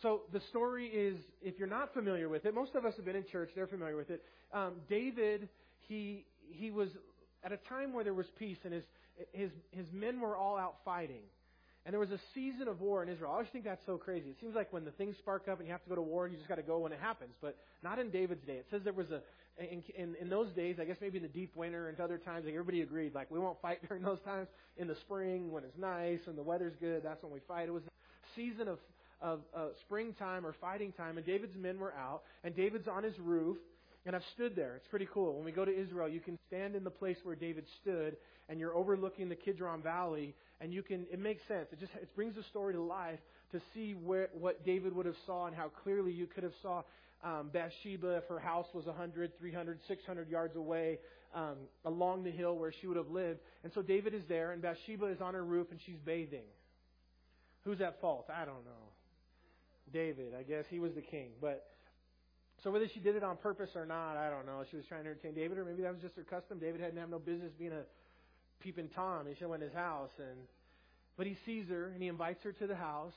so 0.02 0.22
the 0.33 0.40
story 0.50 0.87
is, 0.87 1.16
if 1.42 1.59
you're 1.59 1.66
not 1.66 1.92
familiar 1.92 2.28
with 2.28 2.44
it, 2.44 2.54
most 2.54 2.74
of 2.74 2.85
us 2.85 2.94
have 2.96 3.04
been 3.04 3.16
in 3.16 3.24
church, 3.33 3.50
they're 3.54 3.66
familiar 3.66 3.96
with 3.96 4.11
it. 4.11 4.22
Um, 4.52 4.74
David, 4.88 5.48
he 5.88 6.24
he 6.50 6.70
was 6.70 6.88
at 7.44 7.52
a 7.52 7.56
time 7.56 7.92
where 7.92 8.04
there 8.04 8.14
was 8.14 8.26
peace 8.38 8.58
and 8.64 8.72
his, 8.72 8.84
his, 9.32 9.50
his 9.70 9.87
men 9.92 10.20
were 10.20 10.37
all 10.37 10.56
out 10.56 10.76
fighting. 10.84 11.22
And 11.87 11.92
there 11.94 12.00
was 12.00 12.11
a 12.11 12.20
season 12.34 12.68
of 12.68 12.80
war 12.80 13.02
in 13.02 13.08
Israel. 13.08 13.30
I 13.30 13.34
always 13.34 13.48
think 13.48 13.64
that's 13.64 13.84
so 13.87 13.96
crazy. 13.96 14.28
It 14.28 14.37
seems 14.40 14.54
like 14.54 14.72
when 14.72 14.84
the 14.84 14.90
things 14.90 15.16
spark 15.18 15.48
up 15.48 15.58
and 15.58 15.66
you 15.66 15.72
have 15.72 15.82
to 15.84 15.88
go 15.88 15.94
to 15.94 16.02
war, 16.02 16.28
you 16.28 16.37
just 16.37 16.48
got 16.48 16.56
to 16.56 16.62
go 16.62 16.78
when 16.78 16.92
it 16.92 16.98
happens. 17.00 17.32
But 17.40 17.56
not 17.82 17.98
in 17.98 18.11
David's 18.11 18.44
day. 18.44 18.56
It 18.56 18.66
says 18.70 18.82
there 18.84 18.92
was 18.92 19.11
a 19.11 19.22
in, 19.58 19.82
in, 19.96 20.14
in 20.20 20.28
those 20.28 20.52
days, 20.52 20.76
I 20.80 20.84
guess 20.84 20.98
maybe 21.00 21.16
in 21.16 21.22
the 21.22 21.28
deep 21.28 21.56
winter 21.56 21.88
and 21.88 21.98
other 21.98 22.18
times, 22.18 22.44
like 22.44 22.54
everybody 22.54 22.82
agreed, 22.82 23.14
like 23.14 23.30
we 23.30 23.38
won't 23.38 23.61
fight 23.61 23.78
during 23.88 24.02
those 24.02 24.20
times. 24.20 24.48
In 24.76 24.87
the 24.87 24.94
spring, 24.96 25.50
when 25.50 25.64
it's 25.64 25.76
nice 25.78 26.20
and 26.26 26.38
the 26.38 26.42
weather's 26.42 26.74
good, 26.78 27.02
that's 27.02 27.22
when 27.22 27.32
we 27.32 27.40
fight. 27.48 27.68
It 27.68 27.72
was 27.72 27.82
a 27.84 28.37
season 28.37 28.68
of 28.68 28.78
of 29.20 29.40
uh, 29.52 29.68
springtime 29.80 30.46
or 30.46 30.54
fighting 30.61 30.92
time, 30.92 31.16
and 31.16 31.26
David's 31.26 31.56
men 31.56 31.78
were 31.78 31.92
out, 31.94 32.22
and 32.44 32.54
David's 32.54 32.87
on 32.87 33.02
his 33.02 33.18
roof, 33.18 33.56
and 34.09 34.16
I've 34.16 34.25
stood 34.35 34.57
there. 34.57 34.75
It's 34.75 34.87
pretty 34.87 35.07
cool. 35.12 35.35
When 35.35 35.44
we 35.44 35.53
go 35.53 35.66
to 35.66 35.81
Israel, 35.81 36.09
you 36.09 36.21
can 36.21 36.38
stand 36.49 36.75
in 36.75 36.83
the 36.83 36.90
place 36.90 37.18
where 37.25 37.37
David 37.37 37.66
stood, 37.83 38.16
and 38.49 38.59
you're 38.59 38.75
overlooking 38.75 39.29
the 39.29 39.37
Kidron 39.37 39.83
Valley, 39.83 40.35
and 40.62 40.73
you 40.73 40.83
can. 40.83 41.07
It 41.12 41.21
makes 41.21 41.42
sense. 41.47 41.66
It 41.73 41.79
just 41.79 41.92
it 41.92 42.09
brings 42.16 42.35
the 42.35 42.42
story 42.44 42.73
to 42.73 42.81
life 42.81 43.18
to 43.53 43.61
see 43.75 43.92
where 43.92 44.31
what 44.33 44.64
David 44.64 44.97
would 44.97 45.05
have 45.05 45.14
saw 45.27 45.47
and 45.47 45.55
how 45.55 45.71
clearly 45.85 46.11
you 46.11 46.27
could 46.27 46.42
have 46.42 46.55
saw 46.62 46.85
um, 47.23 47.51
Bathsheba 47.53 48.16
if 48.16 48.25
her 48.31 48.38
house 48.38 48.64
was 48.73 48.87
100, 48.87 49.38
300, 49.38 49.79
600 49.87 50.31
yards 50.31 50.57
away 50.57 51.01
um, 51.35 51.57
along 51.85 52.25
the 52.25 52.31
hill 52.31 52.57
where 52.57 52.73
she 52.81 52.87
would 52.87 52.97
have 52.97 53.11
lived. 53.11 53.40
And 53.62 53.71
so 53.75 53.83
David 53.83 54.14
is 54.14 54.23
there, 54.27 54.53
and 54.53 54.62
Bathsheba 54.62 55.05
is 55.09 55.21
on 55.21 55.35
her 55.35 55.44
roof, 55.44 55.66
and 55.71 55.79
she's 55.85 55.99
bathing. 56.07 56.49
Who's 57.64 57.83
at 57.83 58.01
fault? 58.01 58.31
I 58.35 58.47
don't 58.47 58.64
know. 58.64 58.88
David, 59.92 60.33
I 60.38 60.44
guess 60.44 60.64
he 60.71 60.79
was 60.79 60.94
the 60.94 61.03
king, 61.03 61.29
but 61.42 61.66
so 62.64 62.71
whether 62.71 62.88
she 62.88 63.01
did 63.01 63.14
it 63.14 63.23
on 63.23 63.37
purpose 63.37 63.71
or 63.77 63.87
not, 63.87 64.16
I 64.16 64.31
don't 64.31 64.47
know. 64.47 64.64
She 64.71 64.77
was 64.77 64.85
trying 64.87 65.05
to 65.05 65.11
entertain 65.11 65.35
David, 65.35 65.59
or 65.59 65.64
maybe 65.64 65.83
that 65.83 65.92
was 65.92 66.03
just 66.03 66.16
her 66.16 66.25
custom. 66.25 66.59
David 66.59 66.81
hadn't 66.81 66.99
have 66.99 67.11
no 67.11 67.18
business 67.18 67.53
being 67.59 67.73
a 67.73 67.83
peeping 68.61 68.88
tom. 68.88 69.27
He 69.27 69.35
should 69.35 69.42
have 69.42 69.51
went 69.51 69.62
to 69.62 69.68
his 69.68 69.77
house, 69.77 70.11
and 70.18 70.38
but 71.16 71.27
he 71.27 71.37
sees 71.47 71.68
her 71.68 71.87
and 71.88 72.03
he 72.03 72.09
invites 72.09 72.42
her 72.44 72.53
to 72.53 72.66
the 72.66 72.75
house, 72.75 73.14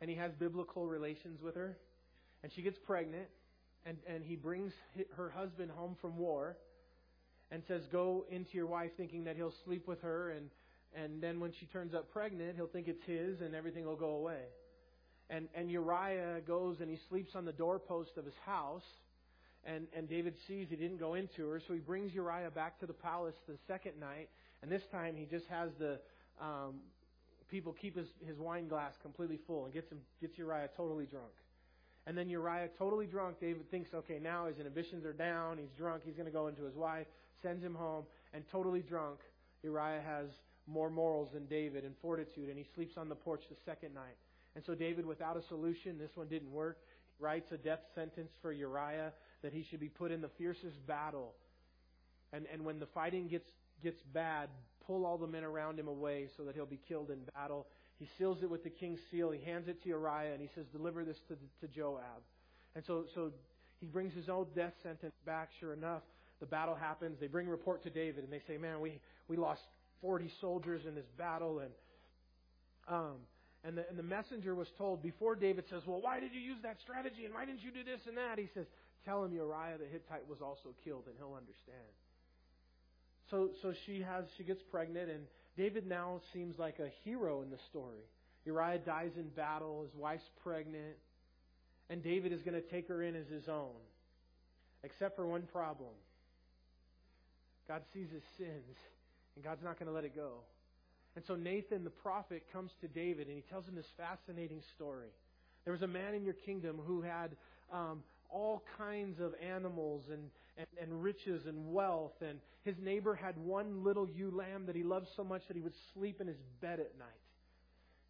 and 0.00 0.08
he 0.08 0.16
has 0.16 0.32
biblical 0.38 0.86
relations 0.86 1.40
with 1.42 1.56
her, 1.56 1.76
and 2.42 2.52
she 2.52 2.62
gets 2.62 2.78
pregnant, 2.86 3.28
and 3.84 3.96
and 4.06 4.22
he 4.22 4.36
brings 4.36 4.72
her 5.16 5.30
husband 5.30 5.70
home 5.72 5.96
from 6.00 6.16
war, 6.16 6.56
and 7.50 7.62
says, 7.66 7.82
"Go 7.90 8.26
into 8.30 8.50
your 8.52 8.66
wife, 8.66 8.92
thinking 8.96 9.24
that 9.24 9.34
he'll 9.36 9.54
sleep 9.64 9.88
with 9.88 10.02
her, 10.02 10.30
and 10.30 10.50
and 10.94 11.20
then 11.20 11.40
when 11.40 11.52
she 11.58 11.66
turns 11.66 11.94
up 11.94 12.12
pregnant, 12.12 12.54
he'll 12.54 12.68
think 12.68 12.86
it's 12.86 13.04
his, 13.04 13.40
and 13.40 13.56
everything 13.56 13.84
will 13.84 13.96
go 13.96 14.10
away." 14.10 14.44
And, 15.28 15.48
and 15.54 15.70
Uriah 15.70 16.40
goes 16.46 16.80
and 16.80 16.88
he 16.88 16.98
sleeps 17.08 17.34
on 17.34 17.44
the 17.44 17.52
doorpost 17.52 18.16
of 18.16 18.24
his 18.24 18.34
house. 18.44 18.84
And, 19.64 19.88
and 19.96 20.08
David 20.08 20.34
sees 20.46 20.68
he 20.70 20.76
didn't 20.76 20.98
go 20.98 21.14
into 21.14 21.48
her, 21.48 21.60
so 21.66 21.74
he 21.74 21.80
brings 21.80 22.14
Uriah 22.14 22.52
back 22.52 22.78
to 22.80 22.86
the 22.86 22.92
palace 22.92 23.34
the 23.48 23.56
second 23.66 23.98
night. 23.98 24.28
And 24.62 24.70
this 24.70 24.82
time 24.92 25.16
he 25.16 25.24
just 25.26 25.46
has 25.46 25.70
the 25.78 25.98
um, 26.40 26.76
people 27.50 27.72
keep 27.72 27.96
his, 27.96 28.06
his 28.24 28.38
wine 28.38 28.68
glass 28.68 28.92
completely 29.02 29.38
full 29.46 29.64
and 29.64 29.74
gets 29.74 29.90
him 29.90 29.98
gets 30.20 30.38
Uriah 30.38 30.68
totally 30.76 31.06
drunk. 31.06 31.32
And 32.06 32.16
then 32.16 32.30
Uriah, 32.30 32.68
totally 32.78 33.06
drunk, 33.06 33.40
David 33.40 33.68
thinks, 33.68 33.92
okay, 33.92 34.20
now 34.22 34.46
his 34.46 34.58
inhibitions 34.58 35.04
are 35.04 35.12
down. 35.12 35.58
He's 35.58 35.72
drunk. 35.76 36.02
He's 36.04 36.14
going 36.14 36.26
to 36.26 36.32
go 36.32 36.46
into 36.46 36.62
his 36.62 36.76
wife, 36.76 37.06
sends 37.42 37.64
him 37.64 37.74
home, 37.74 38.04
and 38.32 38.44
totally 38.52 38.80
drunk, 38.80 39.18
Uriah 39.64 40.00
has 40.06 40.26
more 40.68 40.90
morals 40.90 41.30
than 41.32 41.46
David 41.46 41.84
and 41.84 41.94
fortitude, 42.00 42.48
and 42.48 42.56
he 42.56 42.64
sleeps 42.74 42.96
on 42.96 43.08
the 43.08 43.14
porch 43.14 43.42
the 43.48 43.56
second 43.64 43.94
night. 43.94 44.16
And 44.56 44.64
so 44.64 44.74
David, 44.74 45.04
without 45.04 45.36
a 45.36 45.42
solution, 45.42 45.98
this 45.98 46.10
one 46.14 46.28
didn't 46.28 46.50
work, 46.50 46.78
writes 47.20 47.52
a 47.52 47.58
death 47.58 47.80
sentence 47.94 48.32
for 48.40 48.52
Uriah 48.52 49.12
that 49.42 49.52
he 49.52 49.62
should 49.62 49.80
be 49.80 49.90
put 49.90 50.10
in 50.10 50.22
the 50.22 50.30
fiercest 50.38 50.84
battle. 50.86 51.34
And, 52.32 52.46
and 52.50 52.64
when 52.64 52.80
the 52.80 52.86
fighting 52.86 53.28
gets, 53.28 53.46
gets 53.82 54.00
bad, 54.14 54.48
pull 54.86 55.04
all 55.04 55.18
the 55.18 55.26
men 55.26 55.44
around 55.44 55.78
him 55.78 55.88
away 55.88 56.28
so 56.38 56.44
that 56.44 56.54
he'll 56.54 56.64
be 56.64 56.80
killed 56.88 57.10
in 57.10 57.18
battle. 57.34 57.66
He 57.98 58.08
seals 58.16 58.38
it 58.42 58.48
with 58.48 58.64
the 58.64 58.70
king's 58.70 58.98
seal. 59.10 59.30
He 59.30 59.44
hands 59.44 59.68
it 59.68 59.82
to 59.82 59.90
Uriah 59.90 60.32
and 60.32 60.40
he 60.40 60.48
says, 60.54 60.64
Deliver 60.72 61.04
this 61.04 61.18
to, 61.28 61.36
to 61.60 61.72
Joab. 61.72 62.22
And 62.74 62.82
so, 62.86 63.04
so 63.14 63.32
he 63.78 63.86
brings 63.86 64.14
his 64.14 64.30
own 64.30 64.46
death 64.54 64.72
sentence 64.82 65.14
back. 65.26 65.50
Sure 65.60 65.74
enough, 65.74 66.02
the 66.40 66.46
battle 66.46 66.74
happens. 66.74 67.18
They 67.20 67.26
bring 67.26 67.46
report 67.46 67.82
to 67.82 67.90
David 67.90 68.24
and 68.24 68.32
they 68.32 68.40
say, 68.48 68.56
Man, 68.56 68.80
we, 68.80 69.00
we 69.28 69.36
lost 69.36 69.60
40 70.00 70.30
soldiers 70.40 70.86
in 70.86 70.94
this 70.94 71.08
battle. 71.18 71.58
And, 71.58 71.70
um, 72.88 73.16
and, 73.66 73.76
the, 73.76 73.88
and 73.88 73.98
the 73.98 74.02
messenger 74.02 74.54
was 74.54 74.68
told 74.78 75.02
before 75.02 75.34
David 75.34 75.64
says, 75.68 75.82
Well, 75.86 76.00
why 76.00 76.20
did 76.20 76.32
you 76.32 76.40
use 76.40 76.58
that 76.62 76.76
strategy? 76.80 77.24
And 77.24 77.34
why 77.34 77.44
didn't 77.44 77.62
you 77.62 77.72
do 77.72 77.82
this 77.82 78.00
and 78.06 78.16
that? 78.16 78.38
He 78.38 78.48
says, 78.54 78.66
Tell 79.04 79.24
him 79.24 79.32
Uriah 79.32 79.78
the 79.78 79.86
Hittite 79.90 80.28
was 80.28 80.40
also 80.40 80.74
killed 80.84 81.04
and 81.06 81.14
he'll 81.18 81.34
understand. 81.34 81.90
So, 83.30 83.50
so 83.60 83.72
she 83.86 84.02
has, 84.02 84.24
she 84.38 84.44
gets 84.44 84.62
pregnant, 84.70 85.10
and 85.10 85.24
David 85.56 85.86
now 85.86 86.20
seems 86.32 86.58
like 86.58 86.78
a 86.78 86.88
hero 87.04 87.42
in 87.42 87.50
the 87.50 87.58
story. 87.68 88.04
Uriah 88.44 88.78
dies 88.78 89.10
in 89.16 89.28
battle, 89.30 89.82
his 89.82 89.94
wife's 89.96 90.30
pregnant, 90.44 90.94
and 91.90 92.04
David 92.04 92.32
is 92.32 92.42
going 92.42 92.54
to 92.54 92.68
take 92.68 92.86
her 92.86 93.02
in 93.02 93.16
as 93.16 93.26
his 93.26 93.48
own. 93.48 93.74
Except 94.84 95.16
for 95.16 95.26
one 95.26 95.42
problem. 95.42 95.90
God 97.66 97.82
sees 97.92 98.06
his 98.12 98.22
sins, 98.38 98.76
and 99.34 99.44
God's 99.44 99.64
not 99.64 99.76
going 99.76 99.88
to 99.88 99.92
let 99.92 100.04
it 100.04 100.14
go. 100.14 100.38
And 101.16 101.24
so 101.24 101.34
Nathan 101.34 101.82
the 101.82 101.90
prophet 101.90 102.44
comes 102.52 102.70
to 102.82 102.88
David, 102.88 103.26
and 103.26 103.36
he 103.36 103.42
tells 103.42 103.66
him 103.66 103.74
this 103.74 103.90
fascinating 103.96 104.62
story. 104.74 105.08
There 105.64 105.72
was 105.72 105.82
a 105.82 105.88
man 105.88 106.14
in 106.14 106.24
your 106.24 106.34
kingdom 106.34 106.78
who 106.86 107.02
had 107.02 107.30
um, 107.72 108.02
all 108.30 108.62
kinds 108.78 109.18
of 109.18 109.32
animals 109.42 110.04
and, 110.12 110.30
and, 110.56 110.66
and 110.80 111.02
riches 111.02 111.46
and 111.46 111.72
wealth. 111.72 112.12
And 112.20 112.38
his 112.64 112.76
neighbor 112.78 113.14
had 113.14 113.36
one 113.38 113.82
little 113.82 114.08
ewe 114.08 114.30
lamb 114.30 114.66
that 114.66 114.76
he 114.76 114.82
loved 114.82 115.08
so 115.16 115.24
much 115.24 115.42
that 115.48 115.56
he 115.56 115.62
would 115.62 115.74
sleep 115.94 116.20
in 116.20 116.26
his 116.26 116.36
bed 116.60 116.80
at 116.80 116.96
night. 116.98 117.08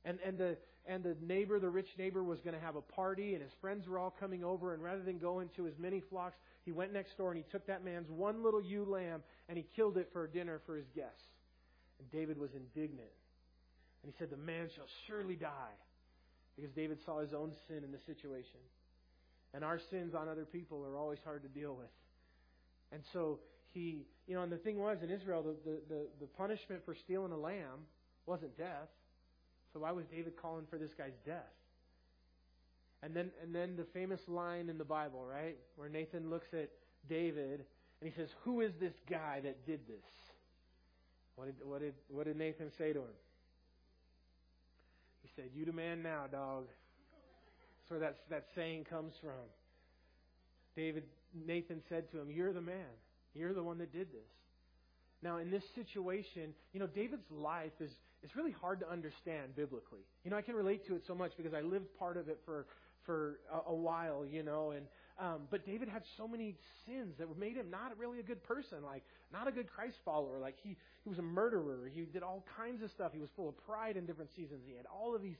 And, 0.04 0.18
and, 0.24 0.36
the, 0.36 0.56
and 0.86 1.02
the 1.02 1.16
neighbor, 1.20 1.58
the 1.58 1.70
rich 1.70 1.88
neighbor, 1.98 2.22
was 2.22 2.40
going 2.40 2.54
to 2.54 2.60
have 2.60 2.76
a 2.76 2.82
party, 2.82 3.34
and 3.34 3.42
his 3.42 3.52
friends 3.60 3.88
were 3.88 3.98
all 3.98 4.14
coming 4.20 4.44
over. 4.44 4.74
And 4.74 4.82
rather 4.82 5.02
than 5.02 5.18
go 5.18 5.40
into 5.40 5.64
his 5.64 5.78
many 5.78 6.00
flocks, 6.10 6.36
he 6.64 6.72
went 6.72 6.92
next 6.92 7.16
door 7.16 7.30
and 7.30 7.38
he 7.38 7.44
took 7.50 7.66
that 7.68 7.84
man's 7.84 8.10
one 8.10 8.42
little 8.42 8.60
ewe 8.60 8.84
lamb 8.84 9.22
and 9.48 9.56
he 9.56 9.64
killed 9.76 9.96
it 9.96 10.08
for 10.12 10.26
dinner 10.26 10.60
for 10.66 10.76
his 10.76 10.86
guests. 10.96 11.22
And 11.98 12.10
David 12.10 12.38
was 12.38 12.50
indignant. 12.54 13.12
And 14.02 14.12
he 14.12 14.18
said, 14.18 14.30
The 14.30 14.36
man 14.36 14.68
shall 14.74 14.86
surely 15.06 15.36
die. 15.36 15.76
Because 16.54 16.70
David 16.72 16.98
saw 17.04 17.20
his 17.20 17.34
own 17.34 17.52
sin 17.68 17.84
in 17.84 17.92
the 17.92 18.00
situation. 18.06 18.60
And 19.52 19.64
our 19.64 19.78
sins 19.90 20.14
on 20.14 20.28
other 20.28 20.44
people 20.44 20.84
are 20.84 20.96
always 20.96 21.18
hard 21.24 21.42
to 21.42 21.48
deal 21.48 21.74
with. 21.74 21.88
And 22.92 23.02
so 23.12 23.40
he, 23.72 24.06
you 24.26 24.34
know, 24.34 24.42
and 24.42 24.50
the 24.50 24.56
thing 24.56 24.78
was 24.78 24.98
in 25.02 25.10
Israel, 25.10 25.42
the, 25.42 25.56
the, 25.70 25.80
the, 25.88 26.06
the 26.20 26.26
punishment 26.26 26.82
for 26.84 26.94
stealing 26.94 27.32
a 27.32 27.36
lamb 27.36 27.84
wasn't 28.26 28.56
death. 28.56 28.88
So 29.72 29.80
why 29.80 29.92
was 29.92 30.06
David 30.06 30.34
calling 30.40 30.64
for 30.70 30.78
this 30.78 30.92
guy's 30.96 31.16
death? 31.24 31.52
And 33.02 33.14
then, 33.14 33.30
and 33.42 33.54
then 33.54 33.76
the 33.76 33.84
famous 33.92 34.20
line 34.26 34.68
in 34.68 34.78
the 34.78 34.84
Bible, 34.84 35.24
right, 35.24 35.56
where 35.76 35.88
Nathan 35.88 36.30
looks 36.30 36.48
at 36.52 36.70
David 37.08 37.64
and 38.00 38.10
he 38.10 38.16
says, 38.16 38.28
"Who 38.42 38.60
is 38.60 38.72
this 38.80 38.94
guy 39.08 39.40
that 39.40 39.66
did 39.66 39.86
this?" 39.86 40.25
What 41.36 41.46
did, 41.46 41.54
what 41.66 41.80
did, 41.80 41.94
what 42.08 42.24
did 42.26 42.36
Nathan 42.36 42.70
say 42.76 42.92
to 42.92 43.00
him? 43.00 43.16
He 45.22 45.28
said, 45.36 45.50
"You 45.54 45.64
the 45.64 45.72
man 45.72 46.02
now, 46.02 46.26
dog." 46.30 46.64
That's 47.86 47.90
where 47.90 48.00
that, 48.00 48.16
that 48.30 48.44
saying 48.56 48.84
comes 48.90 49.14
from. 49.20 49.46
David, 50.74 51.04
Nathan 51.46 51.80
said 51.88 52.10
to 52.10 52.18
him, 52.18 52.30
You're 52.30 52.52
the 52.52 52.60
man. 52.60 52.90
You're 53.32 53.54
the 53.54 53.62
one 53.62 53.78
that 53.78 53.92
did 53.92 54.08
this. 54.08 54.28
Now, 55.22 55.38
in 55.38 55.50
this 55.50 55.62
situation, 55.74 56.52
you 56.72 56.80
know, 56.80 56.88
David's 56.88 57.30
life 57.30 57.72
is, 57.80 57.90
is 58.22 58.34
really 58.34 58.50
hard 58.50 58.80
to 58.80 58.90
understand 58.90 59.54
biblically. 59.54 60.00
You 60.24 60.30
know, 60.30 60.36
I 60.36 60.42
can 60.42 60.56
relate 60.56 60.86
to 60.88 60.96
it 60.96 61.02
so 61.06 61.14
much 61.14 61.32
because 61.36 61.54
I 61.54 61.60
lived 61.60 61.86
part 61.98 62.16
of 62.16 62.28
it 62.28 62.40
for, 62.44 62.66
for 63.04 63.38
a, 63.52 63.70
a 63.70 63.74
while, 63.74 64.26
you 64.26 64.42
know, 64.42 64.72
and, 64.72 64.86
um, 65.18 65.42
but 65.50 65.64
David 65.64 65.88
had 65.88 66.02
so 66.16 66.28
many 66.28 66.56
sins 66.84 67.14
that 67.18 67.26
made 67.38 67.56
him 67.56 67.70
not 67.70 67.96
really 67.98 68.20
a 68.20 68.22
good 68.22 68.42
person, 68.44 68.78
like 68.84 69.02
not 69.32 69.48
a 69.48 69.52
good 69.52 69.66
Christ 69.66 69.96
follower. 70.04 70.38
Like 70.38 70.56
he, 70.62 70.76
he 71.04 71.08
was 71.08 71.18
a 71.18 71.22
murderer. 71.22 71.90
He 71.92 72.02
did 72.02 72.22
all 72.22 72.44
kinds 72.56 72.82
of 72.82 72.90
stuff. 72.90 73.12
He 73.14 73.20
was 73.20 73.30
full 73.34 73.48
of 73.48 73.56
pride 73.66 73.96
in 73.96 74.04
different 74.04 74.30
seasons. 74.36 74.60
He 74.68 74.76
had 74.76 74.84
all 74.86 75.14
of 75.14 75.22
these 75.22 75.38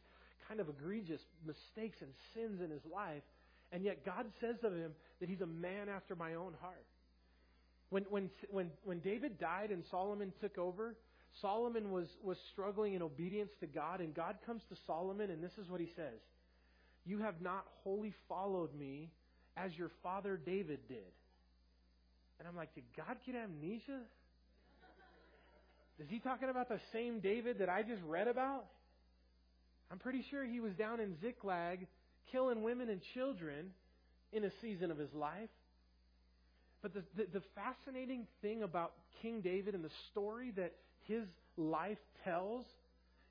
kind 0.49 0.61
of 0.61 0.69
egregious 0.69 1.21
mistakes 1.45 1.99
and 2.01 2.11
sins 2.35 2.62
in 2.62 2.71
his 2.71 2.81
life. 2.93 3.23
And 3.71 3.85
yet 3.85 4.05
God 4.05 4.27
says 4.41 4.57
of 4.62 4.73
him 4.73 4.93
that 5.21 5.29
he's 5.29 5.43
a 5.43 5.47
man 5.47 5.89
after 5.89 6.15
my 6.17 6.35
own 6.35 6.55
heart. 6.61 6.87
When, 7.91 8.05
when, 8.05 8.31
when, 8.51 8.71
when 8.85 9.01
David 9.01 9.39
died 9.39 9.71
and 9.71 9.85
Solomon 9.91 10.33
took 10.41 10.57
over, 10.57 10.97
Solomon 11.43 11.91
was, 11.91 12.07
was 12.23 12.39
struggling 12.53 12.95
in 12.95 13.03
obedience 13.03 13.53
to 13.61 13.67
God, 13.67 14.01
and 14.01 14.15
God 14.15 14.37
comes 14.47 14.62
to 14.71 14.77
Solomon, 14.87 15.31
and 15.31 15.43
this 15.43 15.53
is 15.61 15.69
what 15.69 15.81
he 15.81 15.89
says 15.95 16.19
You 17.05 17.19
have 17.19 17.41
not 17.43 17.65
wholly 17.85 18.15
followed 18.29 18.75
me 18.75 19.11
as 19.57 19.77
your 19.77 19.90
father 20.03 20.38
David 20.45 20.81
did. 20.88 21.12
And 22.38 22.47
I'm 22.47 22.57
like, 22.57 22.75
Did 22.75 22.85
God 22.97 23.16
get 23.25 23.35
amnesia? 23.35 24.01
Is 25.99 26.09
he 26.11 26.19
talking 26.19 26.51
about 26.51 26.69
the 26.69 26.81
same 26.92 27.21
David 27.21 27.61
that 27.61 27.71
I 27.71 27.83
just 27.83 28.03
read 28.07 28.29
about? 28.29 28.66
I'm 29.90 29.99
pretty 29.99 30.25
sure 30.31 30.45
he 30.45 30.61
was 30.61 30.75
down 30.75 31.01
in 31.01 31.16
Ziklag 31.21 31.87
killing 32.33 32.62
women 32.62 32.90
and 32.90 33.01
children 33.14 33.71
in 34.33 34.45
a 34.45 34.51
season 34.61 34.90
of 34.90 34.99
his 34.99 35.12
life. 35.14 35.49
But 36.83 36.92
the, 36.92 37.03
the, 37.16 37.27
the, 37.33 37.42
fascinating 37.55 38.27
thing 38.42 38.62
about 38.62 38.92
King 39.23 39.40
David 39.40 39.75
and 39.75 39.83
the 39.83 39.90
story 40.11 40.53
that 40.57 40.75
his 41.09 41.25
life 41.57 41.99
tells 42.25 42.64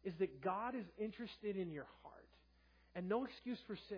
is 0.04 0.14
that 0.20 0.42
God 0.42 0.76
is 0.76 0.86
interested 0.98 1.56
in 1.56 1.72
your 1.72 1.86
heart. 2.04 2.16
And 2.96 3.08
no 3.08 3.26
excuse 3.26 3.60
for 3.68 3.78
sin. 3.90 3.98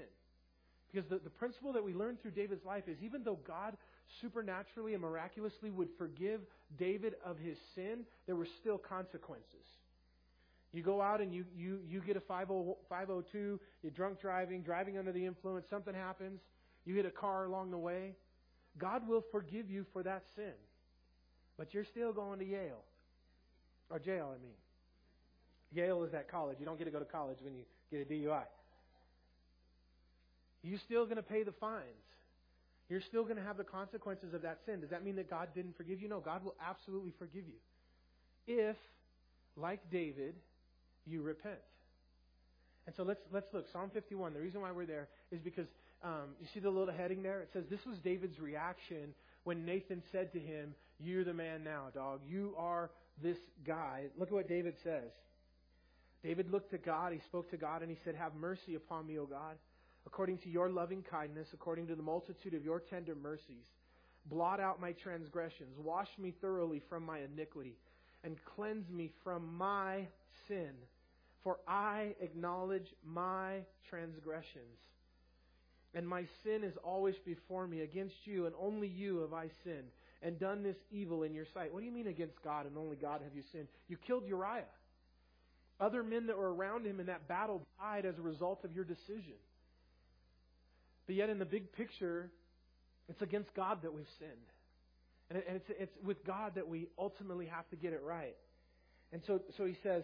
Because 0.92 1.10
the, 1.10 1.20
the 1.20 1.30
principle 1.30 1.74
that 1.74 1.84
we 1.84 1.94
learn 1.94 2.18
through 2.22 2.32
David's 2.32 2.66
life 2.66 2.88
is 2.88 2.98
even 3.02 3.24
though 3.24 3.40
God 3.46 3.76
supernaturally 4.22 4.94
and 4.94 5.02
miraculously 5.02 5.70
would 5.70 5.90
forgive 5.98 6.42
David 6.78 7.16
of 7.26 7.38
his 7.38 7.58
sin, 7.76 8.06
there 8.26 8.36
were 8.36 8.48
still 8.62 8.78
consequences. 8.78 9.66
You 10.74 10.84
go 10.84 11.02
out 11.02 11.22
and 11.22 11.34
you, 11.34 11.46
you, 11.56 11.80
you 11.88 12.02
get 12.02 12.18
a 12.18 12.22
502, 12.22 13.60
you're 13.82 13.92
drunk 13.92 14.22
driving, 14.22 14.62
driving 14.62 14.98
under 14.98 15.12
the 15.12 15.26
influence, 15.26 15.66
something 15.70 15.94
happens, 15.94 16.40
you 16.86 16.96
hit 16.96 17.06
a 17.06 17.12
car 17.12 17.46
along 17.46 17.72
the 17.72 17.78
way. 17.78 18.14
God 18.78 19.08
will 19.08 19.24
forgive 19.32 19.70
you 19.70 19.86
for 19.92 20.04
that 20.04 20.24
sin. 20.36 20.54
But 21.58 21.74
you're 21.74 21.86
still 21.86 22.14
going 22.14 22.40
to 22.40 22.46
Yale. 22.46 22.84
Or 23.90 24.00
jail, 24.00 24.34
I 24.34 24.42
mean. 24.42 24.54
Yale 25.74 26.04
is 26.04 26.12
that 26.12 26.30
college. 26.30 26.58
You 26.60 26.66
don't 26.66 26.78
get 26.78 26.86
to 26.86 26.92
go 26.92 27.00
to 27.00 27.06
college 27.06 27.40
when 27.42 27.56
you 27.56 27.64
get 27.92 28.02
a 28.02 28.06
DUI. 28.06 28.44
You're 30.68 30.80
still 30.80 31.06
going 31.06 31.18
to 31.18 31.24
pay 31.24 31.44
the 31.44 31.54
fines. 31.54 31.84
You're 32.90 33.02
still 33.02 33.24
going 33.24 33.38
to 33.38 33.44
have 33.44 33.58
the 33.58 33.64
consequences 33.64 34.34
of 34.34 34.42
that 34.44 34.60
sin. 34.66 34.82
Does 34.82 34.90
that 34.92 35.04
mean 35.04 35.16
that 35.18 35.30
God 35.30 35.50
didn't 35.54 35.76
forgive 35.76 36.02
you? 36.02 36.08
No, 36.08 36.20
God 36.20 36.44
will 36.44 36.56
absolutely 36.66 37.14
forgive 37.18 37.44
you. 37.48 37.60
If, 38.48 38.78
like 39.56 39.82
David, 39.92 40.36
you 41.06 41.22
repent. 41.22 41.60
And 42.86 42.96
so 42.96 43.04
let's 43.04 43.20
let's 43.34 43.48
look. 43.54 43.66
Psalm 43.74 43.92
51. 43.94 44.34
The 44.34 44.40
reason 44.40 44.62
why 44.62 44.72
we're 44.72 44.86
there 44.86 45.10
is 45.32 45.42
because 45.42 45.68
um, 46.04 46.36
you 46.40 46.48
see 46.54 46.62
the 46.62 46.70
little 46.70 46.94
heading 46.94 47.22
there. 47.22 47.42
It 47.42 47.50
says 47.52 47.66
this 47.70 47.86
was 47.86 47.98
David's 48.00 48.40
reaction 48.40 49.14
when 49.44 49.66
Nathan 49.66 50.02
said 50.14 50.32
to 50.32 50.40
him, 50.40 50.74
"You're 50.98 51.26
the 51.26 51.34
man 51.34 51.66
now, 51.66 51.88
dog. 51.94 52.22
You 52.26 52.54
are 52.58 52.90
this 53.22 53.38
guy." 53.66 54.06
Look 54.18 54.30
at 54.30 54.34
what 54.34 54.48
David 54.48 54.76
says. 54.86 55.12
David 56.24 56.50
looked 56.50 56.72
to 56.72 56.78
God. 56.78 57.12
He 57.12 57.20
spoke 57.28 57.52
to 57.52 57.58
God 57.58 57.82
and 57.82 57.92
he 57.92 57.98
said, 58.06 58.16
"Have 58.16 58.34
mercy 58.36 58.76
upon 58.76 59.06
me, 59.06 59.20
O 59.20 59.26
God, 59.26 59.58
according 60.08 60.38
to 60.40 60.50
your 60.50 60.70
loving 60.70 61.04
kindness, 61.04 61.50
according 61.54 61.86
to 61.86 61.96
the 61.96 62.02
multitude 62.02 62.56
of 62.56 62.64
your 62.64 62.80
tender 62.80 63.14
mercies. 63.14 63.66
Blot 64.26 64.60
out 64.60 64.82
my 64.82 64.94
transgressions. 64.94 65.78
Wash 65.78 66.08
me 66.18 66.32
thoroughly 66.42 66.82
from 66.90 67.06
my 67.06 67.20
iniquity, 67.20 67.76
and 68.24 68.44
cleanse 68.56 68.90
me 68.90 69.12
from 69.24 69.56
my 69.58 70.08
sin." 70.48 70.74
For 71.44 71.60
I 71.68 72.16
acknowledge 72.20 72.94
my 73.04 73.66
transgressions, 73.90 74.80
and 75.94 76.08
my 76.08 76.26
sin 76.44 76.64
is 76.64 76.76
always 76.78 77.16
before 77.20 77.68
me. 77.68 77.82
Against 77.82 78.26
you 78.26 78.48
and 78.48 78.56
only 78.60 78.88
you 78.88 79.18
have 79.20 79.34
I 79.34 79.50
sinned, 79.64 79.92
and 80.22 80.40
done 80.40 80.64
this 80.64 80.78
evil 80.90 81.24
in 81.24 81.34
your 81.34 81.46
sight. 81.54 81.72
What 81.72 81.82
do 81.82 81.86
you 81.86 81.92
mean 81.92 82.08
against 82.08 82.42
God 82.44 82.66
and 82.66 82.78
only 82.78 82.96
God 82.96 83.22
have 83.22 83.36
you 83.36 83.44
sinned? 83.52 83.68
You 83.88 83.98
killed 83.98 84.26
Uriah. 84.26 84.66
Other 85.80 86.04
men 86.04 86.28
that 86.28 86.38
were 86.38 86.54
around 86.54 86.86
him 86.86 87.00
in 87.00 87.06
that 87.06 87.28
battle 87.28 87.66
died 87.80 88.06
as 88.06 88.18
a 88.18 88.22
result 88.22 88.66
of 88.66 88.74
your 88.74 88.84
decision. 88.84 89.38
But 91.08 91.16
yet, 91.16 91.30
in 91.30 91.40
the 91.40 91.46
big 91.46 91.72
picture, 91.74 92.30
it's 93.10 93.22
against 93.22 93.54
God 93.56 93.80
that 93.84 93.94
we've 93.94 94.06
sinned. 94.20 94.32
And 95.30 95.42
it's, 95.48 95.66
it's 95.70 95.98
with 96.06 96.26
God 96.26 96.54
that 96.56 96.68
we 96.68 96.88
ultimately 96.98 97.48
have 97.48 97.68
to 97.70 97.76
get 97.76 97.94
it 97.94 98.02
right. 98.06 98.36
And 99.12 99.22
so, 99.26 99.42
so 99.58 99.66
he 99.66 99.76
says, 99.84 100.04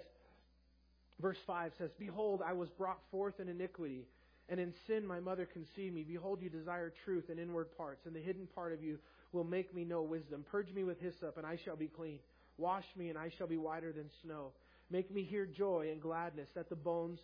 verse 1.22 1.38
5 1.48 1.72
says, 1.78 1.90
Behold, 2.00 2.42
I 2.46 2.54
was 2.54 2.70
brought 2.78 3.00
forth 3.12 3.40
in 3.40 3.48
iniquity, 3.48 4.06
and 4.50 4.60
in 4.60 4.74
sin 4.88 5.06
my 5.06 5.20
mother 5.20 5.46
conceived 5.46 5.94
me. 5.94 6.04
Behold, 6.04 6.42
you 6.42 6.50
desire 6.50 6.92
truth 7.06 7.26
and 7.30 7.40
inward 7.40 7.76
parts, 7.78 8.06
and 8.06 8.16
the 8.16 8.20
hidden 8.20 8.48
part 8.54 8.74
of 8.74 8.84
you 8.84 8.98
will 9.32 9.44
make 9.44 9.74
me 9.74 9.84
know 9.84 10.02
wisdom. 10.02 10.46
Purge 10.50 10.72
me 10.74 10.84
with 10.84 11.00
hyssop, 11.00 11.38
and 11.38 11.46
I 11.46 11.58
shall 11.64 11.76
be 11.76 11.88
clean. 11.88 12.20
Wash 12.58 12.86
me, 12.98 13.10
and 13.10 13.18
I 13.18 13.32
shall 13.38 13.48
be 13.48 13.58
whiter 13.58 13.92
than 13.92 14.10
snow. 14.24 14.52
Make 14.92 15.10
me 15.10 15.24
hear 15.24 15.46
joy 15.46 15.90
and 15.92 16.02
gladness, 16.02 16.50
that 16.56 16.70
the 16.70 16.76
bones 16.76 17.20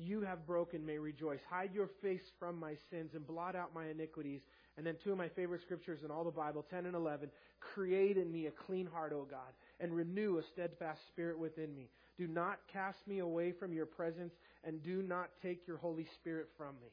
you 0.00 0.22
have 0.22 0.46
broken 0.46 0.84
may 0.84 0.98
rejoice. 0.98 1.40
Hide 1.48 1.74
your 1.74 1.88
face 2.02 2.22
from 2.38 2.58
my 2.58 2.74
sins 2.90 3.10
and 3.14 3.26
blot 3.26 3.54
out 3.54 3.74
my 3.74 3.88
iniquities. 3.88 4.40
And 4.76 4.86
then 4.86 4.96
two 5.02 5.12
of 5.12 5.18
my 5.18 5.28
favorite 5.28 5.60
scriptures 5.62 6.00
in 6.04 6.10
all 6.10 6.24
the 6.24 6.30
Bible, 6.30 6.64
10 6.70 6.86
and 6.86 6.94
11. 6.94 7.30
Create 7.74 8.16
in 8.16 8.32
me 8.32 8.46
a 8.46 8.50
clean 8.50 8.86
heart, 8.86 9.12
O 9.12 9.26
God, 9.30 9.52
and 9.78 9.94
renew 9.94 10.38
a 10.38 10.42
steadfast 10.52 11.00
spirit 11.08 11.38
within 11.38 11.74
me. 11.74 11.90
Do 12.16 12.26
not 12.26 12.58
cast 12.72 12.98
me 13.06 13.18
away 13.18 13.52
from 13.52 13.72
your 13.72 13.86
presence, 13.86 14.32
and 14.64 14.82
do 14.82 15.02
not 15.02 15.30
take 15.42 15.66
your 15.66 15.78
Holy 15.78 16.06
Spirit 16.20 16.48
from 16.56 16.74
me. 16.80 16.88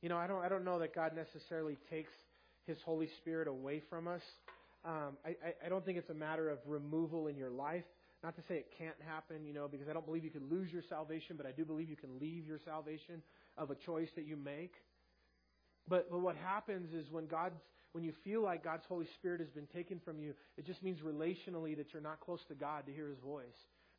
You 0.00 0.08
know, 0.08 0.18
I 0.18 0.26
don't, 0.26 0.44
I 0.44 0.48
don't 0.48 0.64
know 0.64 0.78
that 0.80 0.94
God 0.94 1.12
necessarily 1.14 1.76
takes 1.90 2.12
His 2.66 2.76
Holy 2.84 3.08
Spirit 3.20 3.48
away 3.48 3.82
from 3.88 4.08
us. 4.08 4.22
Um, 4.84 5.16
I, 5.24 5.30
I, 5.30 5.66
I 5.66 5.68
don't 5.68 5.84
think 5.84 5.98
it's 5.98 6.10
a 6.10 6.14
matter 6.14 6.50
of 6.50 6.58
removal 6.66 7.28
in 7.28 7.36
your 7.36 7.50
life. 7.50 7.84
Not 8.22 8.36
to 8.36 8.42
say 8.42 8.54
it 8.54 8.72
can't 8.78 8.96
happen, 9.06 9.44
you 9.44 9.52
know, 9.52 9.66
because 9.66 9.88
I 9.88 9.92
don't 9.92 10.06
believe 10.06 10.24
you 10.24 10.30
can 10.30 10.48
lose 10.48 10.72
your 10.72 10.82
salvation, 10.88 11.36
but 11.36 11.44
I 11.44 11.50
do 11.50 11.64
believe 11.64 11.90
you 11.90 11.96
can 11.96 12.20
leave 12.20 12.46
your 12.46 12.58
salvation 12.64 13.22
of 13.58 13.70
a 13.70 13.74
choice 13.74 14.08
that 14.14 14.26
you 14.26 14.36
make. 14.36 14.74
But, 15.88 16.10
but 16.10 16.20
what 16.20 16.36
happens 16.36 16.92
is 16.94 17.10
when 17.10 17.26
God's 17.26 17.56
when 17.92 18.04
you 18.04 18.12
feel 18.24 18.42
like 18.42 18.64
God's 18.64 18.84
Holy 18.88 19.06
Spirit 19.18 19.40
has 19.40 19.50
been 19.50 19.66
taken 19.66 20.00
from 20.02 20.18
you, 20.18 20.32
it 20.56 20.66
just 20.66 20.82
means 20.82 21.00
relationally 21.00 21.76
that 21.76 21.92
you're 21.92 22.02
not 22.02 22.20
close 22.20 22.40
to 22.48 22.54
God 22.54 22.86
to 22.86 22.92
hear 22.92 23.08
His 23.08 23.18
voice. 23.18 23.44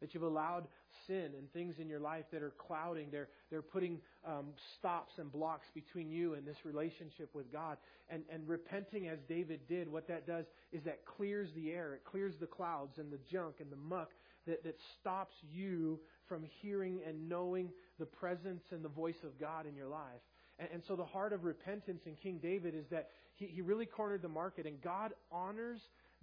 That 0.02 0.14
you've 0.14 0.24
allowed 0.24 0.68
sin 1.08 1.32
and 1.38 1.52
things 1.54 1.76
in 1.80 1.88
your 1.88 2.00
life 2.00 2.26
that 2.32 2.42
are 2.42 2.54
clouding, 2.58 3.08
they're, 3.12 3.30
they're 3.50 3.62
putting 3.62 4.00
um, 4.28 4.48
stops 4.78 5.14
and 5.18 5.32
blocks 5.32 5.68
between 5.74 6.10
you 6.10 6.34
and 6.34 6.46
this 6.46 6.58
relationship 6.66 7.30
with 7.34 7.52
God. 7.52 7.78
And, 8.10 8.24
and 8.30 8.48
repenting 8.48 9.08
as 9.08 9.20
David 9.28 9.62
did, 9.68 9.90
what 9.90 10.08
that 10.10 10.28
does 10.28 10.46
is 10.72 10.84
that 10.84 11.06
clears 11.06 11.50
the 11.56 11.72
air, 11.72 11.94
it 11.94 12.04
clears 12.04 12.34
the 12.40 12.48
clouds 12.48 12.98
and 12.98 13.12
the 13.12 13.20
junk 13.32 13.56
and 13.60 13.72
the 13.72 13.78
muck 13.78 14.12
that, 14.46 14.64
that 14.64 14.78
stops 15.00 15.34
you 15.54 16.00
from 16.28 16.44
hearing 16.62 17.00
and 17.08 17.30
knowing 17.30 17.70
the 18.00 18.06
presence 18.06 18.64
and 18.72 18.84
the 18.84 18.90
voice 18.90 19.24
of 19.24 19.40
God 19.40 19.66
in 19.66 19.76
your 19.76 19.88
life. 19.88 20.22
And, 20.60 20.70
and 20.74 20.84
so 20.88 20.96
the 20.96 21.06
heart 21.06 21.34
of 21.34 21.44
repentance 21.44 22.02
in 22.06 22.16
King 22.16 22.40
David 22.42 22.76
is 22.76 22.86
that 22.92 23.10
he, 23.36 23.46
he 23.46 23.62
really 23.62 23.86
cornered 23.86 24.22
the 24.22 24.30
market, 24.30 24.66
and 24.66 24.82
God 24.82 25.14
honors 25.32 25.80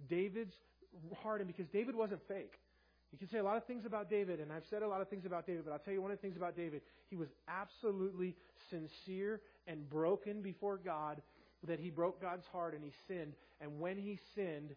David's 0.09 0.53
heart, 1.23 1.41
and 1.41 1.47
because 1.47 1.67
David 1.71 1.95
wasn't 1.95 2.21
fake. 2.27 2.53
You 3.11 3.17
can 3.17 3.27
say 3.27 3.39
a 3.39 3.43
lot 3.43 3.57
of 3.57 3.65
things 3.65 3.85
about 3.85 4.09
David, 4.09 4.39
and 4.39 4.53
I've 4.53 4.63
said 4.69 4.83
a 4.83 4.87
lot 4.87 5.01
of 5.01 5.09
things 5.09 5.25
about 5.25 5.45
David, 5.45 5.65
but 5.65 5.71
I'll 5.71 5.79
tell 5.79 5.93
you 5.93 6.01
one 6.01 6.11
of 6.11 6.17
the 6.17 6.21
things 6.21 6.37
about 6.37 6.55
David. 6.55 6.81
He 7.09 7.17
was 7.17 7.27
absolutely 7.47 8.35
sincere 8.69 9.41
and 9.67 9.89
broken 9.89 10.41
before 10.41 10.77
God, 10.77 11.21
that 11.67 11.79
he 11.79 11.89
broke 11.89 12.21
God's 12.21 12.45
heart 12.47 12.73
and 12.73 12.83
he 12.83 12.91
sinned. 13.07 13.33
And 13.59 13.79
when 13.79 13.97
he 13.97 14.17
sinned, 14.33 14.75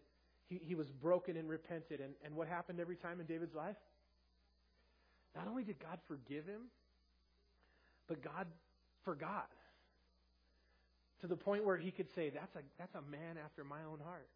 he, 0.49 0.59
he 0.61 0.75
was 0.75 0.87
broken 1.01 1.37
and 1.37 1.49
repented. 1.49 2.01
And, 2.01 2.13
and 2.25 2.35
what 2.35 2.47
happened 2.47 2.79
every 2.79 2.97
time 2.97 3.21
in 3.21 3.25
David's 3.25 3.55
life? 3.55 3.77
Not 5.35 5.47
only 5.47 5.63
did 5.63 5.79
God 5.79 5.99
forgive 6.07 6.45
him, 6.45 6.61
but 8.07 8.21
God 8.21 8.47
forgot. 9.03 9.49
To 11.21 11.27
the 11.27 11.35
point 11.35 11.63
where 11.63 11.77
he 11.77 11.91
could 11.91 12.07
say, 12.13 12.29
That's 12.29 12.55
a, 12.55 12.59
that's 12.77 12.95
a 12.95 13.01
man 13.09 13.37
after 13.43 13.63
my 13.63 13.79
own 13.89 13.99
heart. 14.03 14.27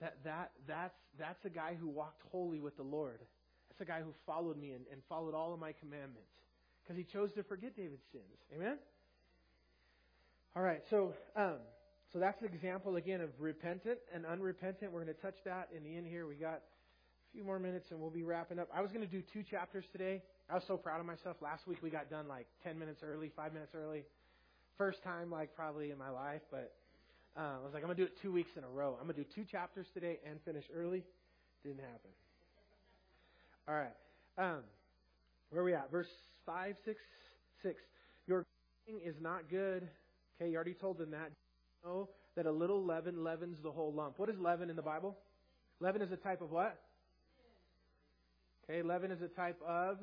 That, 0.00 0.16
that, 0.24 0.50
that's, 0.66 0.98
that's 1.18 1.44
a 1.44 1.50
guy 1.50 1.76
who 1.78 1.88
walked 1.88 2.22
holy 2.30 2.60
with 2.60 2.76
the 2.76 2.82
Lord. 2.82 3.20
That's 3.68 3.80
a 3.80 3.84
guy 3.84 4.00
who 4.00 4.12
followed 4.26 4.56
me 4.56 4.72
and, 4.72 4.84
and 4.92 5.00
followed 5.08 5.34
all 5.34 5.52
of 5.54 5.60
my 5.60 5.72
commandments. 5.72 6.30
Because 6.82 6.96
he 6.96 7.04
chose 7.04 7.30
to 7.36 7.42
forget 7.42 7.76
David's 7.76 8.02
sins. 8.12 8.24
Amen? 8.54 8.76
All 10.56 10.62
right, 10.62 10.82
so 10.90 11.14
um, 11.34 11.56
so 12.14 12.20
that's 12.20 12.40
an 12.42 12.46
example 12.46 12.94
again 12.94 13.20
of 13.20 13.30
repentant 13.40 13.98
and 14.14 14.24
unrepentant. 14.24 14.92
We're 14.92 15.02
going 15.02 15.14
to 15.14 15.20
touch 15.20 15.34
that 15.44 15.68
in 15.76 15.82
the 15.82 15.96
end 15.96 16.06
here. 16.06 16.28
We 16.28 16.36
got 16.36 16.62
a 16.62 17.32
few 17.32 17.42
more 17.42 17.58
minutes 17.58 17.90
and 17.90 18.00
we'll 18.00 18.10
be 18.10 18.22
wrapping 18.22 18.60
up. 18.60 18.68
I 18.72 18.82
was 18.82 18.92
going 18.92 19.04
to 19.04 19.10
do 19.10 19.20
two 19.32 19.42
chapters 19.42 19.84
today. 19.90 20.22
I 20.48 20.54
was 20.54 20.62
so 20.68 20.76
proud 20.76 21.00
of 21.00 21.06
myself. 21.06 21.36
Last 21.42 21.66
week 21.66 21.78
we 21.82 21.90
got 21.90 22.08
done 22.08 22.28
like 22.28 22.46
10 22.62 22.78
minutes 22.78 23.00
early, 23.02 23.32
5 23.34 23.52
minutes 23.52 23.72
early. 23.74 24.04
First 24.78 25.02
time, 25.02 25.28
like, 25.28 25.56
probably 25.56 25.90
in 25.90 25.98
my 25.98 26.10
life, 26.10 26.42
but 26.52 26.72
uh, 27.36 27.40
I 27.60 27.64
was 27.64 27.74
like, 27.74 27.82
I'm 27.82 27.88
going 27.88 27.96
to 27.96 28.02
do 28.02 28.06
it 28.06 28.20
two 28.22 28.32
weeks 28.32 28.50
in 28.56 28.64
a 28.64 28.68
row. 28.68 28.96
I'm 29.00 29.06
going 29.06 29.16
to 29.16 29.22
do 29.22 29.28
two 29.34 29.44
chapters 29.44 29.86
today 29.92 30.18
and 30.28 30.40
finish 30.44 30.64
early. 30.74 31.02
Didn't 31.62 31.80
happen. 31.80 32.10
All 33.68 33.74
right. 33.74 33.94
Um, 34.38 34.60
where 35.50 35.62
are 35.62 35.64
we 35.64 35.74
at? 35.74 35.90
Verse 35.90 36.08
5, 36.46 36.76
6, 36.84 37.00
6. 37.62 37.82
Your 38.26 38.44
thing 38.86 39.00
is 39.04 39.16
not 39.20 39.48
good. 39.50 39.88
Okay, 40.40 40.50
you 40.50 40.56
already 40.56 40.74
told 40.74 40.98
them 40.98 41.10
that. 41.10 41.30
Know 41.84 42.08
that 42.36 42.46
a 42.46 42.52
little 42.52 42.82
leaven 42.82 43.22
leavens 43.22 43.58
the 43.62 43.70
whole 43.70 43.92
lump. 43.92 44.18
What 44.18 44.28
is 44.28 44.38
leaven 44.38 44.70
in 44.70 44.76
the 44.76 44.82
Bible? 44.82 45.16
Leaven 45.80 46.02
is 46.02 46.12
a 46.12 46.16
type 46.16 46.40
of 46.40 46.50
what? 46.50 46.78
Okay, 48.64 48.82
leaven 48.82 49.10
is 49.10 49.22
a 49.22 49.28
type 49.28 49.60
of 49.66 49.98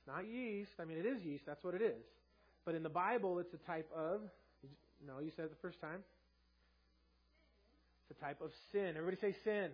it's 0.00 0.06
not 0.06 0.26
yeast. 0.26 0.72
I 0.80 0.84
mean, 0.84 0.98
it 0.98 1.06
is 1.06 1.22
yeast. 1.22 1.44
That's 1.46 1.62
what 1.62 1.74
it 1.74 1.82
is. 1.82 2.02
But 2.64 2.74
in 2.74 2.82
the 2.82 2.88
Bible, 2.88 3.38
it's 3.38 3.52
a 3.52 3.58
type 3.58 3.90
of. 3.94 4.22
No, 5.06 5.20
you 5.20 5.30
said 5.34 5.46
it 5.46 5.50
the 5.50 5.62
first 5.62 5.80
time. 5.80 6.00
It's 8.08 8.18
a 8.18 8.24
type 8.24 8.40
of 8.40 8.50
sin. 8.72 8.94
Everybody 8.96 9.16
say 9.20 9.34
sin. 9.44 9.70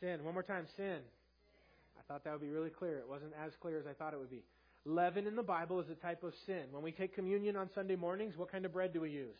Sin. 0.00 0.24
One 0.24 0.34
more 0.34 0.42
time, 0.42 0.66
sin. 0.76 0.98
I 1.98 2.02
thought 2.08 2.24
that 2.24 2.32
would 2.32 2.40
be 2.40 2.50
really 2.50 2.70
clear. 2.70 2.98
It 2.98 3.08
wasn't 3.08 3.32
as 3.44 3.52
clear 3.60 3.78
as 3.78 3.86
I 3.86 3.92
thought 3.92 4.12
it 4.12 4.18
would 4.18 4.30
be. 4.30 4.42
Leaven 4.84 5.26
in 5.26 5.36
the 5.36 5.42
Bible 5.42 5.78
is 5.80 5.88
a 5.90 5.94
type 5.94 6.24
of 6.24 6.32
sin. 6.46 6.64
When 6.72 6.82
we 6.82 6.90
take 6.90 7.14
communion 7.14 7.54
on 7.56 7.70
Sunday 7.74 7.94
mornings, 7.94 8.36
what 8.36 8.50
kind 8.50 8.66
of 8.66 8.72
bread 8.72 8.92
do 8.92 9.00
we 9.00 9.10
use? 9.10 9.36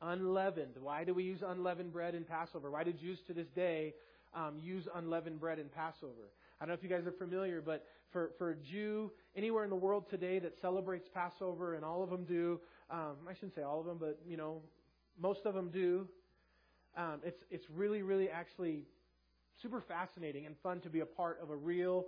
Unleavened. 0.00 0.76
Why 0.80 1.04
do 1.04 1.12
we 1.12 1.24
use 1.24 1.40
unleavened 1.46 1.92
bread 1.92 2.14
in 2.14 2.24
Passover? 2.24 2.70
Why 2.70 2.84
do 2.84 2.92
Jews 2.92 3.18
to 3.26 3.34
this 3.34 3.48
day 3.54 3.94
um, 4.34 4.58
use 4.62 4.88
unleavened 4.94 5.40
bread 5.40 5.58
in 5.58 5.68
Passover? 5.68 6.30
I 6.60 6.64
don't 6.64 6.68
know 6.68 6.74
if 6.74 6.82
you 6.82 6.88
guys 6.88 7.06
are 7.06 7.12
familiar, 7.12 7.60
but 7.60 7.84
for, 8.12 8.30
for 8.38 8.50
a 8.50 8.56
Jew 8.56 9.10
anywhere 9.36 9.64
in 9.64 9.70
the 9.70 9.76
world 9.76 10.04
today 10.08 10.38
that 10.38 10.54
celebrates 10.62 11.08
Passover, 11.12 11.74
and 11.74 11.84
all 11.84 12.02
of 12.02 12.10
them 12.10 12.24
do, 12.24 12.60
um, 12.90 13.16
I 13.28 13.34
shouldn't 13.34 13.54
say 13.54 13.62
all 13.62 13.80
of 13.80 13.86
them, 13.86 13.98
but 13.98 14.18
you 14.26 14.36
know, 14.36 14.60
most 15.20 15.40
of 15.44 15.54
them 15.54 15.70
do. 15.70 16.06
Um, 16.96 17.20
it's 17.24 17.42
it's 17.50 17.64
really 17.74 18.02
really 18.02 18.28
actually 18.28 18.82
super 19.62 19.80
fascinating 19.80 20.46
and 20.46 20.54
fun 20.62 20.80
to 20.80 20.90
be 20.90 21.00
a 21.00 21.06
part 21.06 21.38
of 21.42 21.50
a 21.50 21.56
real 21.56 22.06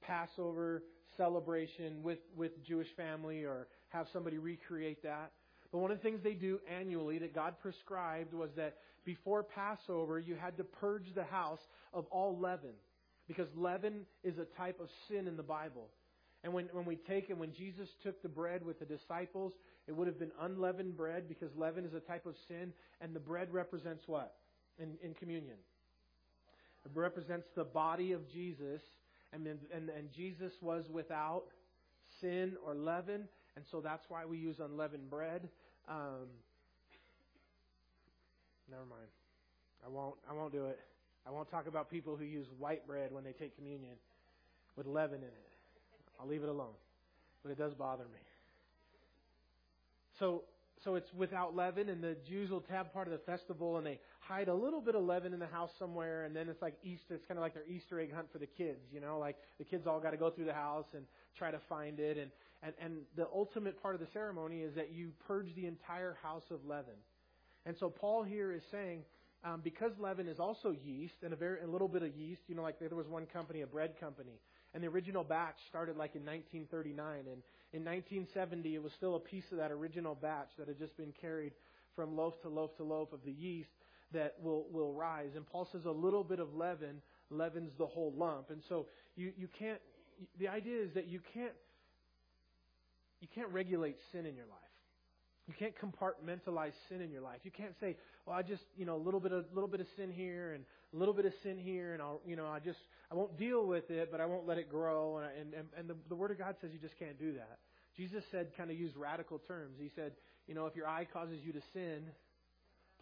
Passover 0.00 0.82
celebration 1.16 2.02
with 2.02 2.18
with 2.36 2.52
Jewish 2.64 2.88
family 2.96 3.44
or 3.44 3.68
have 3.88 4.06
somebody 4.12 4.38
recreate 4.38 5.02
that. 5.02 5.32
But 5.72 5.78
one 5.78 5.90
of 5.90 5.98
the 5.98 6.02
things 6.02 6.20
they 6.22 6.34
do 6.34 6.60
annually 6.70 7.18
that 7.18 7.34
God 7.34 7.54
prescribed 7.60 8.32
was 8.32 8.50
that 8.56 8.76
before 9.04 9.42
Passover 9.42 10.18
you 10.18 10.34
had 10.34 10.56
to 10.58 10.64
purge 10.64 11.14
the 11.14 11.24
house 11.24 11.60
of 11.92 12.06
all 12.10 12.38
leaven 12.38 12.72
because 13.26 13.48
leaven 13.56 14.06
is 14.24 14.38
a 14.38 14.44
type 14.56 14.80
of 14.80 14.88
sin 15.08 15.28
in 15.28 15.36
the 15.36 15.42
Bible. 15.42 15.88
And 16.44 16.52
when, 16.52 16.68
when 16.72 16.86
we 16.86 16.96
take 16.96 17.30
and 17.30 17.38
when 17.38 17.52
Jesus 17.52 17.88
took 18.02 18.22
the 18.22 18.28
bread 18.28 18.64
with 18.64 18.78
the 18.78 18.86
disciples, 18.86 19.52
it 19.88 19.96
would 19.96 20.06
have 20.06 20.18
been 20.18 20.32
unleavened 20.42 20.96
bread 20.96 21.28
because 21.28 21.48
leaven 21.56 21.84
is 21.84 21.94
a 21.94 22.00
type 22.00 22.26
of 22.26 22.34
sin, 22.46 22.72
and 23.00 23.14
the 23.14 23.20
bread 23.20 23.48
represents 23.50 24.04
what? 24.06 24.34
In, 24.78 24.96
in 25.02 25.14
communion. 25.14 25.56
It 26.84 26.90
represents 26.94 27.46
the 27.56 27.64
body 27.64 28.12
of 28.12 28.30
Jesus, 28.30 28.82
and, 29.32 29.46
and, 29.46 29.88
and 29.88 30.12
Jesus 30.14 30.52
was 30.60 30.84
without 30.90 31.44
sin 32.20 32.56
or 32.64 32.74
leaven, 32.74 33.28
and 33.56 33.64
so 33.70 33.80
that's 33.80 34.04
why 34.08 34.26
we 34.26 34.36
use 34.36 34.60
unleavened 34.60 35.08
bread. 35.08 35.48
Um, 35.88 36.28
never 38.70 38.84
mind. 38.84 39.08
I 39.84 39.88
won't. 39.88 40.16
I 40.28 40.34
won't 40.34 40.52
do 40.52 40.66
it. 40.66 40.78
I 41.26 41.30
won't 41.30 41.50
talk 41.50 41.66
about 41.66 41.90
people 41.90 42.16
who 42.16 42.24
use 42.24 42.46
white 42.58 42.86
bread 42.86 43.12
when 43.12 43.24
they 43.24 43.32
take 43.32 43.56
communion 43.56 43.94
with 44.76 44.86
leaven 44.86 45.18
in 45.18 45.24
it. 45.24 45.52
I'll 46.20 46.26
leave 46.26 46.42
it 46.42 46.48
alone. 46.48 46.74
But 47.42 47.52
it 47.52 47.58
does 47.58 47.74
bother 47.74 48.04
me. 48.04 48.20
So, 50.18 50.44
so 50.84 50.94
it's 50.94 51.12
without 51.12 51.56
leaven, 51.56 51.88
and 51.88 52.02
the 52.02 52.16
Jews 52.28 52.50
will 52.50 52.64
have 52.70 52.92
part 52.92 53.08
of 53.08 53.12
the 53.12 53.18
festival, 53.18 53.78
and 53.78 53.86
they 53.86 53.98
hide 54.20 54.48
a 54.48 54.54
little 54.54 54.80
bit 54.80 54.94
of 54.94 55.02
leaven 55.02 55.32
in 55.32 55.40
the 55.40 55.46
house 55.46 55.70
somewhere, 55.78 56.24
and 56.24 56.34
then 56.34 56.48
it's 56.48 56.62
like 56.62 56.74
Easter. 56.82 57.14
It's 57.14 57.26
kind 57.26 57.38
of 57.38 57.42
like 57.42 57.54
their 57.54 57.66
Easter 57.66 57.98
egg 58.00 58.12
hunt 58.14 58.28
for 58.32 58.38
the 58.38 58.46
kids, 58.46 58.80
you 58.92 59.00
know, 59.00 59.18
like 59.18 59.36
the 59.58 59.64
kids 59.64 59.86
all 59.86 60.00
got 60.00 60.10
to 60.10 60.16
go 60.16 60.30
through 60.30 60.44
the 60.44 60.52
house 60.52 60.86
and 60.94 61.04
try 61.36 61.50
to 61.50 61.60
find 61.68 61.98
it, 62.00 62.16
and 62.16 62.30
and 62.62 62.74
and 62.80 62.92
the 63.16 63.26
ultimate 63.34 63.80
part 63.82 63.94
of 63.94 64.00
the 64.00 64.08
ceremony 64.12 64.60
is 64.60 64.74
that 64.74 64.92
you 64.92 65.10
purge 65.26 65.54
the 65.54 65.66
entire 65.66 66.16
house 66.22 66.44
of 66.50 66.64
leaven. 66.64 66.94
And 67.66 67.76
so 67.78 67.90
Paul 67.90 68.22
here 68.22 68.52
is 68.52 68.62
saying 68.70 69.02
um, 69.44 69.60
because 69.62 69.92
leaven 69.98 70.26
is 70.26 70.40
also 70.40 70.74
yeast 70.84 71.14
and 71.22 71.32
a 71.32 71.36
very 71.36 71.60
a 71.62 71.66
little 71.66 71.88
bit 71.88 72.02
of 72.02 72.14
yeast, 72.16 72.42
you 72.48 72.54
know, 72.54 72.62
like 72.62 72.78
there 72.78 72.88
was 72.90 73.06
one 73.06 73.26
company, 73.26 73.62
a 73.62 73.66
bread 73.66 73.98
company, 74.00 74.40
and 74.74 74.82
the 74.82 74.88
original 74.88 75.22
batch 75.22 75.56
started 75.68 75.96
like 75.96 76.14
in 76.14 76.22
1939, 76.22 77.24
and 77.30 77.42
in 77.72 77.84
1970 77.84 78.74
it 78.74 78.82
was 78.82 78.92
still 78.96 79.16
a 79.16 79.20
piece 79.20 79.44
of 79.52 79.58
that 79.58 79.70
original 79.70 80.14
batch 80.14 80.48
that 80.58 80.68
had 80.68 80.78
just 80.78 80.96
been 80.96 81.12
carried 81.20 81.52
from 81.94 82.16
loaf 82.16 82.40
to 82.42 82.48
loaf 82.48 82.76
to 82.76 82.84
loaf 82.84 83.12
of 83.12 83.20
the 83.24 83.32
yeast. 83.32 83.68
that 84.12 84.36
will, 84.42 84.66
will 84.70 84.92
rise. 84.92 85.30
And 85.36 85.46
Paul 85.46 85.68
says 85.70 85.84
a 85.84 85.90
little 85.90 86.24
bit 86.24 86.40
of 86.40 86.54
leaven 86.54 87.02
leavens 87.30 87.72
the 87.78 87.86
whole 87.86 88.12
lump. 88.16 88.50
And 88.50 88.62
so 88.68 88.86
you, 89.16 89.32
you 89.36 89.48
can't, 89.58 89.80
the 90.38 90.48
idea 90.48 90.82
is 90.82 90.90
that 90.94 91.08
you 91.08 91.20
can't, 91.34 91.52
you 93.20 93.28
can't 93.34 93.48
regulate 93.50 93.98
sin 94.12 94.26
in 94.26 94.34
your 94.34 94.46
life. 94.46 94.67
You 95.48 95.54
can't 95.58 95.74
compartmentalize 95.76 96.72
sin 96.88 97.00
in 97.00 97.10
your 97.10 97.22
life. 97.22 97.40
You 97.42 97.50
can't 97.50 97.74
say, 97.80 97.96
"Well, 98.26 98.36
I 98.36 98.42
just, 98.42 98.62
you 98.76 98.84
know, 98.84 98.96
a 98.96 99.02
little 99.02 99.18
bit 99.18 99.32
of 99.32 99.46
little 99.52 99.68
bit 99.68 99.80
of 99.80 99.86
sin 99.96 100.12
here 100.12 100.52
and 100.52 100.64
a 100.92 100.96
little 100.96 101.14
bit 101.14 101.24
of 101.24 101.32
sin 101.42 101.58
here, 101.58 101.94
and 101.94 102.02
I'll, 102.02 102.20
you 102.26 102.36
know, 102.36 102.46
I 102.46 102.60
just 102.60 102.78
I 103.10 103.14
won't 103.14 103.38
deal 103.38 103.66
with 103.66 103.90
it, 103.90 104.10
but 104.12 104.20
I 104.20 104.26
won't 104.26 104.46
let 104.46 104.58
it 104.58 104.70
grow." 104.70 105.18
And 105.18 105.26
and 105.40 105.54
and, 105.54 105.68
and 105.76 105.90
the, 105.90 105.96
the 106.08 106.14
Word 106.14 106.30
of 106.30 106.38
God 106.38 106.56
says 106.60 106.70
you 106.72 106.78
just 106.78 106.98
can't 106.98 107.18
do 107.18 107.32
that. 107.32 107.58
Jesus 107.98 108.22
said, 108.30 108.52
kind 108.56 108.70
of 108.70 108.78
used 108.78 108.96
radical 108.96 109.40
terms. 109.40 109.76
He 109.80 109.90
said, 109.96 110.12
you 110.46 110.54
know, 110.54 110.66
if 110.66 110.76
your 110.76 110.86
eye 110.86 111.04
causes 111.12 111.40
you 111.44 111.52
to 111.52 111.60
sin, 111.72 112.04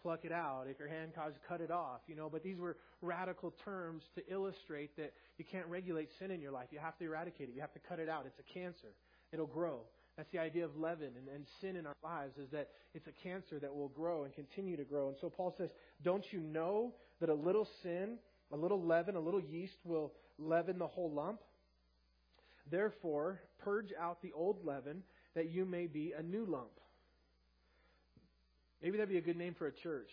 pluck 0.01 0.25
it 0.25 0.31
out. 0.31 0.65
If 0.67 0.79
your 0.79 0.87
hand 0.87 1.13
causes, 1.13 1.37
cut 1.47 1.61
it 1.61 1.69
off. 1.69 2.01
You 2.07 2.15
know, 2.15 2.29
but 2.29 2.43
these 2.43 2.57
were 2.57 2.77
radical 3.01 3.53
terms 3.63 4.03
to 4.15 4.23
illustrate 4.27 4.97
that 4.97 5.13
you 5.37 5.45
can't 5.45 5.67
regulate 5.67 6.09
sin 6.17 6.31
in 6.31 6.41
your 6.41 6.51
life. 6.51 6.69
You 6.71 6.79
have 6.79 6.97
to 6.97 7.05
eradicate 7.05 7.49
it. 7.49 7.55
You 7.55 7.61
have 7.61 7.73
to 7.73 7.79
cut 7.87 7.99
it 7.99 8.09
out. 8.09 8.25
It's 8.25 8.39
a 8.39 8.53
cancer. 8.53 8.89
It'll 9.31 9.45
grow. 9.45 9.81
That's 10.17 10.31
the 10.31 10.39
idea 10.39 10.65
of 10.65 10.75
leaven 10.75 11.09
and, 11.15 11.27
and 11.33 11.45
sin 11.61 11.75
in 11.75 11.85
our 11.85 11.95
lives 12.03 12.37
is 12.37 12.49
that 12.51 12.69
it's 12.95 13.05
a 13.07 13.11
cancer 13.23 13.59
that 13.59 13.73
will 13.73 13.89
grow 13.89 14.23
and 14.23 14.33
continue 14.33 14.75
to 14.75 14.83
grow. 14.83 15.09
And 15.09 15.17
so 15.21 15.29
Paul 15.29 15.53
says, 15.57 15.69
Don't 16.03 16.25
you 16.31 16.39
know 16.39 16.93
that 17.21 17.29
a 17.29 17.33
little 17.33 17.67
sin, 17.83 18.17
a 18.51 18.57
little 18.57 18.81
leaven, 18.81 19.15
a 19.15 19.19
little 19.19 19.39
yeast 19.39 19.77
will 19.85 20.11
leaven 20.39 20.79
the 20.79 20.87
whole 20.87 21.11
lump? 21.11 21.41
Therefore, 22.71 23.39
purge 23.59 23.93
out 23.99 24.21
the 24.23 24.31
old 24.33 24.65
leaven 24.65 25.03
that 25.35 25.51
you 25.51 25.65
may 25.65 25.85
be 25.85 26.13
a 26.17 26.23
new 26.23 26.45
lump. 26.45 26.71
Maybe 28.81 28.97
that'd 28.97 29.09
be 29.09 29.17
a 29.17 29.21
good 29.21 29.37
name 29.37 29.55
for 29.57 29.67
a 29.67 29.71
church. 29.71 30.09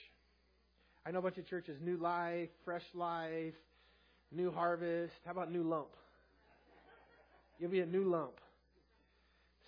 I 1.06 1.10
know 1.10 1.18
a 1.18 1.22
bunch 1.22 1.38
of 1.38 1.46
churches 1.48 1.78
New 1.82 1.96
Life, 1.96 2.50
Fresh 2.64 2.84
Life, 2.94 3.54
New 4.30 4.50
Harvest. 4.50 5.14
How 5.24 5.32
about 5.32 5.50
New 5.50 5.62
Lump? 5.62 5.88
You'll 7.58 7.70
be 7.70 7.80
a 7.80 7.86
new 7.86 8.04
lump 8.04 8.34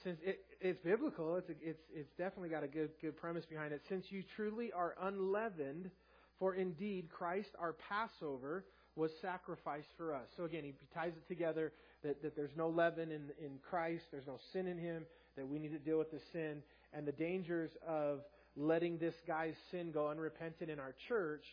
since 0.07 0.21
it, 0.23 0.39
it's 0.61 0.79
biblical, 0.85 1.35
it's, 1.35 1.51
it's, 1.61 1.81
it's 1.93 2.11
definitely 2.17 2.49
got 2.49 2.63
a 2.63 2.69
good, 2.69 2.91
good 3.01 3.17
premise 3.17 3.45
behind 3.45 3.73
it. 3.73 3.83
Since 3.89 4.05
you 4.11 4.23
truly 4.37 4.71
are 4.71 4.95
unleavened, 5.03 5.91
for 6.39 6.55
indeed 6.55 7.09
Christ, 7.11 7.49
our 7.59 7.75
Passover, 7.89 8.65
was 8.95 9.11
sacrificed 9.21 9.89
for 9.97 10.15
us. 10.15 10.29
So 10.37 10.45
again, 10.45 10.63
he 10.63 10.75
ties 10.95 11.11
it 11.17 11.27
together 11.27 11.73
that, 12.05 12.23
that 12.23 12.37
there's 12.37 12.55
no 12.57 12.69
leaven 12.69 13.11
in, 13.11 13.31
in 13.45 13.59
Christ, 13.69 14.05
there's 14.13 14.29
no 14.29 14.39
sin 14.53 14.69
in 14.69 14.79
him, 14.79 15.05
that 15.37 15.47
we 15.47 15.59
need 15.59 15.73
to 15.73 15.79
deal 15.81 15.99
with 15.99 16.13
the 16.13 16.21
sin, 16.33 16.63
and 16.93 17.05
the 17.05 17.13
dangers 17.13 17.71
of 17.85 18.21
letting 18.57 18.99
this 18.99 19.15
guy's 19.27 19.55
sin 19.73 19.91
go 19.91 20.09
unrepentant 20.09 20.71
in 20.71 20.79
our 20.79 20.95
church 21.09 21.45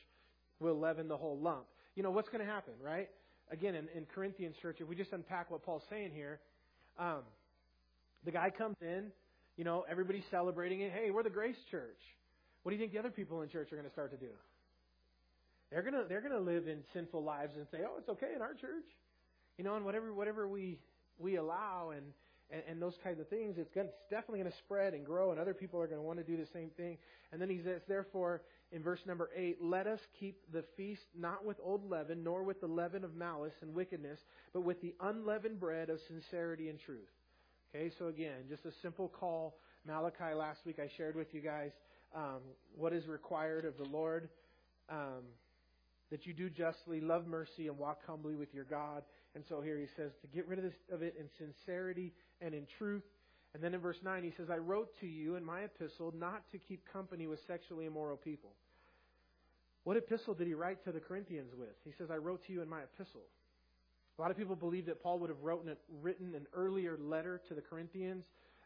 will 0.59 0.79
leaven 0.79 1.07
the 1.07 1.17
whole 1.17 1.39
lump. 1.39 1.65
You 1.95 2.03
know, 2.03 2.11
what's 2.11 2.29
going 2.29 2.45
to 2.45 2.51
happen, 2.51 2.73
right? 2.79 3.09
Again, 3.49 3.73
in, 3.73 3.87
in 3.95 4.05
Corinthians 4.13 4.55
church, 4.61 4.77
if 4.79 4.87
we 4.87 4.95
just 4.95 5.11
unpack 5.11 5.49
what 5.49 5.63
Paul's 5.63 5.83
saying 5.89 6.11
here, 6.13 6.39
um, 6.99 7.23
the 8.25 8.31
guy 8.31 8.49
comes 8.49 8.77
in, 8.81 9.11
you 9.57 9.63
know, 9.63 9.85
everybody's 9.89 10.23
celebrating 10.31 10.81
it. 10.81 10.91
Hey, 10.91 11.11
we're 11.11 11.23
the 11.23 11.29
Grace 11.29 11.57
Church. 11.69 11.99
What 12.63 12.71
do 12.71 12.75
you 12.75 12.81
think 12.81 12.93
the 12.93 12.99
other 12.99 13.11
people 13.11 13.41
in 13.41 13.49
church 13.49 13.71
are 13.71 13.75
going 13.75 13.87
to 13.87 13.93
start 13.93 14.11
to 14.11 14.17
do? 14.17 14.31
They're 15.71 15.81
gonna 15.81 16.03
they're 16.07 16.21
gonna 16.21 16.39
live 16.39 16.67
in 16.67 16.83
sinful 16.93 17.23
lives 17.23 17.55
and 17.57 17.65
say, 17.71 17.79
oh, 17.83 17.97
it's 17.97 18.07
okay 18.07 18.33
in 18.35 18.43
our 18.43 18.53
church, 18.53 18.85
you 19.57 19.63
know, 19.63 19.75
and 19.75 19.83
whatever 19.83 20.13
whatever 20.13 20.47
we 20.47 20.77
we 21.17 21.37
allow 21.37 21.89
and 21.95 22.03
and, 22.51 22.61
and 22.69 22.81
those 22.81 22.93
kinds 23.03 23.19
of 23.19 23.27
things, 23.27 23.57
it's, 23.57 23.71
gonna, 23.73 23.87
it's 23.87 24.09
definitely 24.11 24.39
going 24.39 24.51
to 24.51 24.57
spread 24.59 24.93
and 24.93 25.05
grow, 25.05 25.31
and 25.31 25.39
other 25.39 25.53
people 25.53 25.81
are 25.81 25.87
going 25.87 25.99
to 25.99 26.05
want 26.05 26.19
to 26.19 26.23
do 26.23 26.37
the 26.37 26.47
same 26.53 26.69
thing. 26.77 26.97
And 27.31 27.41
then 27.41 27.49
he 27.49 27.59
says, 27.63 27.81
therefore, 27.87 28.43
in 28.71 28.83
verse 28.83 28.99
number 29.07 29.31
eight, 29.35 29.57
let 29.61 29.87
us 29.87 29.99
keep 30.19 30.37
the 30.51 30.63
feast 30.77 31.01
not 31.17 31.43
with 31.43 31.57
old 31.63 31.89
leaven, 31.89 32.23
nor 32.23 32.43
with 32.43 32.61
the 32.61 32.67
leaven 32.67 33.03
of 33.03 33.15
malice 33.15 33.53
and 33.61 33.73
wickedness, 33.73 34.19
but 34.53 34.61
with 34.61 34.79
the 34.81 34.93
unleavened 35.01 35.59
bread 35.59 35.89
of 35.89 35.99
sincerity 36.07 36.69
and 36.69 36.79
truth. 36.79 37.09
Okay, 37.75 37.91
so 37.97 38.07
again, 38.07 38.45
just 38.49 38.65
a 38.65 38.71
simple 38.83 39.07
call. 39.07 39.57
Malachi 39.87 40.35
last 40.35 40.59
week 40.63 40.77
I 40.77 40.87
shared 40.95 41.15
with 41.15 41.33
you 41.33 41.41
guys 41.41 41.71
um, 42.15 42.41
what 42.75 42.93
is 42.93 43.07
required 43.07 43.65
of 43.65 43.77
the 43.77 43.85
Lord. 43.85 44.29
Um, 44.89 45.23
that 46.11 46.27
you 46.27 46.33
do 46.33 46.51
justly, 46.51 47.01
love 47.01 47.25
mercy, 47.25 47.67
and 47.67 47.77
walk 47.79 48.01
humbly 48.05 48.35
with 48.35 48.53
your 48.53 48.65
God. 48.65 49.01
And 49.33 49.43
so 49.49 49.59
here 49.61 49.79
he 49.79 49.87
says 49.97 50.11
to 50.21 50.27
get 50.27 50.47
rid 50.47 50.59
of, 50.59 50.65
this, 50.65 50.73
of 50.91 51.01
it 51.01 51.15
in 51.19 51.25
sincerity 51.39 52.13
and 52.41 52.53
in 52.53 52.67
truth. 52.77 53.01
And 53.55 53.63
then 53.63 53.73
in 53.73 53.79
verse 53.79 53.97
9 54.03 54.23
he 54.23 54.31
says, 54.37 54.51
I 54.51 54.57
wrote 54.57 54.89
to 54.99 55.07
you 55.07 55.35
in 55.35 55.43
my 55.43 55.61
epistle 55.61 56.13
not 56.15 56.43
to 56.51 56.59
keep 56.59 56.83
company 56.93 57.25
with 57.25 57.39
sexually 57.47 57.87
immoral 57.87 58.17
people. 58.17 58.51
What 59.83 59.97
epistle 59.97 60.35
did 60.35 60.45
he 60.45 60.53
write 60.53 60.83
to 60.83 60.91
the 60.91 60.99
Corinthians 60.99 61.53
with? 61.57 61.75
He 61.83 61.91
says, 61.97 62.11
I 62.11 62.17
wrote 62.17 62.45
to 62.45 62.53
you 62.53 62.61
in 62.61 62.69
my 62.69 62.81
epistle. 62.81 63.23
A 64.17 64.21
lot 64.21 64.29
of 64.29 64.37
people 64.37 64.55
believe 64.55 64.85
that 64.85 65.01
Paul 65.01 65.17
would 65.19 65.29
have 65.29 65.41
written, 65.41 65.75
written 66.01 66.35
an 66.35 66.45
earlier 66.53 66.97
letter 67.01 67.41
to 67.47 67.55
the 67.55 67.61
Corinthians 67.61 68.25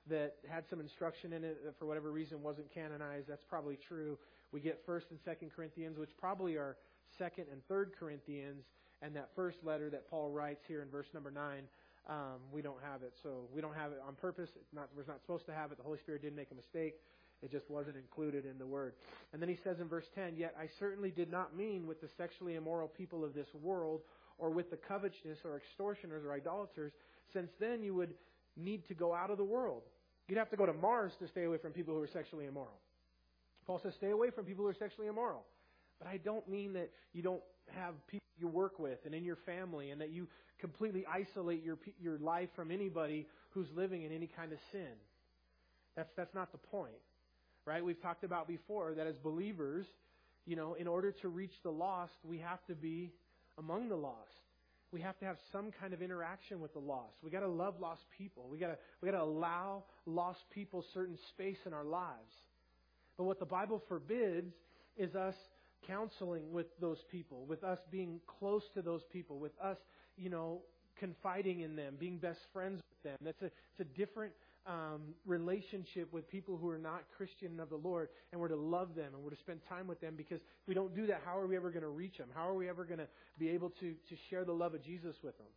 that 0.09 0.35
had 0.49 0.65
some 0.69 0.79
instruction 0.79 1.33
in 1.33 1.43
it 1.43 1.63
that 1.63 1.77
for 1.79 1.85
whatever 1.85 2.11
reason 2.11 2.41
wasn't 2.41 2.73
canonized. 2.73 3.27
That's 3.27 3.45
probably 3.49 3.77
true. 3.87 4.17
We 4.51 4.59
get 4.59 4.85
1st 4.85 5.03
and 5.11 5.19
2nd 5.25 5.51
Corinthians, 5.55 5.97
which 5.97 6.09
probably 6.19 6.55
are 6.55 6.75
2nd 7.19 7.45
and 7.51 7.61
3rd 7.69 7.91
Corinthians, 7.97 8.63
and 9.01 9.15
that 9.15 9.29
first 9.35 9.57
letter 9.63 9.89
that 9.89 10.09
Paul 10.09 10.31
writes 10.31 10.61
here 10.67 10.81
in 10.81 10.89
verse 10.89 11.07
number 11.13 11.31
9, 11.31 11.63
um, 12.09 12.39
we 12.51 12.61
don't 12.61 12.81
have 12.83 13.03
it. 13.03 13.13
So 13.23 13.47
we 13.53 13.61
don't 13.61 13.75
have 13.75 13.91
it 13.91 14.01
on 14.05 14.15
purpose. 14.15 14.49
It's 14.55 14.73
not, 14.73 14.89
we're 14.95 15.03
not 15.07 15.21
supposed 15.21 15.45
to 15.47 15.53
have 15.53 15.71
it. 15.71 15.77
The 15.77 15.83
Holy 15.83 15.99
Spirit 15.99 16.21
didn't 16.21 16.37
make 16.37 16.51
a 16.51 16.55
mistake. 16.55 16.95
It 17.41 17.51
just 17.51 17.69
wasn't 17.69 17.97
included 17.97 18.45
in 18.45 18.57
the 18.57 18.65
word. 18.65 18.93
And 19.31 19.41
then 19.41 19.49
he 19.49 19.57
says 19.63 19.79
in 19.79 19.87
verse 19.87 20.05
10, 20.15 20.35
Yet 20.37 20.55
I 20.59 20.67
certainly 20.79 21.11
did 21.11 21.31
not 21.31 21.55
mean 21.55 21.85
with 21.85 22.01
the 22.01 22.07
sexually 22.17 22.55
immoral 22.55 22.87
people 22.87 23.23
of 23.23 23.33
this 23.33 23.47
world 23.61 24.01
or 24.37 24.49
with 24.49 24.69
the 24.69 24.77
covetousness 24.77 25.39
or 25.43 25.57
extortioners 25.57 26.23
or 26.23 26.33
idolaters, 26.33 26.91
since 27.33 27.49
then 27.59 27.83
you 27.83 27.93
would 27.95 28.13
need 28.55 28.87
to 28.87 28.93
go 28.93 29.13
out 29.13 29.29
of 29.29 29.37
the 29.37 29.43
world. 29.43 29.83
You'd 30.27 30.37
have 30.37 30.49
to 30.49 30.57
go 30.57 30.65
to 30.65 30.73
Mars 30.73 31.13
to 31.19 31.27
stay 31.27 31.43
away 31.43 31.57
from 31.57 31.71
people 31.71 31.93
who 31.93 32.01
are 32.01 32.07
sexually 32.07 32.45
immoral. 32.45 32.79
Paul 33.65 33.79
says, 33.81 33.93
stay 33.95 34.11
away 34.11 34.29
from 34.29 34.45
people 34.45 34.63
who 34.63 34.69
are 34.69 34.75
sexually 34.75 35.07
immoral. 35.07 35.43
But 35.99 36.07
I 36.07 36.17
don't 36.17 36.47
mean 36.47 36.73
that 36.73 36.89
you 37.13 37.21
don't 37.21 37.41
have 37.75 37.93
people 38.07 38.25
you 38.39 38.47
work 38.47 38.79
with 38.79 38.99
and 39.05 39.13
in 39.15 39.25
your 39.25 39.37
family 39.45 39.89
and 39.89 39.99
that 39.99 40.09
you 40.09 40.27
completely 40.59 41.05
isolate 41.11 41.63
your, 41.63 41.77
your 41.99 42.17
life 42.19 42.49
from 42.55 42.71
anybody 42.71 43.27
who's 43.51 43.67
living 43.75 44.03
in 44.03 44.11
any 44.11 44.27
kind 44.27 44.51
of 44.51 44.59
sin. 44.71 44.93
That's, 45.95 46.09
that's 46.15 46.33
not 46.33 46.51
the 46.51 46.57
point. 46.57 46.93
Right? 47.65 47.83
We've 47.83 48.01
talked 48.01 48.23
about 48.23 48.47
before 48.47 48.93
that 48.95 49.07
as 49.07 49.15
believers, 49.17 49.85
you 50.45 50.55
know, 50.55 50.75
in 50.75 50.87
order 50.87 51.11
to 51.11 51.27
reach 51.27 51.51
the 51.63 51.71
lost, 51.71 52.13
we 52.23 52.37
have 52.37 52.63
to 52.67 52.75
be 52.75 53.11
among 53.57 53.89
the 53.89 53.95
lost. 53.95 54.31
We 54.91 55.01
have 55.01 55.17
to 55.19 55.25
have 55.25 55.37
some 55.51 55.71
kind 55.71 55.93
of 55.93 56.01
interaction 56.01 56.61
with 56.61 56.73
the 56.73 56.79
lost. 56.79 57.15
We 57.21 57.29
got 57.29 57.41
to 57.41 57.47
love 57.47 57.75
lost 57.79 58.03
people. 58.17 58.47
We 58.49 58.57
got 58.57 58.67
to 58.67 58.77
we 59.01 59.09
got 59.09 59.17
to 59.17 59.23
allow 59.23 59.83
lost 60.05 60.39
people 60.49 60.83
certain 60.93 61.17
space 61.29 61.57
in 61.65 61.73
our 61.73 61.83
lives. 61.83 62.33
But 63.17 63.25
what 63.25 63.39
the 63.39 63.45
Bible 63.45 63.81
forbids 63.87 64.53
is 64.95 65.13
us 65.15 65.35
counseling 65.85 66.51
with 66.51 66.67
those 66.79 66.99
people, 67.11 67.45
with 67.47 67.63
us 67.63 67.79
being 67.91 68.19
close 68.39 68.63
to 68.75 68.81
those 68.81 69.01
people, 69.11 69.39
with 69.39 69.51
us, 69.61 69.77
you 70.17 70.29
know, 70.29 70.61
confiding 70.99 71.61
in 71.61 71.75
them, 71.75 71.95
being 71.99 72.17
best 72.17 72.39
friends 72.53 72.81
with 72.89 73.11
them. 73.11 73.17
That's 73.21 73.41
a 73.41 73.45
it's 73.45 73.81
a 73.81 73.97
different 73.97 74.33
um, 74.67 75.01
relationship 75.25 76.11
with 76.11 76.29
people 76.29 76.57
who 76.57 76.69
are 76.69 76.77
not 76.77 77.03
Christian 77.15 77.51
and 77.51 77.59
of 77.59 77.69
the 77.69 77.77
Lord, 77.77 78.09
and 78.31 78.41
we're 78.41 78.49
to 78.49 78.55
love 78.55 78.95
them 78.95 79.13
and 79.13 79.23
we're 79.23 79.31
to 79.31 79.37
spend 79.37 79.61
time 79.69 79.87
with 79.87 80.01
them 80.01 80.15
because 80.17 80.41
if 80.41 80.67
we 80.67 80.73
don't 80.73 80.93
do 80.93 81.07
that, 81.07 81.21
how 81.25 81.39
are 81.39 81.47
we 81.47 81.55
ever 81.55 81.69
going 81.71 81.83
to 81.83 81.89
reach 81.89 82.17
them? 82.17 82.27
How 82.35 82.47
are 82.47 82.53
we 82.53 82.67
ever 82.67 82.83
going 82.83 82.99
to 82.99 83.07
be 83.39 83.49
able 83.49 83.69
to, 83.79 83.91
to 83.91 84.15
share 84.29 84.43
the 84.43 84.53
love 84.53 84.73
of 84.73 84.83
Jesus 84.83 85.15
with 85.23 85.37
them? 85.37 85.47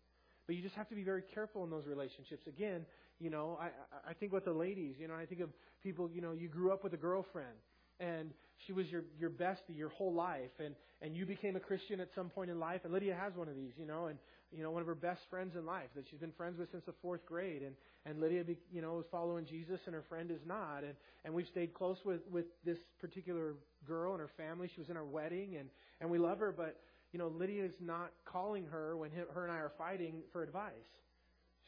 But 0.47 0.57
you 0.57 0.63
just 0.63 0.75
have 0.75 0.89
to 0.89 0.95
be 0.95 1.05
very 1.05 1.23
careful 1.35 1.65
in 1.65 1.71
those 1.71 1.87
relationships. 1.87 2.47
Again, 2.47 2.87
you 3.19 3.31
know, 3.31 3.59
I, 3.61 3.69
I 4.11 4.15
think 4.15 4.33
with 4.33 4.45
the 4.45 4.53
ladies, 4.53 4.97
you 4.99 5.09
know, 5.09 5.15
I 5.15 5.27
think 5.27 5.41
of 5.41 5.51
people, 5.83 6.11
you 6.13 6.21
know, 6.21 6.33
you 6.33 6.49
grew 6.49 6.73
up 6.73 6.83
with 6.83 6.95
a 6.95 6.97
girlfriend 6.97 7.57
and 8.01 8.31
she 8.67 8.73
was 8.73 8.87
your 8.89 9.05
your 9.19 9.31
bestie 9.31 9.77
your 9.77 9.91
whole 9.91 10.13
life 10.13 10.51
and 10.59 10.75
and 11.03 11.15
you 11.17 11.25
became 11.25 11.57
a 11.57 11.61
christian 11.61 12.01
at 12.01 12.09
some 12.15 12.29
point 12.29 12.51
in 12.51 12.59
life 12.59 12.81
and 12.85 12.93
lydia 12.93 13.15
has 13.15 13.35
one 13.37 13.49
of 13.49 13.55
these 13.55 13.73
you 13.79 13.87
know 13.87 14.07
and 14.07 14.19
you 14.51 14.63
know 14.63 14.71
one 14.71 14.81
of 14.81 14.87
her 14.87 14.95
best 14.95 15.21
friends 15.31 15.55
in 15.55 15.65
life 15.65 15.89
that 15.95 16.05
she's 16.11 16.19
been 16.19 16.33
friends 16.33 16.59
with 16.59 16.71
since 16.73 16.85
the 16.87 16.95
fourth 17.01 17.25
grade 17.27 17.63
and 17.63 17.75
and 18.07 18.21
lydia 18.21 18.43
be, 18.43 18.57
you 18.73 18.81
know 18.83 18.99
is 18.99 19.07
following 19.11 19.45
jesus 19.45 19.79
and 19.87 19.95
her 19.95 20.05
friend 20.09 20.31
is 20.31 20.41
not 20.47 20.83
and 20.83 20.95
and 21.25 21.33
we've 21.35 21.47
stayed 21.49 21.75
close 21.75 21.99
with 22.05 22.21
with 22.31 22.47
this 22.65 22.79
particular 23.01 23.55
girl 23.87 24.13
and 24.13 24.21
her 24.21 24.31
family. 24.37 24.71
She 24.75 24.81
was 24.81 24.91
in 24.91 24.97
our 24.97 25.05
wedding 25.05 25.57
and 25.59 25.69
and 26.01 26.11
we 26.11 26.19
love 26.19 26.39
her 26.39 26.53
but 26.53 26.81
you 27.13 27.19
know 27.19 27.29
lydia 27.29 27.65
is 27.65 27.75
not 27.81 28.13
calling 28.25 28.67
her 28.67 28.97
when 28.97 29.11
her 29.11 29.45
and 29.45 29.53
i 29.53 29.57
are 29.57 29.73
fighting 29.79 30.23
for 30.33 30.43
advice. 30.43 30.73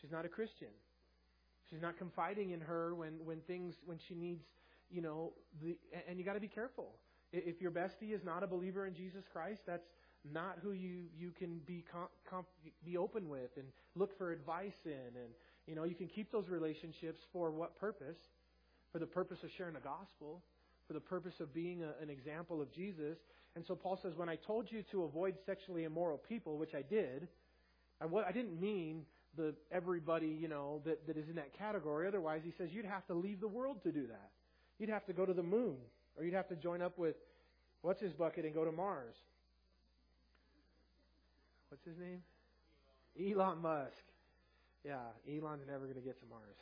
She's 0.00 0.10
not 0.10 0.24
a 0.24 0.28
christian. 0.28 0.68
She's 1.70 1.82
not 1.82 1.96
confiding 1.96 2.50
in 2.50 2.60
her 2.60 2.94
when 2.94 3.14
when 3.24 3.40
things 3.46 3.74
when 3.86 3.98
she 4.08 4.14
needs 4.14 4.42
you 4.92 5.00
know, 5.00 5.32
the, 5.62 5.76
and 6.08 6.18
you 6.18 6.24
got 6.24 6.34
to 6.34 6.40
be 6.40 6.48
careful. 6.48 6.90
If 7.32 7.62
your 7.62 7.70
bestie 7.70 8.12
is 8.12 8.22
not 8.24 8.42
a 8.42 8.46
believer 8.46 8.86
in 8.86 8.94
Jesus 8.94 9.24
Christ, 9.32 9.62
that's 9.66 9.86
not 10.30 10.58
who 10.62 10.72
you, 10.72 11.04
you 11.18 11.30
can 11.36 11.60
be 11.66 11.84
com, 11.90 12.08
com, 12.28 12.44
be 12.84 12.96
open 12.96 13.28
with 13.28 13.50
and 13.56 13.66
look 13.96 14.16
for 14.18 14.32
advice 14.32 14.76
in. 14.84 14.92
And, 14.92 15.32
you 15.66 15.74
know, 15.74 15.84
you 15.84 15.94
can 15.94 16.08
keep 16.08 16.30
those 16.30 16.48
relationships 16.48 17.20
for 17.32 17.50
what 17.50 17.78
purpose? 17.80 18.18
For 18.92 18.98
the 18.98 19.06
purpose 19.06 19.38
of 19.42 19.50
sharing 19.56 19.74
the 19.74 19.80
gospel, 19.80 20.42
for 20.86 20.92
the 20.92 21.00
purpose 21.00 21.40
of 21.40 21.54
being 21.54 21.82
a, 21.82 22.02
an 22.02 22.10
example 22.10 22.60
of 22.60 22.70
Jesus. 22.72 23.16
And 23.56 23.64
so 23.66 23.74
Paul 23.74 23.98
says, 24.02 24.12
when 24.14 24.28
I 24.28 24.36
told 24.36 24.70
you 24.70 24.84
to 24.92 25.04
avoid 25.04 25.34
sexually 25.46 25.84
immoral 25.84 26.18
people, 26.18 26.58
which 26.58 26.74
I 26.74 26.82
did, 26.82 27.28
I, 28.00 28.04
I 28.04 28.32
didn't 28.32 28.60
mean 28.60 29.06
the 29.36 29.54
everybody, 29.70 30.38
you 30.38 30.48
know, 30.48 30.82
that, 30.84 31.06
that 31.06 31.16
is 31.16 31.28
in 31.28 31.36
that 31.36 31.56
category. 31.56 32.06
Otherwise, 32.06 32.42
he 32.44 32.52
says 32.58 32.68
you'd 32.70 32.84
have 32.84 33.06
to 33.06 33.14
leave 33.14 33.40
the 33.40 33.48
world 33.48 33.82
to 33.84 33.92
do 33.92 34.06
that. 34.08 34.30
You'd 34.78 34.90
have 34.90 35.06
to 35.06 35.12
go 35.12 35.26
to 35.26 35.32
the 35.32 35.42
moon, 35.42 35.76
or 36.16 36.24
you'd 36.24 36.34
have 36.34 36.48
to 36.48 36.56
join 36.56 36.82
up 36.82 36.98
with 36.98 37.16
what's 37.82 38.00
his 38.00 38.12
bucket 38.12 38.44
and 38.44 38.54
go 38.54 38.64
to 38.64 38.72
Mars. 38.72 39.14
What's 41.68 41.84
his 41.84 41.96
name? 41.98 42.22
Elon 43.18 43.58
Musk. 43.62 43.92
Yeah, 44.84 44.98
Elon's 45.28 45.62
never 45.66 45.84
going 45.84 45.94
to 45.94 46.00
get 46.00 46.18
to 46.20 46.26
Mars. 46.28 46.56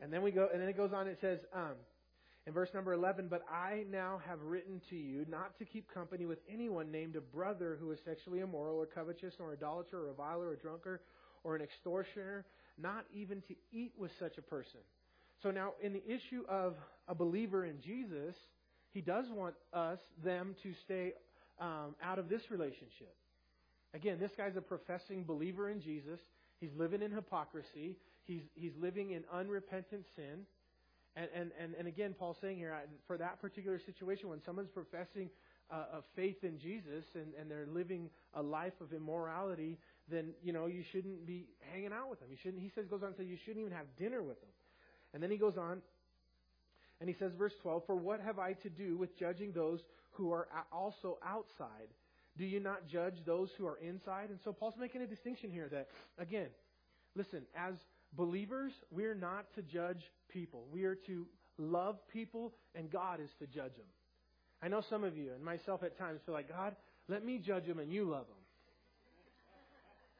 And 0.00 0.12
then 0.12 0.22
we 0.22 0.30
go, 0.30 0.48
and 0.52 0.62
then 0.62 0.68
it 0.68 0.76
goes 0.76 0.92
on. 0.92 1.08
It 1.08 1.18
says, 1.20 1.40
um, 1.52 1.74
in 2.46 2.54
verse 2.54 2.70
number 2.72 2.92
11, 2.94 3.28
but 3.28 3.42
I 3.52 3.84
now 3.90 4.22
have 4.26 4.40
written 4.40 4.80
to 4.88 4.96
you 4.96 5.26
not 5.28 5.58
to 5.58 5.64
keep 5.64 5.92
company 5.92 6.24
with 6.24 6.38
anyone 6.50 6.90
named 6.90 7.16
a 7.16 7.20
brother 7.20 7.76
who 7.78 7.90
is 7.90 7.98
sexually 8.06 8.40
immoral 8.40 8.76
or 8.76 8.86
covetous 8.86 9.34
or 9.38 9.52
idolater 9.52 9.98
or 9.98 10.06
reviler 10.06 10.48
or 10.48 10.56
drunkard 10.56 11.00
or 11.44 11.56
an 11.56 11.62
extortioner, 11.62 12.46
not 12.78 13.04
even 13.12 13.42
to 13.42 13.54
eat 13.72 13.92
with 13.98 14.10
such 14.18 14.38
a 14.38 14.42
person. 14.42 14.80
So 15.42 15.50
now, 15.50 15.72
in 15.80 15.92
the 15.92 16.02
issue 16.06 16.42
of 16.48 16.74
a 17.06 17.14
believer 17.14 17.64
in 17.64 17.80
Jesus, 17.80 18.34
he 18.90 19.00
does 19.00 19.26
want 19.30 19.54
us, 19.72 19.98
them, 20.24 20.56
to 20.62 20.72
stay 20.84 21.12
um, 21.60 21.94
out 22.02 22.18
of 22.18 22.28
this 22.28 22.42
relationship. 22.50 23.14
Again, 23.94 24.18
this 24.18 24.32
guy's 24.36 24.56
a 24.56 24.60
professing 24.60 25.24
believer 25.24 25.70
in 25.70 25.80
Jesus. 25.80 26.18
He's 26.60 26.70
living 26.76 27.02
in 27.02 27.12
hypocrisy. 27.12 27.96
He's, 28.24 28.42
he's 28.54 28.72
living 28.80 29.12
in 29.12 29.24
unrepentant 29.32 30.04
sin. 30.16 30.46
And, 31.16 31.28
and, 31.34 31.50
and, 31.60 31.74
and 31.74 31.88
again, 31.88 32.14
Paul's 32.18 32.36
saying 32.40 32.58
here, 32.58 32.76
for 33.06 33.16
that 33.18 33.40
particular 33.40 33.80
situation, 33.84 34.28
when 34.28 34.40
someone's 34.44 34.70
professing 34.70 35.30
uh, 35.70 35.98
a 35.98 36.02
faith 36.16 36.42
in 36.42 36.58
Jesus 36.58 37.04
and, 37.14 37.32
and 37.40 37.50
they're 37.50 37.66
living 37.72 38.10
a 38.34 38.42
life 38.42 38.74
of 38.80 38.92
immorality, 38.92 39.78
then, 40.10 40.30
you 40.42 40.52
know, 40.52 40.66
you 40.66 40.82
shouldn't 40.92 41.26
be 41.26 41.46
hanging 41.72 41.92
out 41.92 42.10
with 42.10 42.20
them. 42.20 42.28
You 42.30 42.36
shouldn't, 42.42 42.62
he 42.62 42.70
says, 42.74 42.86
goes 42.86 43.02
on 43.02 43.12
to 43.12 43.18
say, 43.18 43.24
you 43.24 43.38
shouldn't 43.44 43.60
even 43.60 43.76
have 43.76 43.86
dinner 43.98 44.22
with 44.22 44.40
them. 44.40 44.50
And 45.14 45.22
then 45.22 45.30
he 45.30 45.36
goes 45.36 45.56
on, 45.56 45.80
and 47.00 47.08
he 47.08 47.14
says, 47.18 47.32
verse 47.38 47.52
12, 47.62 47.84
For 47.86 47.96
what 47.96 48.20
have 48.20 48.38
I 48.38 48.54
to 48.54 48.68
do 48.68 48.96
with 48.96 49.18
judging 49.18 49.52
those 49.52 49.80
who 50.12 50.32
are 50.32 50.48
also 50.72 51.18
outside? 51.24 51.88
Do 52.36 52.44
you 52.44 52.60
not 52.60 52.88
judge 52.88 53.14
those 53.26 53.50
who 53.58 53.66
are 53.66 53.78
inside? 53.78 54.30
And 54.30 54.38
so 54.44 54.52
Paul's 54.52 54.74
making 54.78 55.02
a 55.02 55.06
distinction 55.06 55.50
here 55.50 55.68
that, 55.70 55.88
again, 56.18 56.48
listen, 57.16 57.42
as 57.56 57.74
believers, 58.12 58.72
we're 58.90 59.14
not 59.14 59.46
to 59.54 59.62
judge 59.62 60.02
people. 60.28 60.64
We 60.72 60.84
are 60.84 60.94
to 61.06 61.26
love 61.58 61.96
people, 62.12 62.54
and 62.74 62.90
God 62.90 63.20
is 63.20 63.30
to 63.40 63.46
judge 63.46 63.74
them. 63.76 63.86
I 64.62 64.68
know 64.68 64.82
some 64.88 65.04
of 65.04 65.16
you, 65.16 65.32
and 65.34 65.44
myself 65.44 65.82
at 65.82 65.98
times, 65.98 66.20
feel 66.26 66.34
like, 66.34 66.48
God, 66.48 66.74
let 67.08 67.24
me 67.24 67.38
judge 67.38 67.66
them 67.66 67.78
and 67.78 67.92
you 67.92 68.04
love 68.04 68.26
them. 68.26 68.36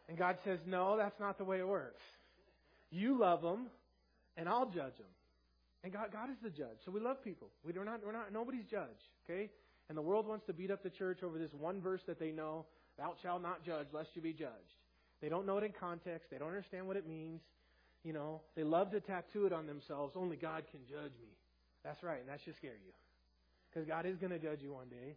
And 0.09 0.17
God 0.17 0.39
says, 0.45 0.59
no, 0.67 0.97
that's 0.97 1.19
not 1.21 1.39
the 1.39 1.45
way 1.45 1.59
it 1.59 1.69
works. 1.69 2.01
You 2.91 3.19
love 3.19 3.43
them, 3.43 3.67
and 4.39 4.49
I'll 4.49 4.67
judge 4.67 4.97
them. 4.97 5.13
And 5.85 5.93
God, 5.93 6.09
God 6.13 6.31
is 6.31 6.37
the 6.43 6.51
judge. 6.51 6.79
So 6.85 6.91
we 6.91 7.01
love 7.01 7.23
people. 7.23 7.49
We, 7.65 7.73
we're 7.73 7.85
not, 7.85 8.01
we're 8.05 8.13
not, 8.13 8.33
nobody's 8.33 8.65
judge. 8.65 9.03
Okay? 9.29 9.51
And 9.89 9.99
the 9.99 10.03
world 10.03 10.27
wants 10.27 10.47
to 10.47 10.53
beat 10.53 10.71
up 10.71 10.83
the 10.83 10.91
church 10.91 11.23
over 11.23 11.39
this 11.39 11.53
one 11.53 11.81
verse 11.81 12.01
that 12.07 12.19
they 12.19 12.31
know, 12.31 12.65
thou 12.97 13.15
shalt 13.23 13.43
not 13.43 13.65
judge 13.65 13.87
lest 13.93 14.11
you 14.15 14.23
be 14.23 14.33
judged. 14.33 14.79
They 15.21 15.29
don't 15.29 15.47
know 15.47 15.59
it 15.59 15.65
in 15.65 15.73
context. 15.79 16.31
They 16.31 16.39
don't 16.39 16.49
understand 16.49 16.87
what 16.87 16.97
it 16.97 17.07
means. 17.07 17.41
You 18.05 18.13
know, 18.13 18.41
they 18.55 18.63
love 18.63 18.93
to 18.93 19.01
tattoo 19.01 19.47
it 19.47 19.53
on 19.53 19.67
themselves. 19.67 20.15
Only 20.17 20.37
God 20.37 20.65
can 20.71 20.81
judge 20.89 21.13
me. 21.21 21.35
That's 21.85 22.03
right, 22.03 22.21
and 22.21 22.29
that 22.29 22.39
should 22.45 22.57
scare 22.57 22.79
you. 22.79 22.93
Because 23.69 23.87
God 23.87 24.07
is 24.07 24.17
going 24.17 24.31
to 24.31 24.39
judge 24.39 24.61
you 24.63 24.73
one 24.73 24.89
day. 24.89 25.17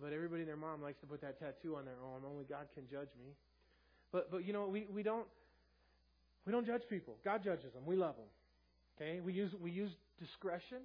But 0.00 0.12
everybody 0.12 0.42
and 0.42 0.48
their 0.48 0.56
mom 0.56 0.82
likes 0.82 1.00
to 1.00 1.06
put 1.06 1.20
that 1.22 1.40
tattoo 1.40 1.74
on 1.76 1.84
their 1.84 1.98
arm. 2.12 2.22
Only 2.24 2.44
God 2.44 2.66
can 2.74 2.84
judge 2.88 3.10
me. 3.18 3.34
But 4.12 4.30
but 4.30 4.44
you 4.44 4.52
know, 4.52 4.68
we, 4.68 4.86
we 4.92 5.02
don't 5.02 5.26
we 6.48 6.52
don't 6.52 6.66
judge 6.66 6.80
people. 6.88 7.18
God 7.26 7.44
judges 7.44 7.74
them. 7.74 7.82
We 7.84 7.94
love 7.94 8.16
them. 8.16 8.24
Okay? 8.96 9.20
We 9.20 9.34
use 9.34 9.50
we 9.62 9.70
use 9.70 9.90
discretion. 10.18 10.78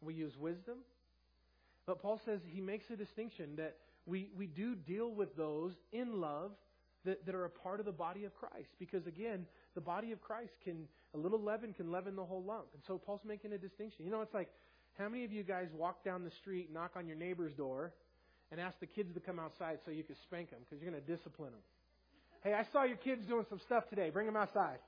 We 0.00 0.14
use 0.14 0.32
wisdom. 0.40 0.78
But 1.86 2.00
Paul 2.00 2.18
says 2.24 2.40
he 2.48 2.62
makes 2.62 2.86
a 2.90 2.96
distinction 2.96 3.56
that 3.56 3.76
we, 4.06 4.30
we 4.34 4.46
do 4.46 4.74
deal 4.74 5.10
with 5.10 5.36
those 5.36 5.72
in 5.92 6.22
love 6.22 6.52
that, 7.04 7.26
that 7.26 7.34
are 7.34 7.44
a 7.44 7.50
part 7.50 7.80
of 7.80 7.86
the 7.86 7.92
body 7.92 8.24
of 8.24 8.34
Christ. 8.34 8.70
Because 8.78 9.06
again, 9.06 9.44
the 9.74 9.82
body 9.82 10.12
of 10.12 10.22
Christ 10.22 10.52
can, 10.64 10.88
a 11.14 11.18
little 11.18 11.38
leaven 11.40 11.74
can 11.74 11.92
leaven 11.92 12.16
the 12.16 12.24
whole 12.24 12.42
lump. 12.42 12.68
And 12.72 12.82
so 12.86 12.96
Paul's 12.96 13.20
making 13.26 13.52
a 13.52 13.58
distinction. 13.58 14.06
You 14.06 14.10
know, 14.10 14.22
it's 14.22 14.32
like, 14.32 14.48
how 14.98 15.10
many 15.10 15.26
of 15.26 15.32
you 15.32 15.42
guys 15.42 15.66
walk 15.76 16.02
down 16.02 16.24
the 16.24 16.30
street, 16.40 16.72
knock 16.72 16.92
on 16.96 17.06
your 17.06 17.16
neighbor's 17.16 17.52
door, 17.52 17.92
and 18.50 18.58
ask 18.58 18.80
the 18.80 18.86
kids 18.86 19.12
to 19.12 19.20
come 19.20 19.38
outside 19.38 19.80
so 19.84 19.90
you 19.90 20.02
can 20.02 20.16
spank 20.22 20.50
them 20.50 20.60
because 20.60 20.82
you're 20.82 20.90
going 20.90 21.04
to 21.04 21.16
discipline 21.16 21.50
them? 21.50 21.60
Hey, 22.44 22.52
I 22.52 22.66
saw 22.72 22.84
your 22.84 22.98
kids 22.98 23.26
doing 23.26 23.46
some 23.48 23.58
stuff 23.60 23.88
today. 23.88 24.10
Bring 24.10 24.26
them 24.26 24.36
outside. 24.36 24.78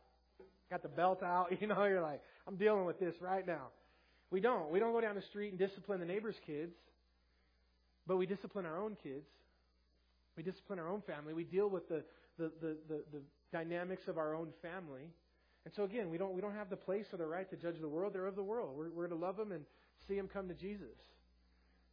Got 0.71 0.83
the 0.83 0.89
belt 0.89 1.23
out. 1.23 1.53
You 1.61 1.67
know, 1.67 1.85
you're 1.85 2.03
like, 2.03 2.21
I'm 2.47 2.57
dealing 2.57 2.85
with 2.85 2.99
this 2.99 3.15
right 3.21 3.47
now. 3.47 3.69
We 4.31 4.41
don't. 4.41 4.71
We 4.71 4.79
don't 4.81 4.93
go 4.93 5.01
down 5.01 5.15
the 5.15 5.23
street 5.23 5.51
and 5.51 5.59
discipline 5.59 6.01
the 6.01 6.07
neighbor's 6.07 6.37
kids. 6.47 6.75
But 8.07 8.17
we 8.17 8.27
discipline 8.27 8.67
our 8.67 8.79
own 8.79 8.97
kids. 9.03 9.27
We 10.37 10.43
discipline 10.43 10.79
our 10.79 10.89
own 10.89 11.03
family. 11.03 11.35
We 11.35 11.45
deal 11.45 11.69
with 11.69 11.89
the, 11.89 12.05
the, 12.39 12.53
the, 12.61 12.77
the, 12.89 13.03
the 13.13 13.23
dynamics 13.53 14.03
of 14.07 14.19
our 14.19 14.35
own 14.35 14.49
family. 14.63 15.11
And 15.65 15.75
so 15.75 15.85
again, 15.85 16.11
we 16.11 16.19
don't, 16.19 16.35
we 16.35 16.41
don't 16.41 16.55
have 16.55 16.71
the 16.71 16.77
place 16.77 17.07
or 17.13 17.17
the 17.17 17.27
right 17.27 17.49
to 17.51 17.57
judge 17.57 17.81
the 17.81 17.89
world. 17.89 18.13
They're 18.15 18.27
of 18.27 18.37
the 18.37 18.43
world. 18.43 18.77
We're, 18.77 18.91
we're 18.91 19.07
to 19.09 19.15
love 19.15 19.37
them 19.37 19.51
and 19.53 19.65
see 20.07 20.15
them 20.15 20.29
come 20.29 20.47
to 20.49 20.55
Jesus. 20.55 20.95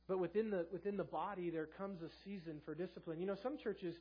But 0.07 0.19
within 0.19 0.49
the, 0.49 0.67
within 0.71 0.97
the 0.97 1.03
body, 1.03 1.49
there 1.49 1.65
comes 1.65 2.01
a 2.01 2.09
season 2.26 2.59
for 2.65 2.76
discipline. 2.76 3.19
You 3.19 3.26
know, 3.26 3.38
some 3.41 3.57
churches 3.57 3.95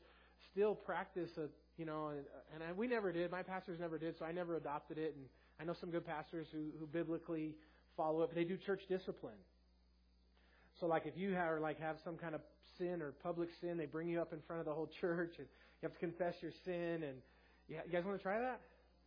still 0.50 0.74
practice 0.74 1.30
a, 1.38 1.48
you 1.78 1.84
know, 1.84 2.08
and, 2.08 2.24
and 2.54 2.62
I, 2.62 2.72
we 2.72 2.86
never 2.86 3.12
did. 3.12 3.30
My 3.30 3.42
pastors 3.42 3.78
never 3.80 3.98
did, 3.98 4.18
so 4.18 4.24
I 4.24 4.32
never 4.32 4.56
adopted 4.56 4.98
it. 4.98 5.14
And 5.16 5.26
I 5.60 5.64
know 5.64 5.74
some 5.80 5.90
good 5.90 6.06
pastors 6.06 6.46
who, 6.52 6.70
who 6.78 6.86
biblically 6.86 7.54
follow 7.96 8.22
it, 8.22 8.28
but 8.28 8.34
they 8.34 8.44
do 8.44 8.56
church 8.56 8.82
discipline. 8.88 9.38
So 10.80 10.86
like 10.86 11.06
if 11.06 11.16
you 11.16 11.32
have 11.32 11.60
like 11.60 11.80
have 11.80 11.96
some 12.04 12.16
kind 12.16 12.34
of 12.34 12.40
sin 12.78 13.02
or 13.02 13.12
public 13.22 13.48
sin, 13.60 13.76
they 13.76 13.86
bring 13.86 14.08
you 14.08 14.20
up 14.20 14.32
in 14.32 14.40
front 14.46 14.60
of 14.60 14.66
the 14.66 14.72
whole 14.72 14.90
church 15.00 15.34
and 15.38 15.46
you 15.80 15.88
have 15.88 15.92
to 15.92 15.98
confess 15.98 16.34
your 16.40 16.52
sin 16.64 17.02
and 17.04 17.18
yeah, 17.68 17.80
you 17.86 17.92
guys 17.92 18.04
want 18.04 18.16
to 18.18 18.22
try 18.22 18.40
that? 18.40 18.60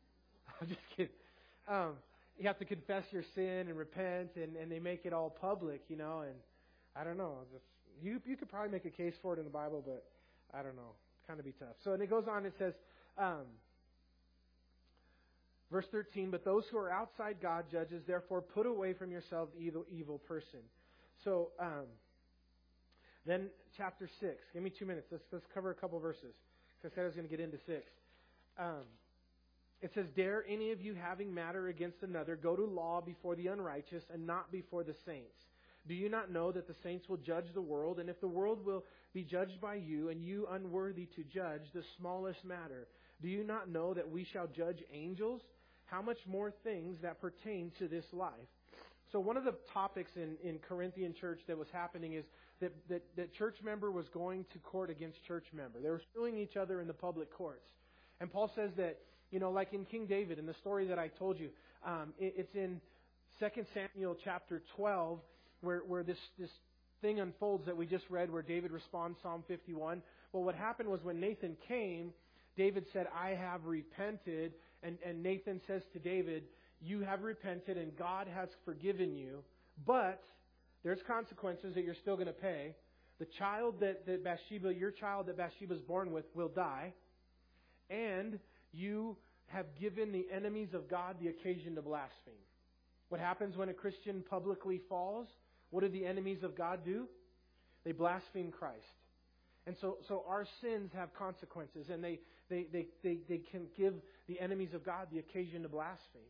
I'm 0.61 0.67
just 0.67 0.79
kidding. 0.95 1.11
Um, 1.67 1.93
you 2.37 2.47
have 2.47 2.59
to 2.59 2.65
confess 2.65 3.03
your 3.11 3.23
sin 3.33 3.67
and 3.67 3.77
repent 3.77 4.31
and, 4.35 4.55
and 4.55 4.71
they 4.71 4.79
make 4.79 5.05
it 5.05 5.13
all 5.13 5.29
public, 5.29 5.81
you 5.89 5.97
know, 5.97 6.21
and 6.21 6.35
I 6.95 7.03
don't 7.03 7.17
know, 7.17 7.39
just 7.51 7.65
you 8.01 8.21
you 8.25 8.37
could 8.37 8.49
probably 8.49 8.71
make 8.71 8.85
a 8.85 8.89
case 8.89 9.13
for 9.21 9.33
it 9.33 9.39
in 9.39 9.45
the 9.45 9.51
Bible, 9.51 9.83
but 9.85 10.05
I 10.53 10.63
don't 10.63 10.75
know. 10.75 10.93
Kind 11.27 11.39
of 11.39 11.45
be 11.45 11.53
tough. 11.53 11.75
So 11.83 11.93
and 11.93 12.01
it 12.01 12.09
goes 12.09 12.25
on, 12.29 12.45
it 12.45 12.53
says, 12.57 12.73
um, 13.17 13.45
Verse 15.71 15.85
13, 15.91 16.29
but 16.29 16.45
those 16.45 16.63
who 16.71 16.77
are 16.77 16.91
outside 16.91 17.37
God 17.41 17.65
judges, 17.71 18.03
therefore 18.05 18.41
put 18.41 18.65
away 18.65 18.93
from 18.93 19.11
yourself 19.11 19.49
the 19.57 19.61
evil, 19.61 19.85
evil 19.91 20.19
person. 20.19 20.59
So, 21.23 21.49
um, 21.59 21.85
then 23.25 23.47
chapter 23.75 24.07
6. 24.19 24.35
Give 24.53 24.61
me 24.61 24.69
two 24.69 24.85
minutes. 24.85 25.07
Let's, 25.11 25.23
let's 25.31 25.45
cover 25.53 25.71
a 25.71 25.73
couple 25.73 25.99
verses. 25.99 26.35
Because 26.77 26.93
I 26.93 26.95
said 26.95 27.01
I 27.01 27.05
was 27.05 27.15
going 27.15 27.27
to 27.27 27.35
get 27.35 27.43
into 27.43 27.57
6. 27.65 27.81
Um, 28.59 28.83
it 29.81 29.91
says, 29.95 30.05
Dare 30.15 30.45
any 30.47 30.71
of 30.71 30.81
you 30.81 30.93
having 30.93 31.33
matter 31.33 31.67
against 31.67 32.03
another 32.03 32.35
go 32.35 32.55
to 32.55 32.63
law 32.63 33.01
before 33.01 33.35
the 33.35 33.47
unrighteous 33.47 34.03
and 34.13 34.27
not 34.27 34.51
before 34.51 34.83
the 34.83 34.95
saints? 35.05 35.35
Do 35.87 35.95
you 35.95 36.09
not 36.09 36.31
know 36.31 36.51
that 36.51 36.67
the 36.67 36.75
saints 36.83 37.09
will 37.09 37.17
judge 37.17 37.45
the 37.53 37.61
world? 37.61 37.99
And 37.99 38.09
if 38.09 38.21
the 38.21 38.27
world 38.27 38.63
will 38.63 38.83
be 39.15 39.23
judged 39.23 39.61
by 39.61 39.75
you, 39.75 40.09
and 40.09 40.21
you 40.21 40.45
unworthy 40.51 41.07
to 41.15 41.23
judge 41.23 41.61
the 41.73 41.83
smallest 41.97 42.43
matter, 42.43 42.85
do 43.21 43.29
you 43.29 43.45
not 43.45 43.69
know 43.69 43.93
that 43.93 44.11
we 44.11 44.27
shall 44.31 44.45
judge 44.45 44.83
angels? 44.93 45.41
How 45.85 46.01
much 46.01 46.17
more 46.27 46.51
things 46.65 46.97
that 47.01 47.21
pertain 47.21 47.71
to 47.79 47.87
this 47.87 48.03
life? 48.11 48.33
So 49.13 49.21
one 49.21 49.37
of 49.37 49.45
the 49.45 49.55
topics 49.73 50.11
in, 50.17 50.35
in 50.43 50.59
Corinthian 50.59 51.13
church 51.13 51.39
that 51.47 51.57
was 51.57 51.69
happening 51.71 52.13
is 52.13 52.25
that, 52.59 52.73
that, 52.89 53.03
that 53.15 53.33
church 53.33 53.55
member 53.63 53.89
was 53.89 54.05
going 54.13 54.45
to 54.51 54.59
court 54.59 54.89
against 54.89 55.23
church 55.23 55.45
member. 55.53 55.79
They 55.79 55.89
were 55.89 56.01
suing 56.13 56.37
each 56.37 56.57
other 56.57 56.81
in 56.81 56.87
the 56.87 56.93
public 56.93 57.33
courts. 57.33 57.69
And 58.19 58.29
Paul 58.29 58.51
says 58.53 58.71
that, 58.75 58.97
you 59.31 59.39
know, 59.39 59.49
like 59.49 59.71
in 59.71 59.85
King 59.85 60.07
David, 60.07 60.39
in 60.39 60.45
the 60.45 60.55
story 60.55 60.87
that 60.87 60.99
I 60.99 61.07
told 61.07 61.39
you, 61.39 61.49
um, 61.85 62.13
it, 62.19 62.33
it's 62.37 62.55
in 62.55 62.81
2 63.39 63.47
Samuel 63.73 64.17
chapter 64.21 64.61
12 64.75 65.19
where, 65.61 65.79
where 65.87 66.03
this, 66.03 66.17
this 66.37 66.49
thing 67.01 67.19
unfolds 67.19 67.65
that 67.65 67.77
we 67.77 67.85
just 67.85 68.05
read 68.09 68.31
where 68.31 68.41
David 68.41 68.71
responds 68.71 69.17
Psalm 69.21 69.43
51. 69.47 70.01
Well, 70.31 70.43
what 70.43 70.55
happened 70.55 70.89
was 70.89 70.99
when 71.03 71.19
Nathan 71.19 71.55
came, 71.67 72.11
David 72.57 72.85
said, 72.93 73.07
I 73.15 73.29
have 73.29 73.65
repented. 73.65 74.53
And, 74.83 74.97
and 75.05 75.23
Nathan 75.23 75.61
says 75.67 75.81
to 75.93 75.99
David, 75.99 76.43
you 76.81 77.01
have 77.01 77.23
repented 77.23 77.77
and 77.77 77.95
God 77.97 78.27
has 78.27 78.49
forgiven 78.63 79.15
you, 79.15 79.43
but 79.85 80.21
there's 80.83 80.99
consequences 81.07 81.73
that 81.75 81.83
you're 81.83 81.95
still 81.95 82.15
going 82.15 82.27
to 82.27 82.33
pay. 82.33 82.75
The 83.19 83.25
child 83.39 83.79
that, 83.79 84.05
that 84.05 84.23
Bathsheba, 84.23 84.73
your 84.73 84.91
child 84.91 85.27
that 85.27 85.37
Bathsheba's 85.37 85.81
born 85.81 86.11
with, 86.11 86.25
will 86.35 86.49
die, 86.49 86.93
and 87.89 88.37
you 88.73 89.15
have 89.47 89.65
given 89.79 90.11
the 90.11 90.27
enemies 90.31 90.69
of 90.73 90.89
God 90.89 91.15
the 91.21 91.29
occasion 91.29 91.75
to 91.75 91.81
blaspheme. 91.81 92.33
What 93.09 93.21
happens 93.21 93.55
when 93.55 93.69
a 93.69 93.73
Christian 93.73 94.23
publicly 94.29 94.81
falls? 94.89 95.27
What 95.69 95.81
do 95.81 95.89
the 95.89 96.05
enemies 96.05 96.43
of 96.43 96.57
God 96.57 96.85
do? 96.85 97.07
They 97.83 97.91
blaspheme 97.91 98.51
Christ. 98.51 98.83
And 99.67 99.75
so, 99.81 99.97
so 100.07 100.23
our 100.27 100.45
sins 100.61 100.91
have 100.95 101.13
consequences, 101.15 101.87
and 101.91 102.03
they, 102.03 102.19
they, 102.49 102.67
they, 102.71 102.87
they, 103.03 103.17
they 103.27 103.37
can 103.51 103.63
give 103.75 103.93
the 104.27 104.39
enemies 104.39 104.73
of 104.73 104.85
God 104.85 105.07
the 105.11 105.19
occasion 105.19 105.63
to 105.63 105.69
blaspheme. 105.69 106.21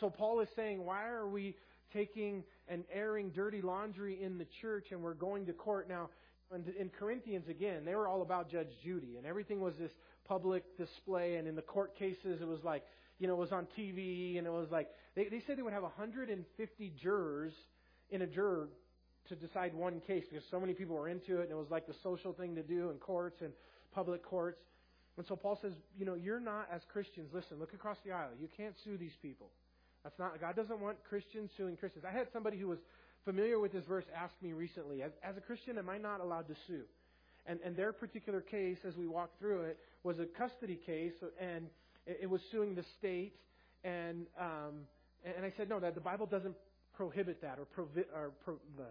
So 0.00 0.10
Paul 0.10 0.40
is 0.40 0.48
saying, 0.56 0.84
why 0.84 1.06
are 1.06 1.28
we 1.28 1.56
taking 1.92 2.42
and 2.68 2.84
airing 2.92 3.30
dirty 3.30 3.62
laundry 3.62 4.22
in 4.22 4.38
the 4.38 4.46
church 4.60 4.86
and 4.90 5.00
we're 5.00 5.14
going 5.14 5.46
to 5.46 5.52
court? 5.52 5.88
Now, 5.88 6.10
in 6.78 6.90
Corinthians, 6.98 7.48
again, 7.48 7.84
they 7.84 7.94
were 7.94 8.06
all 8.06 8.22
about 8.22 8.50
Judge 8.50 8.70
Judy, 8.84 9.16
and 9.16 9.26
everything 9.26 9.60
was 9.60 9.74
this 9.78 9.90
public 10.26 10.76
display, 10.76 11.36
and 11.36 11.48
in 11.48 11.56
the 11.56 11.62
court 11.62 11.96
cases, 11.96 12.40
it 12.40 12.46
was 12.46 12.62
like, 12.62 12.84
you 13.18 13.26
know, 13.26 13.34
it 13.34 13.38
was 13.38 13.52
on 13.52 13.66
TV, 13.78 14.38
and 14.38 14.46
it 14.46 14.52
was 14.52 14.68
like, 14.70 14.88
they, 15.14 15.28
they 15.28 15.42
said 15.46 15.56
they 15.56 15.62
would 15.62 15.72
have 15.72 15.82
150 15.82 16.92
jurors 17.02 17.52
in 18.10 18.22
a 18.22 18.26
juror 18.26 18.68
to 19.28 19.34
decide 19.34 19.74
one 19.74 20.00
case 20.06 20.24
because 20.30 20.44
so 20.50 20.60
many 20.60 20.72
people 20.72 20.96
were 20.96 21.08
into 21.08 21.38
it, 21.38 21.42
and 21.42 21.50
it 21.50 21.56
was 21.56 21.70
like 21.70 21.86
the 21.86 21.94
social 22.02 22.32
thing 22.32 22.54
to 22.54 22.62
do 22.62 22.90
in 22.90 22.96
courts 22.98 23.40
and 23.40 23.52
public 23.94 24.22
courts. 24.22 24.60
And 25.16 25.26
so 25.26 25.34
Paul 25.34 25.58
says, 25.60 25.72
you 25.98 26.04
know, 26.04 26.14
you're 26.14 26.40
not 26.40 26.68
as 26.72 26.82
Christians. 26.92 27.30
Listen, 27.32 27.58
look 27.58 27.72
across 27.72 27.96
the 28.04 28.12
aisle. 28.12 28.30
You 28.38 28.48
can't 28.56 28.74
sue 28.84 28.96
these 28.96 29.16
people. 29.22 29.48
That's 30.04 30.18
not 30.18 30.40
God 30.40 30.54
doesn't 30.54 30.80
want 30.80 30.98
Christians 31.08 31.50
suing 31.56 31.76
Christians. 31.76 32.04
I 32.06 32.12
had 32.12 32.28
somebody 32.32 32.58
who 32.58 32.68
was 32.68 32.78
familiar 33.24 33.58
with 33.58 33.72
this 33.72 33.84
verse 33.86 34.04
ask 34.14 34.34
me 34.40 34.52
recently, 34.52 35.02
as, 35.02 35.10
as 35.22 35.36
a 35.36 35.40
Christian, 35.40 35.78
am 35.78 35.88
I 35.88 35.98
not 35.98 36.20
allowed 36.20 36.46
to 36.48 36.54
sue? 36.66 36.82
And 37.46 37.58
and 37.64 37.74
their 37.74 37.92
particular 37.92 38.40
case, 38.40 38.78
as 38.86 38.96
we 38.96 39.06
walked 39.06 39.40
through 39.40 39.62
it, 39.62 39.78
was 40.04 40.18
a 40.18 40.26
custody 40.26 40.78
case, 40.86 41.14
and 41.40 41.66
it, 42.06 42.20
it 42.22 42.30
was 42.30 42.40
suing 42.52 42.74
the 42.74 42.84
state. 42.98 43.32
And 43.82 44.26
um, 44.38 44.84
and 45.24 45.44
I 45.44 45.52
said, 45.56 45.68
no, 45.68 45.80
that 45.80 45.94
the 45.94 46.00
Bible 46.00 46.26
doesn't 46.26 46.54
prohibit 46.96 47.42
that, 47.42 47.58
or, 47.58 47.64
provi- 47.64 48.08
or 48.14 48.32
pro, 48.44 48.54
the 48.76 48.84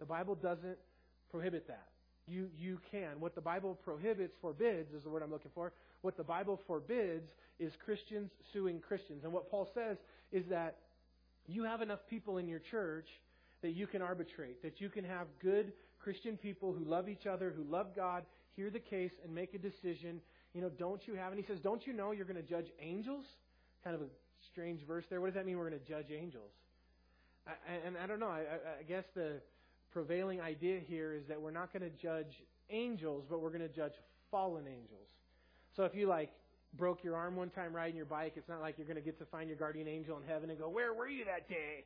the 0.00 0.06
Bible 0.06 0.34
doesn't 0.34 0.76
prohibit 1.30 1.66
that. 1.68 1.88
You, 2.26 2.48
you 2.58 2.78
can. 2.90 3.20
What 3.20 3.34
the 3.34 3.40
Bible 3.40 3.78
prohibits, 3.84 4.34
forbids, 4.40 4.92
is 4.92 5.02
the 5.04 5.10
word 5.10 5.22
I'm 5.22 5.30
looking 5.30 5.50
for. 5.54 5.72
What 6.02 6.16
the 6.16 6.24
Bible 6.24 6.60
forbids 6.66 7.30
is 7.58 7.72
Christians 7.84 8.30
suing 8.52 8.80
Christians. 8.80 9.24
And 9.24 9.32
what 9.32 9.50
Paul 9.50 9.68
says 9.74 9.98
is 10.32 10.44
that 10.46 10.76
you 11.46 11.64
have 11.64 11.82
enough 11.82 12.00
people 12.08 12.38
in 12.38 12.48
your 12.48 12.58
church 12.58 13.06
that 13.62 13.72
you 13.72 13.86
can 13.86 14.02
arbitrate, 14.02 14.62
that 14.62 14.80
you 14.80 14.88
can 14.88 15.04
have 15.04 15.26
good 15.42 15.72
Christian 16.02 16.36
people 16.36 16.72
who 16.72 16.84
love 16.84 17.08
each 17.08 17.26
other, 17.26 17.52
who 17.56 17.64
love 17.64 17.94
God, 17.94 18.24
hear 18.56 18.70
the 18.70 18.80
case 18.80 19.12
and 19.22 19.34
make 19.34 19.54
a 19.54 19.58
decision. 19.58 20.20
You 20.54 20.60
know, 20.60 20.70
don't 20.70 21.06
you 21.06 21.14
have, 21.14 21.32
and 21.32 21.40
he 21.40 21.46
says, 21.46 21.60
don't 21.60 21.86
you 21.86 21.92
know 21.92 22.12
you're 22.12 22.26
going 22.26 22.36
to 22.36 22.42
judge 22.42 22.66
angels? 22.80 23.24
Kind 23.82 23.96
of 23.96 24.02
a 24.02 24.06
strange 24.50 24.82
verse 24.86 25.04
there. 25.08 25.20
What 25.20 25.28
does 25.28 25.34
that 25.34 25.46
mean 25.46 25.56
we're 25.56 25.68
going 25.68 25.80
to 25.80 25.88
judge 25.88 26.10
angels? 26.10 26.50
I, 27.46 27.86
and 27.86 27.96
I 27.96 28.06
don't 28.06 28.20
know. 28.20 28.28
I, 28.28 28.40
I 28.80 28.82
guess 28.86 29.04
the 29.14 29.40
prevailing 29.92 30.40
idea 30.40 30.80
here 30.80 31.12
is 31.12 31.26
that 31.28 31.40
we're 31.40 31.50
not 31.50 31.72
going 31.72 31.82
to 31.82 31.96
judge 32.02 32.42
angels, 32.70 33.24
but 33.28 33.40
we're 33.40 33.50
going 33.50 33.60
to 33.60 33.68
judge 33.68 33.92
fallen 34.30 34.66
angels. 34.66 35.08
So 35.76 35.84
if 35.84 35.94
you 35.94 36.08
like 36.08 36.30
broke 36.76 37.04
your 37.04 37.16
arm 37.16 37.36
one 37.36 37.50
time 37.50 37.74
riding 37.74 37.96
your 37.96 38.06
bike, 38.06 38.32
it's 38.36 38.48
not 38.48 38.60
like 38.60 38.78
you're 38.78 38.86
going 38.86 38.96
to 38.96 39.02
get 39.02 39.18
to 39.18 39.26
find 39.26 39.48
your 39.48 39.58
guardian 39.58 39.88
angel 39.88 40.16
in 40.16 40.22
heaven 40.28 40.50
and 40.50 40.58
go, 40.58 40.68
"Where 40.68 40.92
were 40.92 41.08
you 41.08 41.24
that 41.26 41.48
day? 41.48 41.84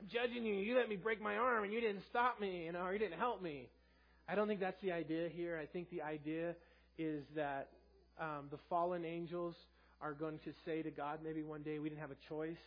I'm 0.00 0.08
judging 0.08 0.44
you. 0.44 0.54
You 0.54 0.76
let 0.76 0.88
me 0.88 0.96
break 0.96 1.22
my 1.22 1.36
arm 1.36 1.64
and 1.64 1.72
you 1.72 1.80
didn't 1.80 2.02
stop 2.10 2.40
me, 2.40 2.66
you 2.66 2.72
know, 2.72 2.82
or 2.82 2.92
you 2.92 2.98
didn't 2.98 3.18
help 3.18 3.42
me." 3.42 3.68
I 4.28 4.34
don't 4.34 4.48
think 4.48 4.60
that's 4.60 4.80
the 4.82 4.92
idea 4.92 5.28
here. 5.28 5.58
I 5.60 5.66
think 5.66 5.88
the 5.90 6.02
idea 6.02 6.56
is 6.98 7.24
that 7.36 7.68
um, 8.20 8.48
the 8.50 8.58
fallen 8.68 9.04
angels 9.04 9.54
are 10.00 10.12
going 10.12 10.38
to 10.40 10.52
say 10.64 10.82
to 10.82 10.90
God, 10.90 11.20
maybe 11.22 11.42
one 11.42 11.62
day 11.62 11.78
we 11.78 11.88
didn't 11.88 12.00
have 12.00 12.10
a 12.10 12.28
choice. 12.28 12.58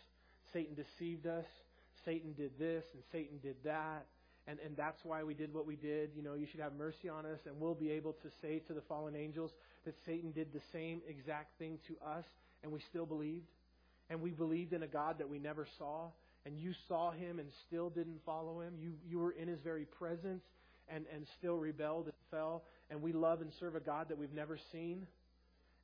Satan 0.54 0.76
deceived 0.76 1.28
us. 1.28 1.46
Satan 2.06 2.34
did 2.34 2.52
this 2.58 2.84
and 2.94 3.04
Satan 3.12 3.40
did 3.42 3.56
that 3.64 4.06
and, 4.50 4.58
and 4.66 4.76
that's 4.76 5.00
why 5.04 5.24
we 5.24 5.36
did 5.36 5.54
what 5.54 5.68
we 5.68 5.76
did. 5.76 6.10
You 6.16 6.24
know, 6.24 6.34
you 6.34 6.48
should 6.50 6.60
have 6.60 6.74
mercy 6.74 7.08
on 7.08 7.26
us, 7.26 7.40
and 7.46 7.60
we'll 7.60 7.76
be 7.76 7.92
able 7.92 8.14
to 8.14 8.30
say 8.42 8.60
to 8.68 8.74
the 8.74 8.82
fallen 8.82 9.16
angels 9.16 9.52
that 9.86 9.94
Satan 10.08 10.32
did 10.32 10.52
the 10.52 10.62
same 10.74 11.02
exact 11.08 11.60
thing 11.60 11.78
to 11.88 11.96
us, 12.06 12.26
and 12.64 12.72
we 12.72 12.80
still 12.90 13.06
believed. 13.06 13.46
And 14.10 14.22
we 14.22 14.32
believed 14.32 14.74
in 14.74 14.82
a 14.82 14.88
God 14.88 15.20
that 15.20 15.30
we 15.30 15.38
never 15.38 15.68
saw, 15.78 16.08
and 16.48 16.58
you 16.58 16.74
saw 16.88 17.12
him 17.12 17.38
and 17.38 17.50
still 17.68 17.92
didn't 17.92 18.22
follow 18.26 18.60
him. 18.60 18.74
You, 18.80 18.94
you 19.08 19.20
were 19.20 19.32
in 19.34 19.48
his 19.48 19.60
very 19.60 19.86
presence 19.86 20.42
and, 20.92 21.06
and 21.14 21.28
still 21.38 21.58
rebelled 21.58 22.06
and 22.06 22.14
fell. 22.32 22.64
And 22.90 23.04
we 23.04 23.14
love 23.14 23.42
and 23.42 23.52
serve 23.60 23.76
a 23.76 23.80
God 23.80 24.10
that 24.10 24.18
we've 24.18 24.34
never 24.34 24.58
seen. 24.72 25.06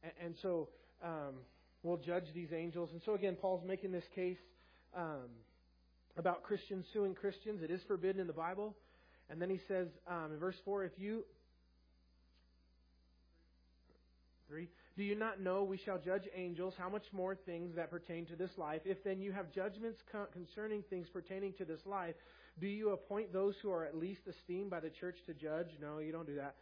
And, 0.01 0.11
and 0.24 0.36
so 0.41 0.70
um, 1.03 1.36
we'll 1.84 1.97
judge 1.97 2.26
these 2.34 2.51
angels. 2.51 2.89
And 2.93 3.01
so, 3.05 3.13
again, 3.13 3.36
Paul's 3.39 3.63
making 3.63 3.91
this 3.91 4.05
case. 4.16 4.39
Um, 4.95 5.30
about 6.18 6.43
Christians 6.43 6.86
suing 6.93 7.13
Christians. 7.13 7.61
It 7.61 7.72
is 7.72 7.82
forbidden 7.88 8.22
in 8.22 8.28
the 8.28 8.34
Bible. 8.34 8.76
And 9.30 9.41
then 9.41 9.49
he 9.49 9.59
says 9.68 9.88
um, 10.07 10.32
in 10.34 10.39
verse 10.39 10.55
4 10.66 10.86
if 10.86 10.91
you. 10.97 11.26
3. 14.47 14.68
Do 14.97 15.03
you 15.03 15.16
not 15.16 15.41
know 15.41 15.63
we 15.63 15.78
shall 15.78 15.97
judge 15.97 16.24
angels? 16.36 16.74
How 16.78 16.88
much 16.88 17.03
more 17.11 17.36
things 17.36 17.76
that 17.76 17.89
pertain 17.89 18.26
to 18.28 18.36
this 18.36 18.51
life? 18.57 18.82
If 18.86 19.03
then 19.03 19.22
you 19.22 19.32
have 19.32 19.51
judgments 19.51 19.99
concerning 20.32 20.84
things 20.89 21.07
pertaining 21.11 21.53
to 21.53 21.66
this 21.66 21.80
life, 21.86 22.16
do 22.59 22.68
you 22.68 22.91
appoint 22.91 23.34
those 23.34 23.55
who 23.61 23.72
are 23.72 23.84
at 23.84 23.97
least 23.97 24.22
esteemed 24.28 24.70
by 24.70 24.80
the 24.80 24.89
church 24.89 25.18
to 25.26 25.34
judge? 25.34 25.68
No, 25.82 25.97
you 25.99 26.11
don't 26.11 26.28
do 26.28 26.36
that. 26.36 26.55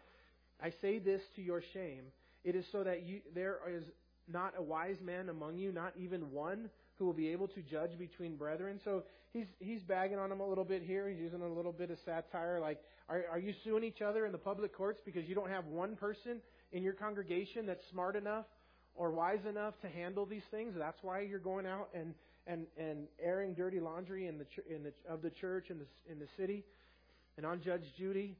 I 0.62 0.72
say 0.82 0.97
this 0.97 1.22
to 1.36 1.41
your 1.41 1.62
shame. 1.74 2.06
It 2.43 2.56
is 2.56 2.66
so 2.72 2.84
that 2.84 3.04
you, 3.04 3.20
there 3.36 3.60
is 3.70 3.84
not 4.28 4.54
a 4.58 4.64
wise 4.64 4.97
man 5.04 5.30
among 5.30 5.58
you, 5.58 5.72
not 5.72 5.93
even 5.97 6.32
one 6.32 6.70
who 6.97 7.05
will 7.05 7.13
be 7.13 7.29
able 7.29 7.47
to 7.47 7.61
judge 7.61 7.97
between 7.97 8.35
brethren. 8.35 8.79
So 8.83 9.03
he's 9.31 9.47
he's 9.59 9.81
bagging 9.81 10.19
on 10.19 10.29
them 10.29 10.39
a 10.39 10.47
little 10.47 10.63
bit 10.63 10.83
here. 10.83 11.09
He's 11.09 11.19
using 11.19 11.41
a 11.41 11.47
little 11.47 11.71
bit 11.71 11.89
of 11.89 11.97
satire, 12.05 12.59
like, 12.59 12.79
are 13.09 13.23
are 13.31 13.39
you 13.39 13.53
suing 13.63 13.83
each 13.83 14.01
other 14.01 14.25
in 14.25 14.31
the 14.31 14.37
public 14.37 14.75
courts 14.75 14.99
because 15.05 15.27
you 15.27 15.35
don't 15.35 15.49
have 15.49 15.65
one 15.65 15.95
person 15.95 16.39
in 16.71 16.83
your 16.83 16.93
congregation 16.93 17.65
that's 17.65 17.83
smart 17.91 18.15
enough 18.15 18.45
or 18.95 19.11
wise 19.11 19.45
enough 19.49 19.73
to 19.81 19.89
handle 19.89 20.25
these 20.25 20.43
things? 20.51 20.73
That's 20.77 21.01
why 21.01 21.21
you're 21.21 21.39
going 21.39 21.65
out 21.65 21.89
and 21.93 22.13
and 22.47 22.67
and 22.77 23.07
airing 23.21 23.53
dirty 23.53 23.79
laundry 23.79 24.27
in 24.27 24.37
the 24.37 24.45
in 24.73 24.83
the 24.83 24.93
of 25.09 25.21
the 25.21 25.31
church 25.31 25.69
in 25.69 25.79
the 25.79 25.85
in 26.11 26.19
the 26.19 26.27
city, 26.37 26.63
and 27.37 27.45
on 27.45 27.61
Judge 27.61 27.85
Judy. 27.97 28.37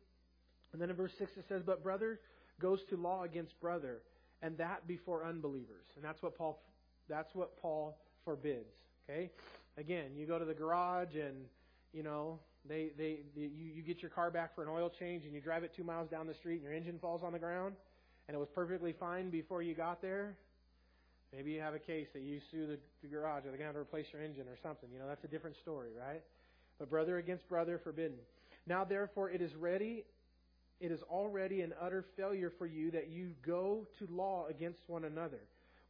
And 0.72 0.82
then 0.82 0.90
in 0.90 0.96
verse 0.96 1.12
six 1.20 1.32
it 1.38 1.46
says, 1.48 1.62
"But 1.66 1.84
brother 1.84 2.20
goes 2.60 2.80
to 2.90 2.98
law 2.98 3.24
against 3.24 3.60
brother, 3.60 4.02
and 4.42 4.58
that 4.58 4.88
before 4.88 5.26
unbelievers." 5.26 5.86
And 5.96 6.04
that's 6.04 6.22
what 6.22 6.38
Paul 6.38 6.60
that's 7.10 7.34
what 7.36 7.58
Paul 7.62 7.98
forbids. 8.24 8.74
Okay? 9.10 9.30
Again, 9.78 10.12
you 10.16 10.26
go 10.26 10.40
to 10.40 10.46
the 10.46 10.54
garage 10.54 11.16
and, 11.16 11.46
you 11.94 12.04
know, 12.04 12.40
they, 12.68 12.92
they, 12.98 13.20
you, 13.36 13.50
you 13.76 13.82
get 13.82 14.02
your 14.02 14.12
car 14.12 14.32
back 14.32 14.56
for 14.56 14.64
an 14.64 14.70
oil 14.70 14.90
change 15.00 15.26
and 15.26 15.34
you 15.34 15.42
drive 15.42 15.64
it 15.64 15.74
two 15.76 15.84
miles 15.84 16.10
down 16.10 16.28
the 16.28 16.34
street 16.34 16.56
and 16.56 16.64
your 16.64 16.74
engine 16.74 16.98
falls 17.00 17.22
on 17.24 17.34
the 17.34 17.40
ground 17.40 17.76
and 18.28 18.36
it 18.36 18.40
was 18.40 18.48
perfectly 18.54 18.94
fine 18.98 19.30
before 19.30 19.62
you 19.62 19.74
got 19.74 20.02
there. 20.02 20.36
Maybe 21.36 21.52
you 21.52 21.62
have 21.62 21.74
a 21.74 21.80
case 21.80 22.08
that 22.14 22.22
you 22.22 22.40
sue 22.52 22.68
the, 22.68 22.78
the 23.02 23.08
garage 23.08 23.46
or 23.46 23.50
they're 23.50 23.58
to 23.58 23.64
have 23.64 23.74
to 23.74 23.80
replace 23.80 24.06
your 24.14 24.22
engine 24.22 24.48
or 24.48 24.58
something. 24.62 24.90
You 24.94 25.00
know, 25.00 25.08
that's 25.08 25.24
a 25.24 25.28
different 25.28 25.58
story, 25.58 25.90
right? 26.00 26.22
But 26.80 26.90
brother 26.90 27.18
against 27.18 27.50
brother 27.50 27.80
forbidden. 27.84 28.18
Now 28.68 28.84
therefore 28.84 29.30
it 29.32 29.42
is 29.42 29.54
ready 29.56 30.04
it 30.84 30.92
is 30.92 31.02
already 31.04 31.62
an 31.62 31.74
utter 31.82 32.04
failure 32.18 32.52
for 32.58 32.66
you 32.66 32.92
that 32.92 33.08
you 33.08 33.32
go 33.46 33.88
to 34.00 34.08
law 34.12 34.48
against 34.50 34.80
one 34.88 35.06
another. 35.06 35.40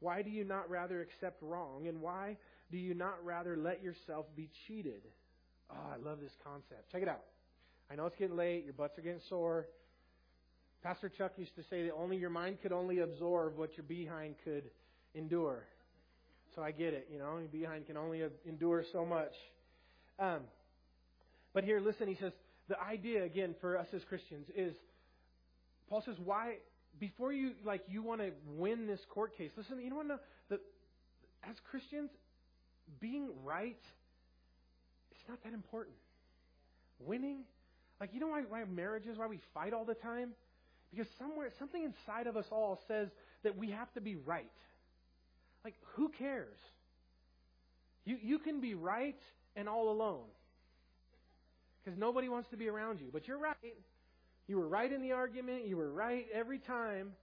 Why 0.04 0.22
do 0.22 0.30
you 0.30 0.44
not 0.44 0.70
rather 0.70 1.02
accept 1.02 1.42
wrong? 1.42 1.88
And 1.88 2.02
why 2.02 2.36
do 2.72 2.78
you 2.78 2.94
not 2.94 3.24
rather 3.24 3.56
let 3.56 3.82
yourself 3.82 4.26
be 4.36 4.50
cheated? 4.68 5.02
Oh, 5.72 5.94
I 5.94 5.96
love 5.96 6.20
this 6.20 6.34
concept. 6.44 6.92
Check 6.92 7.04
it 7.04 7.08
out. 7.08 7.24
I 7.90 7.96
know 7.96 8.06
it's 8.06 8.18
getting 8.18 8.36
late, 8.36 8.66
your 8.66 8.74
butts 8.74 8.98
are 8.98 9.02
getting 9.02 9.22
sore. 9.30 9.68
Pastor 10.84 11.08
Chuck 11.08 11.32
used 11.38 11.56
to 11.56 11.64
say 11.70 11.84
that 11.84 11.94
only 11.94 12.18
your 12.18 12.30
mind 12.30 12.58
could 12.62 12.74
only 12.74 13.00
absorb 13.00 13.58
what 13.58 13.78
your 13.78 13.86
behind 13.86 14.36
could 14.44 14.66
endure. 15.16 15.64
So 16.54 16.62
I 16.62 16.72
get 16.72 16.94
it, 16.94 17.08
you 17.10 17.18
know, 17.18 17.38
your 17.38 17.48
behind 17.48 17.88
can 17.88 17.96
only 17.96 18.24
endure 18.46 18.84
so 18.92 19.06
much. 19.06 19.32
Um, 20.20 20.42
but 21.54 21.64
here, 21.64 21.80
listen, 21.80 22.10
he 22.10 22.16
says, 22.16 22.34
the 22.68 22.80
idea, 22.82 23.24
again, 23.24 23.56
for 23.62 23.78
us 23.78 23.88
as 23.96 24.04
Christians 24.04 24.48
is, 24.54 24.74
Paul 25.90 26.04
says, 26.06 26.16
why, 26.24 26.56
before 27.00 27.34
you 27.34 27.52
like 27.66 27.82
you 27.88 28.02
want 28.02 28.22
to 28.22 28.32
win 28.56 28.88
this 28.88 29.00
court 29.10 29.38
case, 29.38 29.52
listen, 29.58 29.80
you 29.80 29.94
want 29.96 30.08
to 30.08 30.14
know 30.16 30.20
that 30.50 30.60
as 31.50 31.56
Christians, 31.70 32.10
being 33.00 33.30
right, 33.44 33.80
it's 35.12 35.28
not 35.28 35.44
that 35.44 35.54
important. 35.54 35.96
Winning, 37.00 37.40
like 38.00 38.12
you 38.14 38.20
know 38.20 38.28
why 38.28 38.42
why 38.48 38.64
marriages, 38.66 39.18
why 39.18 39.28
we 39.28 39.40
fight 39.54 39.74
all 39.74 39.86
the 39.86 39.96
time? 39.96 40.30
Because 40.92 41.08
somewhere 41.18 41.50
something 41.58 41.84
inside 41.84 42.28
of 42.28 42.38
us 42.38 42.46
all 42.52 42.80
says 42.88 43.10
that 43.44 43.58
we 43.58 43.72
have 43.72 43.92
to 43.94 44.02
be 44.02 44.16
right. 44.16 44.52
Like 45.64 45.76
who 45.96 46.10
cares? 46.10 46.60
You 48.06 48.18
you 48.22 48.40
can 48.40 48.62
be 48.62 48.76
right 48.76 49.20
and 49.56 49.68
all 49.68 49.90
alone. 49.90 50.26
Because 51.84 52.00
nobody 52.00 52.30
wants 52.30 52.50
to 52.50 52.58
be 52.58 52.70
around 52.70 53.02
you, 53.02 53.08
but 53.12 53.28
you're 53.28 53.40
right. 53.40 53.56
You 54.48 54.58
were 54.58 54.68
right 54.68 54.92
in 54.92 55.02
the 55.02 55.14
argument, 55.14 55.68
you 55.68 55.78
were 55.78 55.92
right 55.92 56.28
every 56.34 56.60
time, 56.60 57.14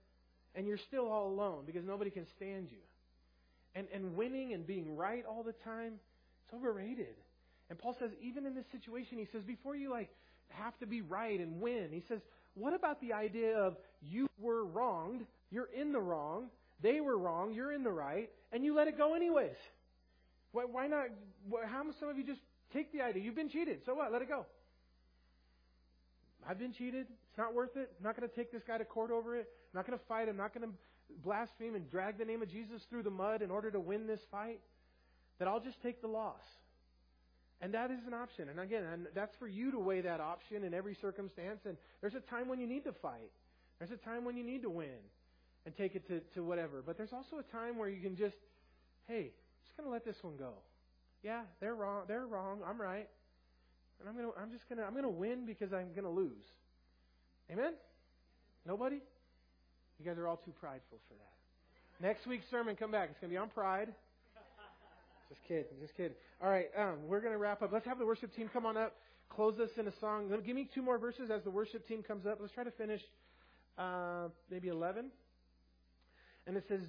and 0.54 0.66
you're 0.66 0.78
still 0.78 1.08
all 1.08 1.28
alone 1.28 1.64
because 1.66 1.84
nobody 1.84 2.10
can 2.10 2.26
stand 2.36 2.68
you. 2.70 2.78
And, 3.74 3.86
and 3.94 4.16
winning 4.16 4.52
and 4.52 4.66
being 4.66 4.96
right 4.96 5.24
all 5.26 5.42
the 5.42 5.54
time, 5.64 5.94
it's 6.44 6.54
overrated. 6.54 7.14
And 7.68 7.78
Paul 7.78 7.94
says, 7.98 8.10
even 8.20 8.46
in 8.46 8.54
this 8.54 8.64
situation, 8.72 9.18
he 9.18 9.26
says, 9.30 9.42
before 9.42 9.76
you 9.76 9.90
like 9.90 10.10
have 10.48 10.76
to 10.80 10.86
be 10.86 11.02
right 11.02 11.38
and 11.38 11.60
win, 11.60 11.88
he 11.92 12.02
says, 12.08 12.20
what 12.54 12.74
about 12.74 13.00
the 13.00 13.12
idea 13.12 13.56
of 13.56 13.76
you 14.02 14.28
were 14.40 14.64
wronged, 14.64 15.24
you're 15.50 15.68
in 15.72 15.92
the 15.92 16.00
wrong, 16.00 16.46
they 16.82 17.00
were 17.00 17.16
wrong, 17.16 17.52
you're 17.52 17.72
in 17.72 17.84
the 17.84 17.92
right, 17.92 18.30
and 18.52 18.64
you 18.64 18.74
let 18.74 18.88
it 18.88 18.98
go 18.98 19.14
anyways? 19.14 19.56
Why, 20.52 20.64
why 20.64 20.86
not? 20.88 21.06
How 21.66 21.84
some 22.00 22.08
of 22.08 22.18
you 22.18 22.24
just 22.24 22.40
take 22.72 22.92
the 22.92 23.02
idea? 23.02 23.22
You've 23.22 23.36
been 23.36 23.50
cheated, 23.50 23.82
so 23.86 23.94
what? 23.94 24.12
Let 24.12 24.22
it 24.22 24.28
go. 24.28 24.46
I've 26.48 26.58
been 26.58 26.72
cheated. 26.72 27.06
It's 27.28 27.38
not 27.38 27.54
worth 27.54 27.76
it. 27.76 27.92
I'm 27.98 28.04
not 28.04 28.16
going 28.16 28.28
to 28.28 28.34
take 28.34 28.52
this 28.52 28.62
guy 28.66 28.78
to 28.78 28.84
court 28.84 29.10
over 29.10 29.36
it. 29.36 29.48
I'm 29.72 29.78
not 29.78 29.86
going 29.86 29.98
to 29.98 30.04
fight. 30.06 30.28
I'm 30.28 30.36
not 30.36 30.54
going 30.54 30.68
to 30.68 30.74
blaspheme 31.24 31.74
and 31.74 31.90
drag 31.90 32.18
the 32.18 32.24
name 32.24 32.42
of 32.42 32.50
Jesus 32.50 32.82
through 32.88 33.02
the 33.02 33.10
mud 33.10 33.42
in 33.42 33.50
order 33.50 33.70
to 33.70 33.80
win 33.80 34.06
this 34.06 34.20
fight. 34.30 34.60
That 35.38 35.48
I'll 35.48 35.60
just 35.60 35.80
take 35.82 36.02
the 36.02 36.08
loss. 36.08 36.42
And 37.62 37.74
that 37.74 37.90
is 37.90 38.00
an 38.06 38.14
option. 38.14 38.48
And 38.48 38.58
again, 38.58 38.84
and 38.84 39.06
that's 39.14 39.34
for 39.36 39.46
you 39.46 39.70
to 39.70 39.78
weigh 39.78 40.00
that 40.02 40.20
option 40.20 40.64
in 40.64 40.72
every 40.72 40.96
circumstance. 41.00 41.60
And 41.66 41.76
there's 42.00 42.14
a 42.14 42.20
time 42.20 42.48
when 42.48 42.58
you 42.58 42.66
need 42.66 42.84
to 42.84 42.92
fight. 42.92 43.30
There's 43.78 43.90
a 43.90 43.96
time 43.96 44.24
when 44.24 44.36
you 44.36 44.44
need 44.44 44.62
to 44.62 44.70
win 44.70 45.00
and 45.66 45.76
take 45.76 45.94
it 45.94 46.06
to, 46.08 46.20
to 46.34 46.42
whatever. 46.42 46.82
But 46.84 46.96
there's 46.96 47.12
also 47.12 47.38
a 47.38 47.42
time 47.52 47.76
where 47.76 47.88
you 47.88 48.00
can 48.00 48.16
just, 48.16 48.36
hey, 49.08 49.30
just 49.64 49.76
gonna 49.76 49.90
let 49.90 50.04
this 50.04 50.16
one 50.22 50.36
go. 50.36 50.52
Yeah, 51.22 51.42
they're 51.60 51.74
wrong. 51.74 52.04
They're 52.08 52.26
wrong. 52.26 52.60
I'm 52.66 52.80
right. 52.80 53.08
And 54.00 54.08
I'm 54.08 54.16
gonna 54.16 54.32
I'm 54.40 54.50
just 54.50 54.68
gonna 54.68 54.82
I'm 54.82 54.94
gonna 54.94 55.08
win 55.08 55.46
because 55.46 55.72
I'm 55.72 55.92
gonna 55.94 56.10
lose. 56.10 56.44
Amen? 57.50 57.74
Nobody? 58.66 59.00
You 59.98 60.04
guys 60.04 60.18
are 60.18 60.26
all 60.26 60.40
too 60.44 60.52
prideful 60.58 60.98
for 61.08 61.14
that. 61.14 62.06
Next 62.06 62.26
week's 62.26 62.46
sermon, 62.50 62.76
come 62.76 62.90
back. 62.90 63.10
It's 63.10 63.20
gonna 63.20 63.30
be 63.30 63.36
on 63.36 63.50
pride. 63.50 63.92
Just 65.30 65.40
kidding. 65.46 65.78
Just 65.80 65.96
kidding. 65.96 66.16
All 66.42 66.50
right, 66.50 66.66
um, 66.76 67.06
we're 67.06 67.20
to 67.20 67.36
wrap 67.36 67.62
up. 67.62 67.70
Let's 67.72 67.86
have 67.86 67.98
the 67.98 68.06
worship 68.06 68.34
team 68.34 68.50
come 68.52 68.66
on 68.66 68.76
up, 68.76 68.96
close 69.28 69.60
us 69.60 69.70
in 69.78 69.86
a 69.86 69.92
song. 70.00 70.28
Give 70.44 70.56
me 70.56 70.68
two 70.74 70.82
more 70.82 70.98
verses 70.98 71.30
as 71.30 71.44
the 71.44 71.50
worship 71.50 71.86
team 71.86 72.02
comes 72.02 72.26
up. 72.26 72.38
Let's 72.40 72.52
try 72.52 72.64
to 72.64 72.70
finish 72.72 73.00
uh, 73.78 74.28
maybe 74.50 74.68
11. 74.68 75.06
And 76.48 76.56
it 76.56 76.64
says, 76.66 76.80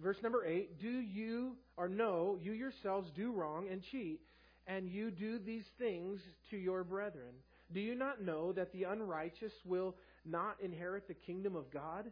verse 0.00 0.18
number 0.22 0.44
8 0.46 0.80
Do 0.80 0.88
you, 0.88 1.56
or 1.76 1.88
no, 1.88 2.38
you 2.40 2.52
yourselves 2.52 3.10
do 3.16 3.32
wrong 3.32 3.66
and 3.70 3.82
cheat, 3.90 4.20
and 4.68 4.88
you 4.88 5.10
do 5.10 5.38
these 5.38 5.64
things 5.78 6.20
to 6.50 6.56
your 6.56 6.84
brethren? 6.84 7.32
Do 7.72 7.80
you 7.80 7.94
not 7.94 8.22
know 8.22 8.52
that 8.52 8.72
the 8.72 8.84
unrighteous 8.84 9.52
will 9.64 9.96
not 10.24 10.56
inherit 10.62 11.08
the 11.08 11.14
kingdom 11.14 11.56
of 11.56 11.70
God? 11.72 12.04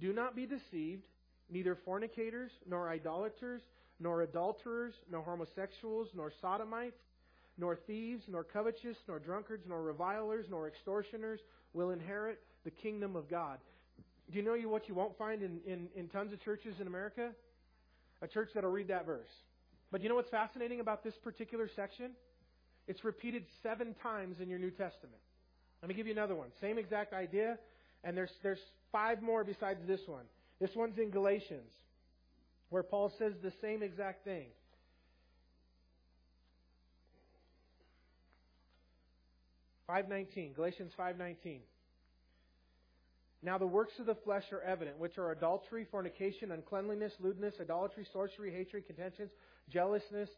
Do 0.00 0.12
not 0.12 0.36
be 0.36 0.46
deceived. 0.46 1.04
Neither 1.50 1.78
fornicators, 1.84 2.50
nor 2.68 2.88
idolaters, 2.88 3.62
nor 4.00 4.22
adulterers, 4.22 4.94
nor 5.10 5.22
homosexuals, 5.22 6.08
nor 6.14 6.32
sodomites, 6.40 7.00
nor 7.56 7.76
thieves, 7.76 8.24
nor 8.28 8.42
covetous, 8.42 8.96
nor 9.06 9.18
drunkards, 9.18 9.64
nor 9.68 9.82
revilers, 9.82 10.46
nor 10.50 10.66
extortioners 10.66 11.40
will 11.72 11.90
inherit 11.90 12.40
the 12.64 12.70
kingdom 12.70 13.16
of 13.16 13.28
God. 13.28 13.58
Do 14.30 14.38
you 14.38 14.44
know 14.44 14.56
what 14.68 14.88
you 14.88 14.94
won't 14.94 15.16
find 15.18 15.42
in, 15.42 15.60
in, 15.66 15.88
in 15.94 16.08
tons 16.08 16.32
of 16.32 16.42
churches 16.42 16.74
in 16.80 16.86
America? 16.86 17.30
A 18.22 18.28
church 18.28 18.50
that'll 18.54 18.70
read 18.70 18.88
that 18.88 19.04
verse. 19.04 19.28
But 19.92 20.02
you 20.02 20.08
know 20.08 20.14
what's 20.16 20.30
fascinating 20.30 20.80
about 20.80 21.04
this 21.04 21.14
particular 21.22 21.68
section? 21.76 22.12
It's 22.88 23.04
repeated 23.04 23.44
seven 23.62 23.94
times 24.02 24.40
in 24.40 24.48
your 24.48 24.58
New 24.58 24.70
Testament. 24.70 25.20
Let 25.82 25.88
me 25.88 25.94
give 25.94 26.06
you 26.06 26.12
another 26.12 26.34
one. 26.34 26.48
Same 26.60 26.78
exact 26.78 27.12
idea, 27.12 27.58
and 28.02 28.16
there's, 28.16 28.32
there's 28.42 28.58
five 28.90 29.22
more 29.22 29.44
besides 29.44 29.80
this 29.86 30.00
one. 30.06 30.24
This 30.60 30.70
one's 30.74 30.98
in 30.98 31.10
Galatians, 31.10 31.70
where 32.70 32.82
Paul 32.82 33.12
says 33.18 33.34
the 33.42 33.52
same 33.60 33.82
exact 33.82 34.24
thing. 34.24 34.46
Five 39.86 40.08
nineteen, 40.08 40.54
Galatians 40.54 40.92
five 40.96 41.18
nineteen. 41.18 41.60
Now 43.42 43.58
the 43.58 43.66
works 43.66 43.94
of 43.98 44.06
the 44.06 44.14
flesh 44.14 44.44
are 44.52 44.62
evident, 44.62 44.98
which 44.98 45.18
are 45.18 45.32
adultery, 45.32 45.86
fornication, 45.90 46.52
uncleanliness, 46.52 47.12
lewdness, 47.18 47.54
idolatry, 47.60 48.06
sorcery, 48.12 48.52
hatred, 48.52 48.86
contentions, 48.86 49.30
jealousness, 49.68 50.28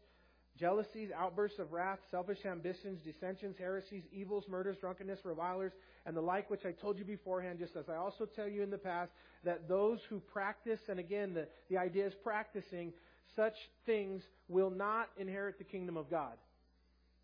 jealousies, 0.57 1.09
outbursts 1.15 1.59
of 1.59 1.71
wrath, 1.71 1.99
selfish 2.09 2.45
ambitions, 2.45 2.99
dissensions, 3.03 3.57
heresies, 3.59 4.03
evils, 4.11 4.45
murders, 4.47 4.77
drunkenness, 4.79 5.19
revilers, 5.23 5.73
and 6.05 6.15
the 6.15 6.21
like, 6.21 6.49
which 6.49 6.65
I 6.65 6.71
told 6.71 6.97
you 6.97 7.05
beforehand, 7.05 7.59
just 7.59 7.75
as 7.75 7.89
I 7.89 7.95
also 7.95 8.25
tell 8.25 8.47
you 8.47 8.63
in 8.63 8.71
the 8.71 8.77
past, 8.77 9.11
that 9.43 9.67
those 9.67 9.99
who 10.09 10.19
practice, 10.19 10.79
and 10.89 10.99
again, 10.99 11.33
the, 11.33 11.47
the 11.69 11.77
idea 11.77 12.07
is 12.07 12.13
practicing 12.23 12.93
such 13.35 13.55
things 13.85 14.23
will 14.47 14.69
not 14.69 15.09
inherit 15.17 15.57
the 15.57 15.63
kingdom 15.63 15.97
of 15.97 16.09
God. 16.09 16.33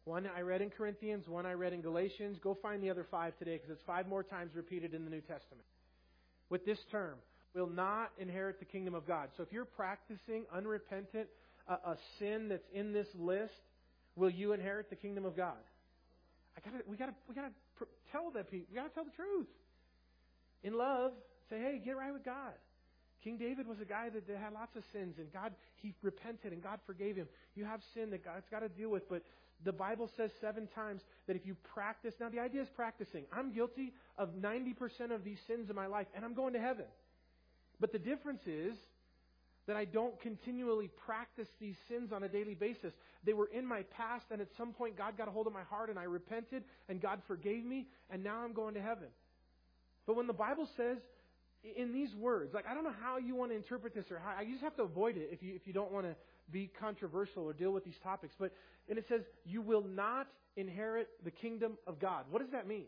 One 0.06 0.28
I 0.36 0.41
read 0.41 0.62
in 0.62 0.70
Corinthians, 0.70 1.28
one 1.28 1.45
I 1.45 1.54
read 1.54 1.74
in 1.74 1.82
Galatians. 1.82 2.38
Go 2.41 2.58
find 2.62 2.82
the 2.82 2.89
other 2.89 3.06
five 3.10 3.38
today 3.38 3.58
because 3.58 3.70
it's 3.70 3.84
five 3.86 4.08
more 4.08 4.24
times 4.24 4.52
repeated 4.56 4.93
in 4.93 5.06
the 5.06 5.12
New 5.12 5.22
Testament. 5.22 5.66
With 6.49 6.66
this 6.66 6.80
term, 6.91 7.16
will 7.54 7.70
not 7.70 8.12
inherit 8.18 8.60
the 8.60 8.66
kingdom 8.66 8.95
of 8.95 9.06
God. 9.08 9.30
So 9.38 9.43
if 9.43 9.52
you're 9.52 9.66
practicing 9.66 10.45
unrepentant, 10.54 11.28
a, 11.68 11.74
a 11.74 11.97
sin 12.20 12.49
that's 12.49 12.68
in 12.74 12.93
this 12.93 13.08
list, 13.18 13.54
will 14.16 14.30
you 14.30 14.54
inherit 14.54 14.89
the 14.89 14.95
kingdom 14.95 15.26
of 15.26 15.36
God? 15.36 15.62
I 16.58 16.70
gotta, 16.70 16.84
we 16.88 16.97
gotta, 16.97 17.14
we 17.30 17.36
gotta 17.36 17.52
tell 18.12 18.32
that 18.32 18.49
people. 18.49 18.68
We 18.72 18.76
gotta 18.76 18.89
tell 18.89 19.06
the 19.06 19.12
truth. 19.12 19.47
In 20.64 20.78
love, 20.78 21.12
say, 21.49 21.60
hey, 21.60 21.82
get 21.84 21.97
right 21.97 22.14
with 22.14 22.26
God. 22.26 22.54
King 23.24 23.38
David 23.38 23.68
was 23.68 23.80
a 23.80 23.86
guy 23.86 24.10
that, 24.10 24.28
that 24.28 24.38
had 24.38 24.54
lots 24.54 24.76
of 24.76 24.84
sins, 24.91 25.16
and 25.18 25.32
God, 25.32 25.54
he 25.76 25.93
repented, 26.02 26.54
and 26.54 26.64
God 26.64 26.80
forgave 26.88 27.16
him. 27.16 27.28
You 27.56 27.66
have 27.66 27.82
sin 27.93 28.10
that 28.12 28.26
God's 28.26 28.45
got 28.49 28.62
to 28.62 28.70
deal 28.70 28.89
with, 28.89 29.08
but 29.10 29.22
the 29.64 29.72
Bible 29.72 30.09
says 30.18 30.32
seven 30.41 30.68
times 30.74 31.01
that 31.28 31.36
if 31.36 31.45
you 31.45 31.55
practice, 31.74 32.14
now 32.20 32.30
the 32.30 32.39
idea 32.39 32.62
is 32.62 32.70
practicing. 32.76 33.26
I'm 33.32 33.53
guilty 33.53 33.93
of 34.18 34.30
90% 34.30 35.12
of 35.14 35.24
these 35.24 35.39
sins 35.47 35.70
in 35.70 35.76
my 35.76 35.88
life, 35.88 36.07
and 36.16 36.26
I'm 36.26 36.34
going 36.34 36.53
to 36.53 36.59
heaven. 36.59 36.86
But 37.80 37.91
the 37.91 37.99
difference 37.99 38.41
is 38.45 38.76
that 39.68 39.76
I 39.76 39.86
don't 39.86 40.20
continually 40.22 40.89
practice 41.05 41.47
these 41.59 41.76
sins 41.88 42.12
on 42.12 42.24
a 42.24 42.28
daily 42.28 42.55
basis. 42.55 42.93
They 43.24 43.34
were 43.34 43.47
in 43.47 43.66
my 43.66 43.84
past, 43.95 44.26
and 44.32 44.41
at 44.41 44.47
some 44.57 44.74
point, 44.74 44.97
God 44.97 45.18
got 45.18 45.28
a 45.28 45.32
hold 45.32 45.47
of 45.47 45.53
my 45.53 45.64
heart, 45.64 45.89
and 45.89 45.99
I 45.99 46.03
repented, 46.03 46.64
and 46.89 47.01
God 47.01 47.22
forgave 47.28 47.64
me, 47.64 47.88
and 48.09 48.24
now 48.24 48.39
I'm 48.43 48.53
going 48.53 48.74
to 48.74 48.82
heaven. 48.82 49.07
But 50.07 50.16
when 50.16 50.28
the 50.28 50.34
Bible 50.34 50.68
says 50.78 50.97
in 51.78 51.93
these 51.93 52.14
words, 52.16 52.53
like 52.53 52.66
I 52.68 52.74
don't 52.74 52.84
know 52.84 52.95
how 53.03 53.18
you 53.18 53.36
want 53.36 53.51
to 53.51 53.55
interpret 53.55 53.93
this, 53.93 54.05
or 54.09 54.20
how 54.20 54.41
you 54.41 54.53
just 54.53 54.64
have 54.64 54.76
to 54.78 54.84
avoid 54.84 55.16
it 55.16 55.30
if 55.32 55.43
you 55.43 55.53
if 55.55 55.68
you 55.68 55.74
don't 55.74 55.91
want 55.91 56.05
to 56.07 56.16
be 56.52 56.70
controversial 56.80 57.43
or 57.43 57.54
deal 57.54 57.72
with 57.72 57.86
these 57.86 57.99
topics. 58.04 58.36
But 58.38 58.52
and 58.89 58.97
it 58.97 59.06
says 59.08 59.22
you 59.45 59.62
will 59.62 59.84
not 59.84 60.28
inherit 60.56 61.10
the 61.24 61.32
kingdom 61.32 61.78
of 61.88 61.99
God. 61.99 62.26
What 62.30 62.41
does 62.41 62.52
that 62.52 62.68
mean? 62.68 62.86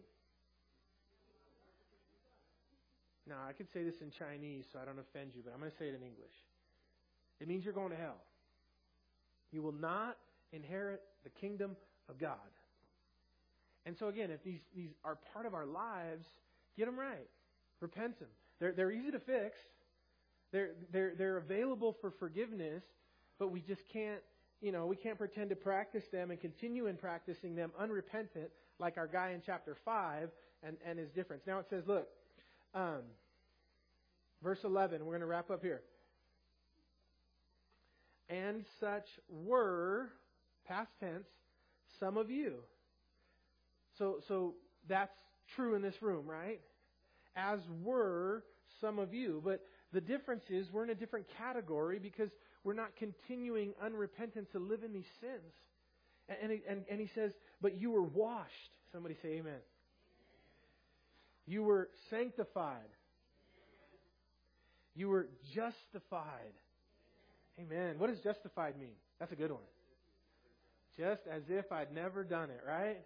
Now 3.27 3.37
I 3.47 3.53
could 3.53 3.67
say 3.73 3.83
this 3.83 3.95
in 4.01 4.11
Chinese, 4.11 4.65
so 4.71 4.79
I 4.81 4.85
don't 4.85 4.99
offend 4.99 5.31
you, 5.35 5.41
but 5.43 5.53
I'm 5.53 5.59
going 5.59 5.71
to 5.71 5.77
say 5.77 5.85
it 5.85 5.95
in 5.95 6.01
English. 6.01 6.33
It 7.39 7.47
means 7.47 7.63
you're 7.63 7.73
going 7.73 7.91
to 7.91 7.95
hell. 7.95 8.21
You 9.51 9.61
will 9.61 9.73
not 9.73 10.17
inherit 10.51 11.01
the 11.23 11.29
kingdom 11.29 11.75
of 12.09 12.19
God. 12.19 12.37
And 13.85 13.95
so, 13.97 14.07
again, 14.07 14.31
if 14.31 14.43
these, 14.43 14.61
these 14.75 14.91
are 15.03 15.17
part 15.33 15.45
of 15.45 15.53
our 15.53 15.65
lives, 15.65 16.25
get 16.77 16.85
them 16.85 16.97
right. 16.97 17.27
Repent 17.81 18.19
them. 18.19 18.29
They're, 18.59 18.71
they're 18.71 18.91
easy 18.91 19.11
to 19.11 19.19
fix, 19.19 19.57
they're, 20.51 20.71
they're, 20.91 21.13
they're 21.17 21.37
available 21.37 21.97
for 21.99 22.11
forgiveness, 22.11 22.83
but 23.39 23.51
we 23.51 23.61
just 23.61 23.81
can't, 23.91 24.21
you 24.61 24.71
know, 24.71 24.85
we 24.85 24.95
can't 24.95 25.17
pretend 25.17 25.49
to 25.49 25.55
practice 25.55 26.03
them 26.11 26.31
and 26.31 26.39
continue 26.39 26.87
in 26.87 26.95
practicing 26.95 27.55
them 27.55 27.71
unrepentant, 27.79 28.49
like 28.79 28.97
our 28.97 29.07
guy 29.07 29.31
in 29.31 29.41
chapter 29.45 29.75
5 29.85 30.29
and, 30.63 30.77
and 30.85 30.99
his 30.99 31.09
difference. 31.11 31.43
Now 31.45 31.59
it 31.59 31.67
says, 31.69 31.83
look, 31.87 32.07
um, 32.73 33.01
verse 34.41 34.59
11, 34.63 35.05
we're 35.05 35.11
going 35.11 35.21
to 35.21 35.27
wrap 35.27 35.51
up 35.51 35.61
here 35.61 35.81
and 38.29 38.63
such 38.79 39.05
were, 39.29 40.09
past 40.67 40.91
tense, 40.99 41.27
some 41.99 42.17
of 42.17 42.31
you. 42.31 42.55
So, 43.97 44.19
so 44.27 44.55
that's 44.87 45.15
true 45.55 45.75
in 45.75 45.81
this 45.81 46.01
room, 46.01 46.25
right? 46.25 46.59
As 47.35 47.59
were 47.83 48.43
some 48.81 48.99
of 48.99 49.13
you. 49.13 49.41
But 49.43 49.65
the 49.91 50.01
difference 50.01 50.43
is 50.49 50.71
we're 50.71 50.83
in 50.83 50.89
a 50.89 50.95
different 50.95 51.27
category 51.37 51.99
because 51.99 52.29
we're 52.63 52.73
not 52.73 52.95
continuing 52.97 53.73
unrepentant 53.83 54.51
to 54.51 54.59
live 54.59 54.83
in 54.83 54.93
these 54.93 55.09
sins. 55.19 55.53
And, 56.41 56.51
and, 56.67 56.85
and 56.89 56.99
he 56.99 57.09
says, 57.13 57.31
but 57.61 57.79
you 57.79 57.91
were 57.91 58.03
washed. 58.03 58.49
Somebody 58.91 59.15
say 59.21 59.39
amen. 59.39 59.59
You 61.45 61.63
were 61.63 61.89
sanctified. 62.09 62.79
You 64.95 65.09
were 65.09 65.27
justified. 65.53 66.53
Amen. 67.59 67.95
What 67.97 68.09
does 68.09 68.19
justified 68.19 68.79
mean? 68.79 68.95
That's 69.19 69.31
a 69.31 69.35
good 69.35 69.51
one. 69.51 69.61
Just 70.97 71.21
as 71.29 71.41
if 71.49 71.71
I'd 71.71 71.93
never 71.93 72.23
done 72.23 72.49
it, 72.49 72.61
right? 72.67 72.99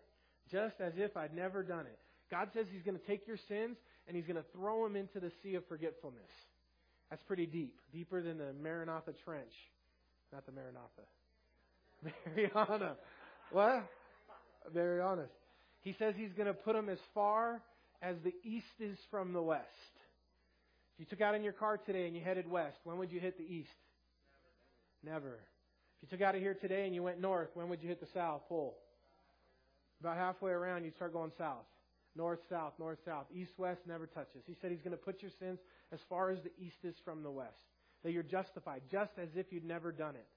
Just 0.52 0.76
as 0.80 0.94
if 0.98 1.16
I'd 1.18 1.34
never 1.34 1.64
done 1.64 1.86
it. 1.86 1.98
God 2.30 2.50
says 2.54 2.66
He's 2.72 2.84
going 2.84 2.98
to 2.98 3.06
take 3.06 3.28
your 3.28 3.38
sins 3.48 3.78
and 4.08 4.16
He's 4.16 4.26
going 4.26 4.38
to 4.38 4.46
throw 4.54 4.84
them 4.84 4.96
into 4.96 5.20
the 5.20 5.32
sea 5.42 5.56
of 5.56 5.66
forgetfulness. 5.68 6.32
That's 7.10 7.24
pretty 7.24 7.46
deep. 7.46 7.76
Deeper 7.94 8.22
than 8.22 8.38
the 8.38 8.54
Maranatha 8.62 9.14
Trench. 9.24 9.54
Not 10.34 10.46
the 10.46 10.52
Maranatha. 10.52 11.04
Mariana. 12.36 12.96
What? 13.52 13.84
Very 14.74 15.02
honest. 15.02 15.32
He 15.82 15.96
says 15.98 16.16
he's 16.18 16.34
going 16.34 16.48
to 16.48 16.54
put 16.54 16.74
them 16.74 16.90
as 16.90 17.00
far 17.14 17.62
as 18.02 18.18
the 18.24 18.34
east 18.44 18.66
is 18.80 18.98
from 19.10 19.34
the 19.34 19.42
west. 19.42 19.64
If 20.94 21.00
you 21.02 21.06
took 21.06 21.22
out 21.22 21.36
in 21.36 21.44
your 21.44 21.54
car 21.54 21.78
today 21.78 22.08
and 22.08 22.16
you 22.16 22.22
headed 22.22 22.50
west, 22.50 22.78
when 22.84 22.98
would 22.98 23.12
you 23.12 23.20
hit 23.20 23.38
the 23.38 23.44
east? 23.44 23.70
Never. 25.04 25.30
If 25.30 26.12
you 26.12 26.18
took 26.18 26.22
out 26.26 26.36
of 26.36 26.42
here 26.42 26.56
today 26.56 26.86
and 26.86 26.94
you 26.94 27.04
went 27.04 27.22
north, 27.22 27.50
when 27.54 27.70
would 27.70 27.82
you 27.82 27.88
hit 27.88 28.00
the 28.00 28.08
south 28.14 28.42
pole? 28.50 28.76
About 30.02 30.18
halfway 30.18 30.52
around, 30.52 30.84
you 30.84 30.92
start 30.92 31.14
going 31.14 31.32
south. 31.38 31.66
North, 32.18 32.40
south, 32.50 32.74
north, 32.80 32.98
south. 33.06 33.26
East, 33.34 33.52
west 33.58 33.82
never 33.88 34.08
touches. 34.08 34.42
He 34.46 34.56
said 34.60 34.72
he's 34.72 34.82
going 34.82 34.98
to 34.98 34.98
put 34.98 35.22
your 35.22 35.32
sins 35.40 35.60
as 35.94 36.00
far 36.10 36.32
as 36.32 36.40
the 36.44 36.52
east 36.60 36.78
is 36.84 36.96
from 37.06 37.24
the 37.24 37.32
west. 37.32 37.54
That 38.04 38.12
you're 38.12 38.24
justified, 38.24 38.82
just 38.92 39.12
as 39.22 39.30
if 39.36 39.52
you'd 39.52 39.66
never 39.66 39.92
done 39.92 40.16
it. 40.16 40.28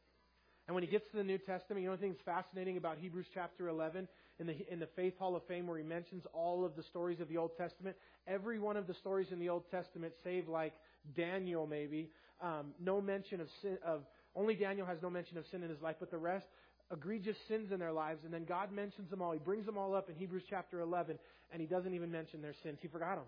And 0.66 0.74
when 0.74 0.84
he 0.84 0.90
gets 0.90 1.10
to 1.10 1.16
the 1.16 1.24
New 1.24 1.38
Testament, 1.38 1.82
you 1.82 1.90
know 1.90 1.96
thing 1.96 2.12
that's 2.12 2.22
fascinating 2.22 2.76
about 2.76 2.98
Hebrews 2.98 3.26
chapter 3.34 3.68
11 3.68 4.06
in 4.38 4.46
the, 4.46 4.72
in 4.72 4.78
the 4.78 4.88
Faith 4.94 5.18
Hall 5.18 5.34
of 5.34 5.44
Fame 5.46 5.66
where 5.66 5.76
he 5.76 5.82
mentions 5.82 6.24
all 6.32 6.64
of 6.64 6.76
the 6.76 6.82
stories 6.84 7.20
of 7.20 7.28
the 7.28 7.38
Old 7.38 7.56
Testament? 7.56 7.96
Every 8.28 8.58
one 8.58 8.76
of 8.76 8.86
the 8.86 8.94
stories 8.94 9.28
in 9.32 9.40
the 9.40 9.48
Old 9.48 9.64
Testament, 9.70 10.12
save 10.22 10.48
like 10.48 10.74
Daniel 11.16 11.66
maybe, 11.66 12.10
um, 12.40 12.72
no 12.80 13.00
mention 13.00 13.40
of 13.40 13.48
sin, 13.62 13.78
of, 13.84 14.02
only 14.34 14.54
Daniel 14.54 14.86
has 14.86 14.98
no 15.02 15.10
mention 15.10 15.38
of 15.38 15.44
sin 15.50 15.62
in 15.62 15.70
his 15.70 15.80
life, 15.82 15.96
but 15.98 16.10
the 16.10 16.18
rest, 16.18 16.46
egregious 16.92 17.36
sins 17.48 17.72
in 17.72 17.78
their 17.78 17.92
lives, 17.92 18.20
and 18.24 18.32
then 18.32 18.44
God 18.44 18.72
mentions 18.72 19.10
them 19.10 19.22
all. 19.22 19.32
He 19.32 19.38
brings 19.38 19.66
them 19.66 19.78
all 19.78 19.94
up 19.94 20.08
in 20.08 20.16
Hebrews 20.16 20.44
chapter 20.48 20.80
11, 20.80 21.18
and 21.52 21.60
he 21.60 21.66
doesn't 21.66 21.94
even 21.94 22.10
mention 22.10 22.42
their 22.42 22.54
sins. 22.62 22.78
He 22.80 22.88
forgot 22.88 23.16
them. 23.16 23.24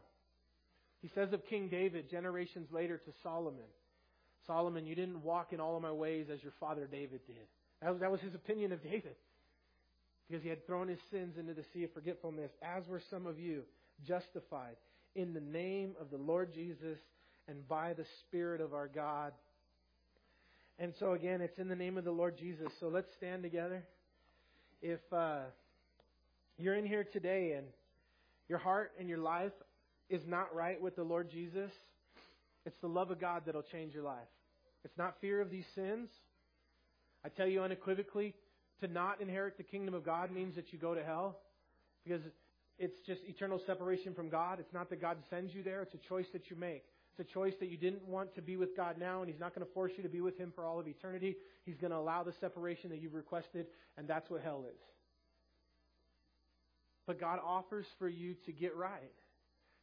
He 1.01 1.11
says 1.15 1.33
of 1.33 1.45
King 1.47 1.69
David 1.69 2.11
generations 2.11 2.69
later 2.73 2.97
to 2.99 3.13
Solomon, 3.23 3.65
Solomon, 4.47 4.87
you 4.87 4.95
didn't 4.95 5.23
walk 5.23 5.53
in 5.53 5.61
all 5.61 5.77
of 5.77 5.83
my 5.83 5.93
ways 5.93 6.27
as 6.33 6.43
your 6.43 6.53
father 6.59 6.89
David 6.91 7.21
did. 7.27 7.47
That 7.81 7.91
was, 7.91 8.01
that 8.01 8.11
was 8.11 8.21
his 8.21 8.35
opinion 8.35 8.73
of 8.73 8.83
David. 8.83 9.15
Because 10.29 10.43
he 10.43 10.49
had 10.49 10.67
thrown 10.67 10.89
his 10.89 10.99
sins 11.11 11.37
into 11.39 11.55
the 11.55 11.65
sea 11.73 11.85
of 11.85 11.93
forgetfulness, 11.93 12.51
as 12.63 12.87
were 12.89 13.03
some 13.11 13.27
of 13.27 13.39
you, 13.39 13.63
justified 14.07 14.77
in 15.15 15.35
the 15.35 15.41
name 15.41 15.95
of 16.01 16.11
the 16.11 16.17
Lord 16.17 16.53
Jesus 16.55 16.99
and 17.49 17.67
by 17.69 17.93
the 17.93 18.07
Spirit 18.21 18.61
of 18.61 18.73
our 18.73 18.89
God. 18.89 19.33
And 20.83 20.93
so 20.99 21.13
again, 21.13 21.41
it's 21.41 21.61
in 21.61 21.69
the 21.69 21.77
name 21.77 21.97
of 21.97 22.03
the 22.03 22.11
Lord 22.11 22.37
Jesus. 22.37 22.67
So 22.81 22.89
let's 22.89 23.07
stand 23.17 23.45
together. 23.45 23.85
If 24.83 24.99
uh, 25.13 25.43
you're 26.59 26.75
in 26.75 26.85
here 26.85 27.05
today 27.05 27.53
and 27.57 27.69
your 28.49 28.59
heart 28.59 28.91
and 28.99 29.09
your 29.09 29.19
life 29.19 29.53
is 30.11 30.23
not 30.27 30.53
right 30.53 30.83
with 30.83 30.97
the 30.97 31.05
Lord 31.05 31.31
Jesus, 31.31 31.71
it's 32.67 32.75
the 32.81 32.89
love 32.89 33.13
of 33.13 33.21
God 33.21 33.43
that'll 33.47 33.63
change 33.63 33.95
your 33.95 34.03
life. 34.03 34.27
It's 34.85 34.99
not 34.99 35.15
fear 35.21 35.41
of 35.41 35.53
these 35.53 35.67
sins. 35.77 36.09
I 37.25 37.29
tell 37.29 37.47
you 37.47 37.63
unequivocally, 37.63 38.35
to 38.81 38.89
not 38.89 39.21
inherit 39.21 39.59
the 39.59 39.63
kingdom 39.63 39.95
of 39.95 40.05
God 40.05 40.33
means 40.33 40.57
that 40.57 40.73
you 40.73 40.81
go 40.81 40.97
to 40.97 41.05
hell 41.05 41.39
because 42.03 42.23
it's 42.81 42.99
just 43.07 43.21
eternal 43.29 43.61
separation 43.69 44.15
from 44.15 44.29
God. 44.29 44.59
It's 44.59 44.75
not 44.75 44.91
that 44.91 45.01
God 45.01 45.19
sends 45.31 45.55
you 45.55 45.63
there, 45.63 45.83
it's 45.83 45.95
a 45.95 46.09
choice 46.09 46.27
that 46.33 46.51
you 46.51 46.57
make. 46.57 46.83
It's 47.19 47.31
a 47.31 47.33
choice 47.33 47.55
that 47.61 47.69
you 47.69 47.77
didn't 47.77 48.07
want 48.07 48.35
to 48.37 48.43
be 48.43 48.57
with 48.57 48.75
God 48.77 48.97
now, 48.99 49.21
and 49.21 49.31
He's 49.31 49.41
not 49.41 49.55
going 49.55 49.67
to 49.67 49.73
force 49.73 49.93
you 49.97 50.03
to 50.03 50.09
be 50.09 50.21
with 50.21 50.39
Him 50.39 50.53
for 50.55 50.65
all 50.65 50.81
of 50.81 50.89
eternity. 50.89 51.37
He's 51.65 51.77
going 51.77 51.91
to 51.91 51.99
allow 51.99 52.23
the 52.23 52.33
separation 52.41 52.91
that 52.91 53.03
you've 53.03 53.15
requested, 53.15 53.67
and 53.99 54.09
that's 54.09 54.31
what 54.31 54.41
hell 54.43 54.65
is. 54.67 54.81
But 57.07 57.21
God 57.21 57.39
offers 57.45 57.87
for 57.99 58.09
you 58.09 58.35
to 58.47 58.53
get 58.53 58.75
right 58.77 59.13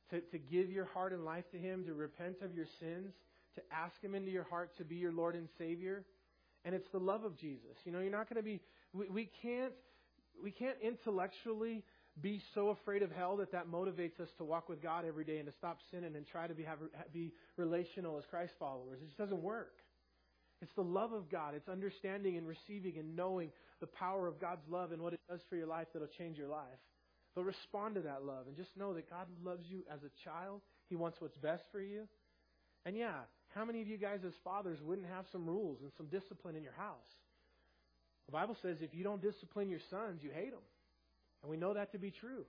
to, 0.10 0.22
to 0.22 0.38
give 0.38 0.72
your 0.72 0.86
heart 0.86 1.14
and 1.14 1.24
life 1.24 1.50
to 1.52 1.58
Him, 1.58 1.86
to 1.86 1.94
repent 1.94 2.38
of 2.42 2.54
your 2.54 2.66
sins, 2.80 3.14
to 3.56 3.62
ask 3.72 4.02
Him 4.02 4.16
into 4.16 4.32
your 4.32 4.44
heart 4.44 4.76
to 4.78 4.84
be 4.84 4.96
your 4.96 5.12
Lord 5.12 5.36
and 5.36 5.48
Savior. 5.58 6.04
And 6.66 6.76
it's 6.76 6.88
the 6.92 7.00
love 7.00 7.24
of 7.24 7.38
Jesus. 7.38 7.78
You 7.86 7.92
know, 7.92 8.00
you're 8.00 8.12
not 8.12 8.30
going 8.30 8.38
to 8.38 8.44
be, 8.44 8.60
we, 8.94 9.10
we 9.10 9.30
can't, 9.42 9.74
we 10.44 10.52
can't 10.52 10.78
intellectually 10.82 11.84
be 12.22 12.42
so 12.54 12.70
afraid 12.70 13.02
of 13.02 13.12
hell 13.12 13.38
that 13.38 13.52
that 13.52 13.68
motivates 13.72 14.20
us 14.20 14.30
to 14.38 14.44
walk 14.44 14.70
with 14.70 14.82
God 14.82 15.06
every 15.06 15.24
day 15.24 15.38
and 15.38 15.48
to 15.48 15.54
stop 15.58 15.78
sinning 15.92 16.16
and 16.16 16.26
try 16.28 16.48
to 16.48 16.54
be, 16.54 16.64
have, 16.64 16.80
be 17.14 17.32
relational 17.58 18.18
as 18.18 18.26
Christ 18.30 18.54
followers. 18.60 19.00
It 19.02 19.06
just 19.06 19.18
doesn't 19.18 19.42
work. 19.42 19.74
It's 20.62 20.74
the 20.76 20.84
love 20.84 21.14
of 21.14 21.30
God. 21.30 21.56
It's 21.56 21.70
understanding 21.70 22.38
and 22.38 22.48
receiving 22.48 22.98
and 22.98 23.16
knowing 23.16 23.52
the 23.80 23.88
power 23.88 24.28
of 24.28 24.42
God's 24.42 24.68
love 24.70 24.92
and 24.92 25.02
what 25.02 25.14
it 25.14 25.22
does 25.30 25.40
for 25.50 25.56
your 25.56 25.68
life 25.68 25.88
that'll 25.94 26.10
change 26.18 26.38
your 26.38 26.50
life. 26.50 26.80
But 27.36 27.46
respond 27.46 27.96
to 27.96 28.02
that 28.02 28.26
love 28.26 28.48
and 28.48 28.58
just 28.58 28.76
know 28.76 28.94
that 28.94 29.10
God 29.10 29.28
loves 29.44 29.66
you 29.70 29.84
as 29.92 30.00
a 30.04 30.12
child. 30.28 30.62
He 30.90 30.96
wants 30.96 31.22
what's 31.22 31.38
best 31.38 31.64
for 31.72 31.80
you. 31.80 32.08
And 32.86 32.98
yeah, 32.98 33.22
how 33.56 33.64
many 33.64 33.82
of 33.82 33.88
you 33.88 33.98
guys 33.98 34.20
as 34.26 34.34
fathers 34.44 34.80
wouldn't 34.84 35.08
have 35.08 35.26
some 35.32 35.46
rules 35.46 35.80
and 35.82 35.92
some 35.96 36.08
discipline 36.08 36.56
in 36.56 36.64
your 36.64 36.74
house? 36.74 36.98
The 38.26 38.34
Bible 38.34 38.58
says 38.62 38.78
if 38.82 38.94
you 38.94 39.04
don't 39.04 39.22
discipline 39.22 39.70
your 39.70 39.80
sons, 39.90 40.20
you 40.22 40.32
hate 40.34 40.52
them. 40.52 40.62
And 41.42 41.50
we 41.50 41.58
know 41.58 41.74
that 41.74 41.92
to 41.94 41.98
be 41.98 42.12
true. 42.12 42.46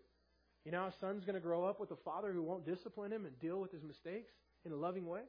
You 0.64 0.72
know, 0.72 0.84
a 0.84 0.92
son's 1.00 1.24
going 1.24 1.34
to 1.34 1.40
grow 1.40 1.64
up 1.64 1.80
with 1.80 1.90
a 1.90 1.96
father 2.04 2.32
who 2.32 2.42
won't 2.42 2.66
discipline 2.66 3.12
him 3.12 3.24
and 3.24 3.38
deal 3.40 3.60
with 3.60 3.72
his 3.72 3.82
mistakes 3.82 4.32
in 4.64 4.72
a 4.72 4.76
loving 4.76 5.06
way. 5.06 5.22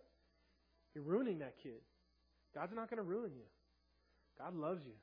You're 0.93 1.03
ruining 1.03 1.39
that 1.39 1.55
kid. 1.63 1.79
God's 2.53 2.73
not 2.75 2.89
going 2.89 2.97
to 2.97 3.03
ruin 3.03 3.31
you. 3.33 3.47
God 4.37 4.55
loves 4.55 4.81
you. 4.85 4.93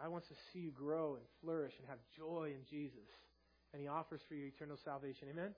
God 0.00 0.10
wants 0.10 0.28
to 0.28 0.34
see 0.52 0.60
you 0.60 0.70
grow 0.70 1.16
and 1.16 1.24
flourish 1.42 1.72
and 1.78 1.88
have 1.88 1.98
joy 2.16 2.52
in 2.54 2.64
Jesus 2.70 3.08
and 3.72 3.82
He 3.82 3.88
offers 3.88 4.20
for 4.28 4.34
you 4.34 4.46
eternal 4.46 4.78
salvation. 4.84 5.28
Amen? 5.30 5.52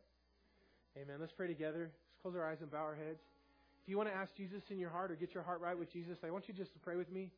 Amen. 0.97 1.17
Let's 1.21 1.33
pray 1.33 1.47
together. 1.47 1.91
Let's 1.93 2.23
close 2.23 2.35
our 2.35 2.51
eyes 2.51 2.59
and 2.61 2.71
bow 2.71 2.79
our 2.79 2.97
heads. 2.97 3.21
If 3.83 3.89
you 3.89 3.97
want 3.97 4.09
to 4.09 4.15
ask 4.15 4.35
Jesus 4.37 4.63
in 4.71 4.79
your 4.79 4.91
heart 4.91 5.11
or 5.11 5.15
get 5.15 5.35
your 5.35 5.45
heart 5.45 5.61
right 5.61 5.79
with 5.79 5.93
Jesus, 5.93 6.19
I 6.25 6.31
want 6.31 6.49
you 6.49 6.55
just 6.55 6.73
to 6.73 6.79
pray 6.81 6.97
with 6.97 7.11
me. 7.13 7.31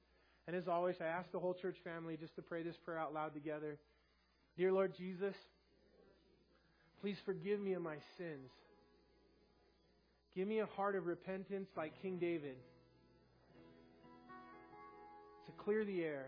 And 0.47 0.57
as 0.57 0.69
always, 0.69 0.97
I 1.01 1.05
ask 1.05 1.31
the 1.33 1.39
whole 1.39 1.55
church 1.55 1.77
family 1.85 2.17
just 2.17 2.35
to 2.37 2.43
pray 2.43 2.63
this 2.63 2.77
prayer 2.85 2.99
out 2.99 3.13
loud 3.13 3.35
together. 3.35 3.79
Dear 4.57 4.73
Lord 4.73 4.95
Jesus, 4.97 5.35
please 7.01 7.17
forgive 7.25 7.61
me 7.61 7.73
of 7.75 7.83
my 7.83 7.97
sins. 8.19 8.51
Give 10.35 10.47
me 10.47 10.61
a 10.61 10.67
heart 10.67 10.97
of 10.97 11.07
repentance 11.07 11.69
like 11.77 11.93
King 12.03 12.19
David 12.19 12.57
to 15.47 15.53
clear 15.65 15.85
the 15.85 16.03
air, 16.03 16.27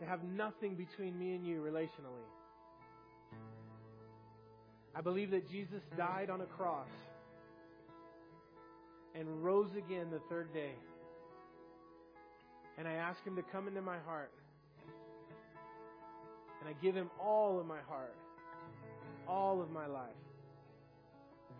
to 0.00 0.06
have 0.06 0.22
nothing 0.24 0.74
between 0.76 1.18
me 1.18 1.34
and 1.34 1.46
you 1.46 1.60
relationally. 1.60 2.26
I 4.94 5.00
believe 5.02 5.30
that 5.30 5.48
Jesus 5.50 5.82
died 5.96 6.30
on 6.30 6.40
a 6.40 6.46
cross 6.46 6.88
and 9.14 9.44
rose 9.44 9.70
again 9.76 10.06
the 10.10 10.20
third 10.28 10.52
day. 10.52 10.72
And 12.78 12.88
I 12.88 12.92
ask 12.92 13.22
Him 13.24 13.36
to 13.36 13.42
come 13.42 13.68
into 13.68 13.82
my 13.82 13.98
heart. 14.06 14.32
And 16.60 16.68
I 16.68 16.72
give 16.82 16.94
Him 16.94 17.10
all 17.20 17.58
of 17.58 17.66
my 17.66 17.80
heart, 17.88 18.14
all 19.26 19.60
of 19.62 19.70
my 19.70 19.86
life. 19.86 20.10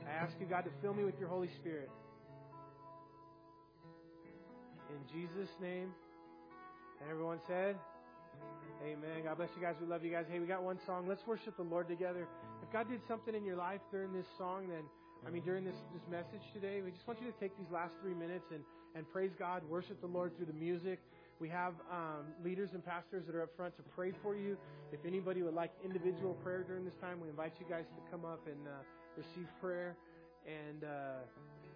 I 0.06 0.12
ask 0.12 0.32
you, 0.40 0.46
God, 0.46 0.64
to 0.64 0.70
fill 0.80 0.94
me 0.94 1.04
with 1.04 1.18
your 1.18 1.28
Holy 1.28 1.50
Spirit. 1.60 1.90
In 4.90 5.20
Jesus' 5.20 5.50
name. 5.60 5.92
And 7.00 7.10
everyone 7.10 7.38
said, 7.46 7.76
Amen. 8.84 9.24
God 9.24 9.36
bless 9.36 9.50
you 9.56 9.62
guys. 9.62 9.74
We 9.80 9.86
love 9.86 10.04
you 10.04 10.10
guys. 10.10 10.24
Hey, 10.30 10.38
we 10.38 10.46
got 10.46 10.62
one 10.62 10.78
song. 10.86 11.06
Let's 11.06 11.20
worship 11.26 11.56
the 11.56 11.62
Lord 11.62 11.88
together. 11.88 12.26
If 12.62 12.72
God 12.72 12.88
did 12.88 13.00
something 13.06 13.34
in 13.34 13.44
your 13.44 13.56
life 13.56 13.80
during 13.92 14.12
this 14.12 14.24
song, 14.38 14.68
then, 14.68 14.84
I 15.26 15.30
mean, 15.30 15.42
during 15.44 15.64
this, 15.64 15.76
this 15.92 16.02
message 16.10 16.40
today, 16.54 16.80
we 16.82 16.90
just 16.90 17.06
want 17.06 17.20
you 17.20 17.30
to 17.30 17.36
take 17.38 17.56
these 17.58 17.70
last 17.70 17.92
three 18.00 18.14
minutes 18.14 18.46
and, 18.52 18.64
and 18.96 19.04
praise 19.12 19.32
God, 19.38 19.62
worship 19.68 20.00
the 20.00 20.06
Lord 20.06 20.34
through 20.36 20.46
the 20.46 20.56
music. 20.56 20.98
We 21.40 21.48
have 21.48 21.72
um, 21.90 22.26
leaders 22.44 22.70
and 22.74 22.84
pastors 22.84 23.24
that 23.26 23.34
are 23.34 23.42
up 23.42 23.56
front 23.56 23.76
to 23.78 23.82
pray 23.96 24.12
for 24.22 24.36
you. 24.36 24.56
If 24.92 25.00
anybody 25.06 25.42
would 25.42 25.54
like 25.54 25.72
individual 25.82 26.34
prayer 26.44 26.62
during 26.62 26.84
this 26.84 26.94
time, 27.00 27.20
we 27.20 27.28
invite 27.28 27.54
you 27.58 27.66
guys 27.68 27.84
to 27.96 28.10
come 28.10 28.24
up 28.24 28.46
and 28.46 28.68
uh, 28.68 28.84
receive 29.16 29.48
prayer. 29.60 29.96
And 30.46 30.84
uh, 30.84 31.24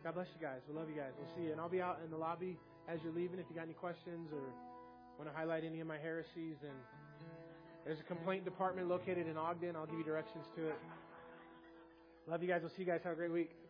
God 0.05 0.15
bless 0.15 0.29
you 0.39 0.41
guys. 0.41 0.61
We 0.69 0.77
love 0.77 0.89
you 0.89 0.97
guys. 0.97 1.12
We'll 1.19 1.35
see 1.35 1.45
you. 1.45 1.53
And 1.53 1.61
I'll 1.61 1.73
be 1.73 1.81
out 1.81 2.01
in 2.05 2.11
the 2.11 2.17
lobby 2.17 2.59
as 2.89 3.01
you're 3.03 3.15
leaving 3.15 3.39
if 3.39 3.47
you 3.49 3.57
got 3.57 3.65
any 3.65 3.73
questions 3.73 4.29
or 4.33 4.45
want 5.19 5.31
to 5.31 5.37
highlight 5.37 5.65
any 5.65 5.81
of 5.81 5.87
my 5.87 5.99
heresies, 5.99 6.57
and 6.62 6.77
there's 7.85 8.01
a 8.01 8.03
complaint 8.03 8.45
department 8.45 8.89
located 8.89 9.27
in 9.27 9.37
Ogden. 9.37 9.77
I'll 9.77 9.87
give 9.87 9.99
you 9.99 10.05
directions 10.05 10.47
to 10.57 10.69
it. 10.69 10.79
Love 12.27 12.43
you 12.43 12.49
guys. 12.49 12.61
We'll 12.62 12.71
see 12.71 12.83
you 12.83 12.87
guys. 12.87 13.01
Have 13.05 13.12
a 13.12 13.17
great 13.17 13.33
week. 13.33 13.64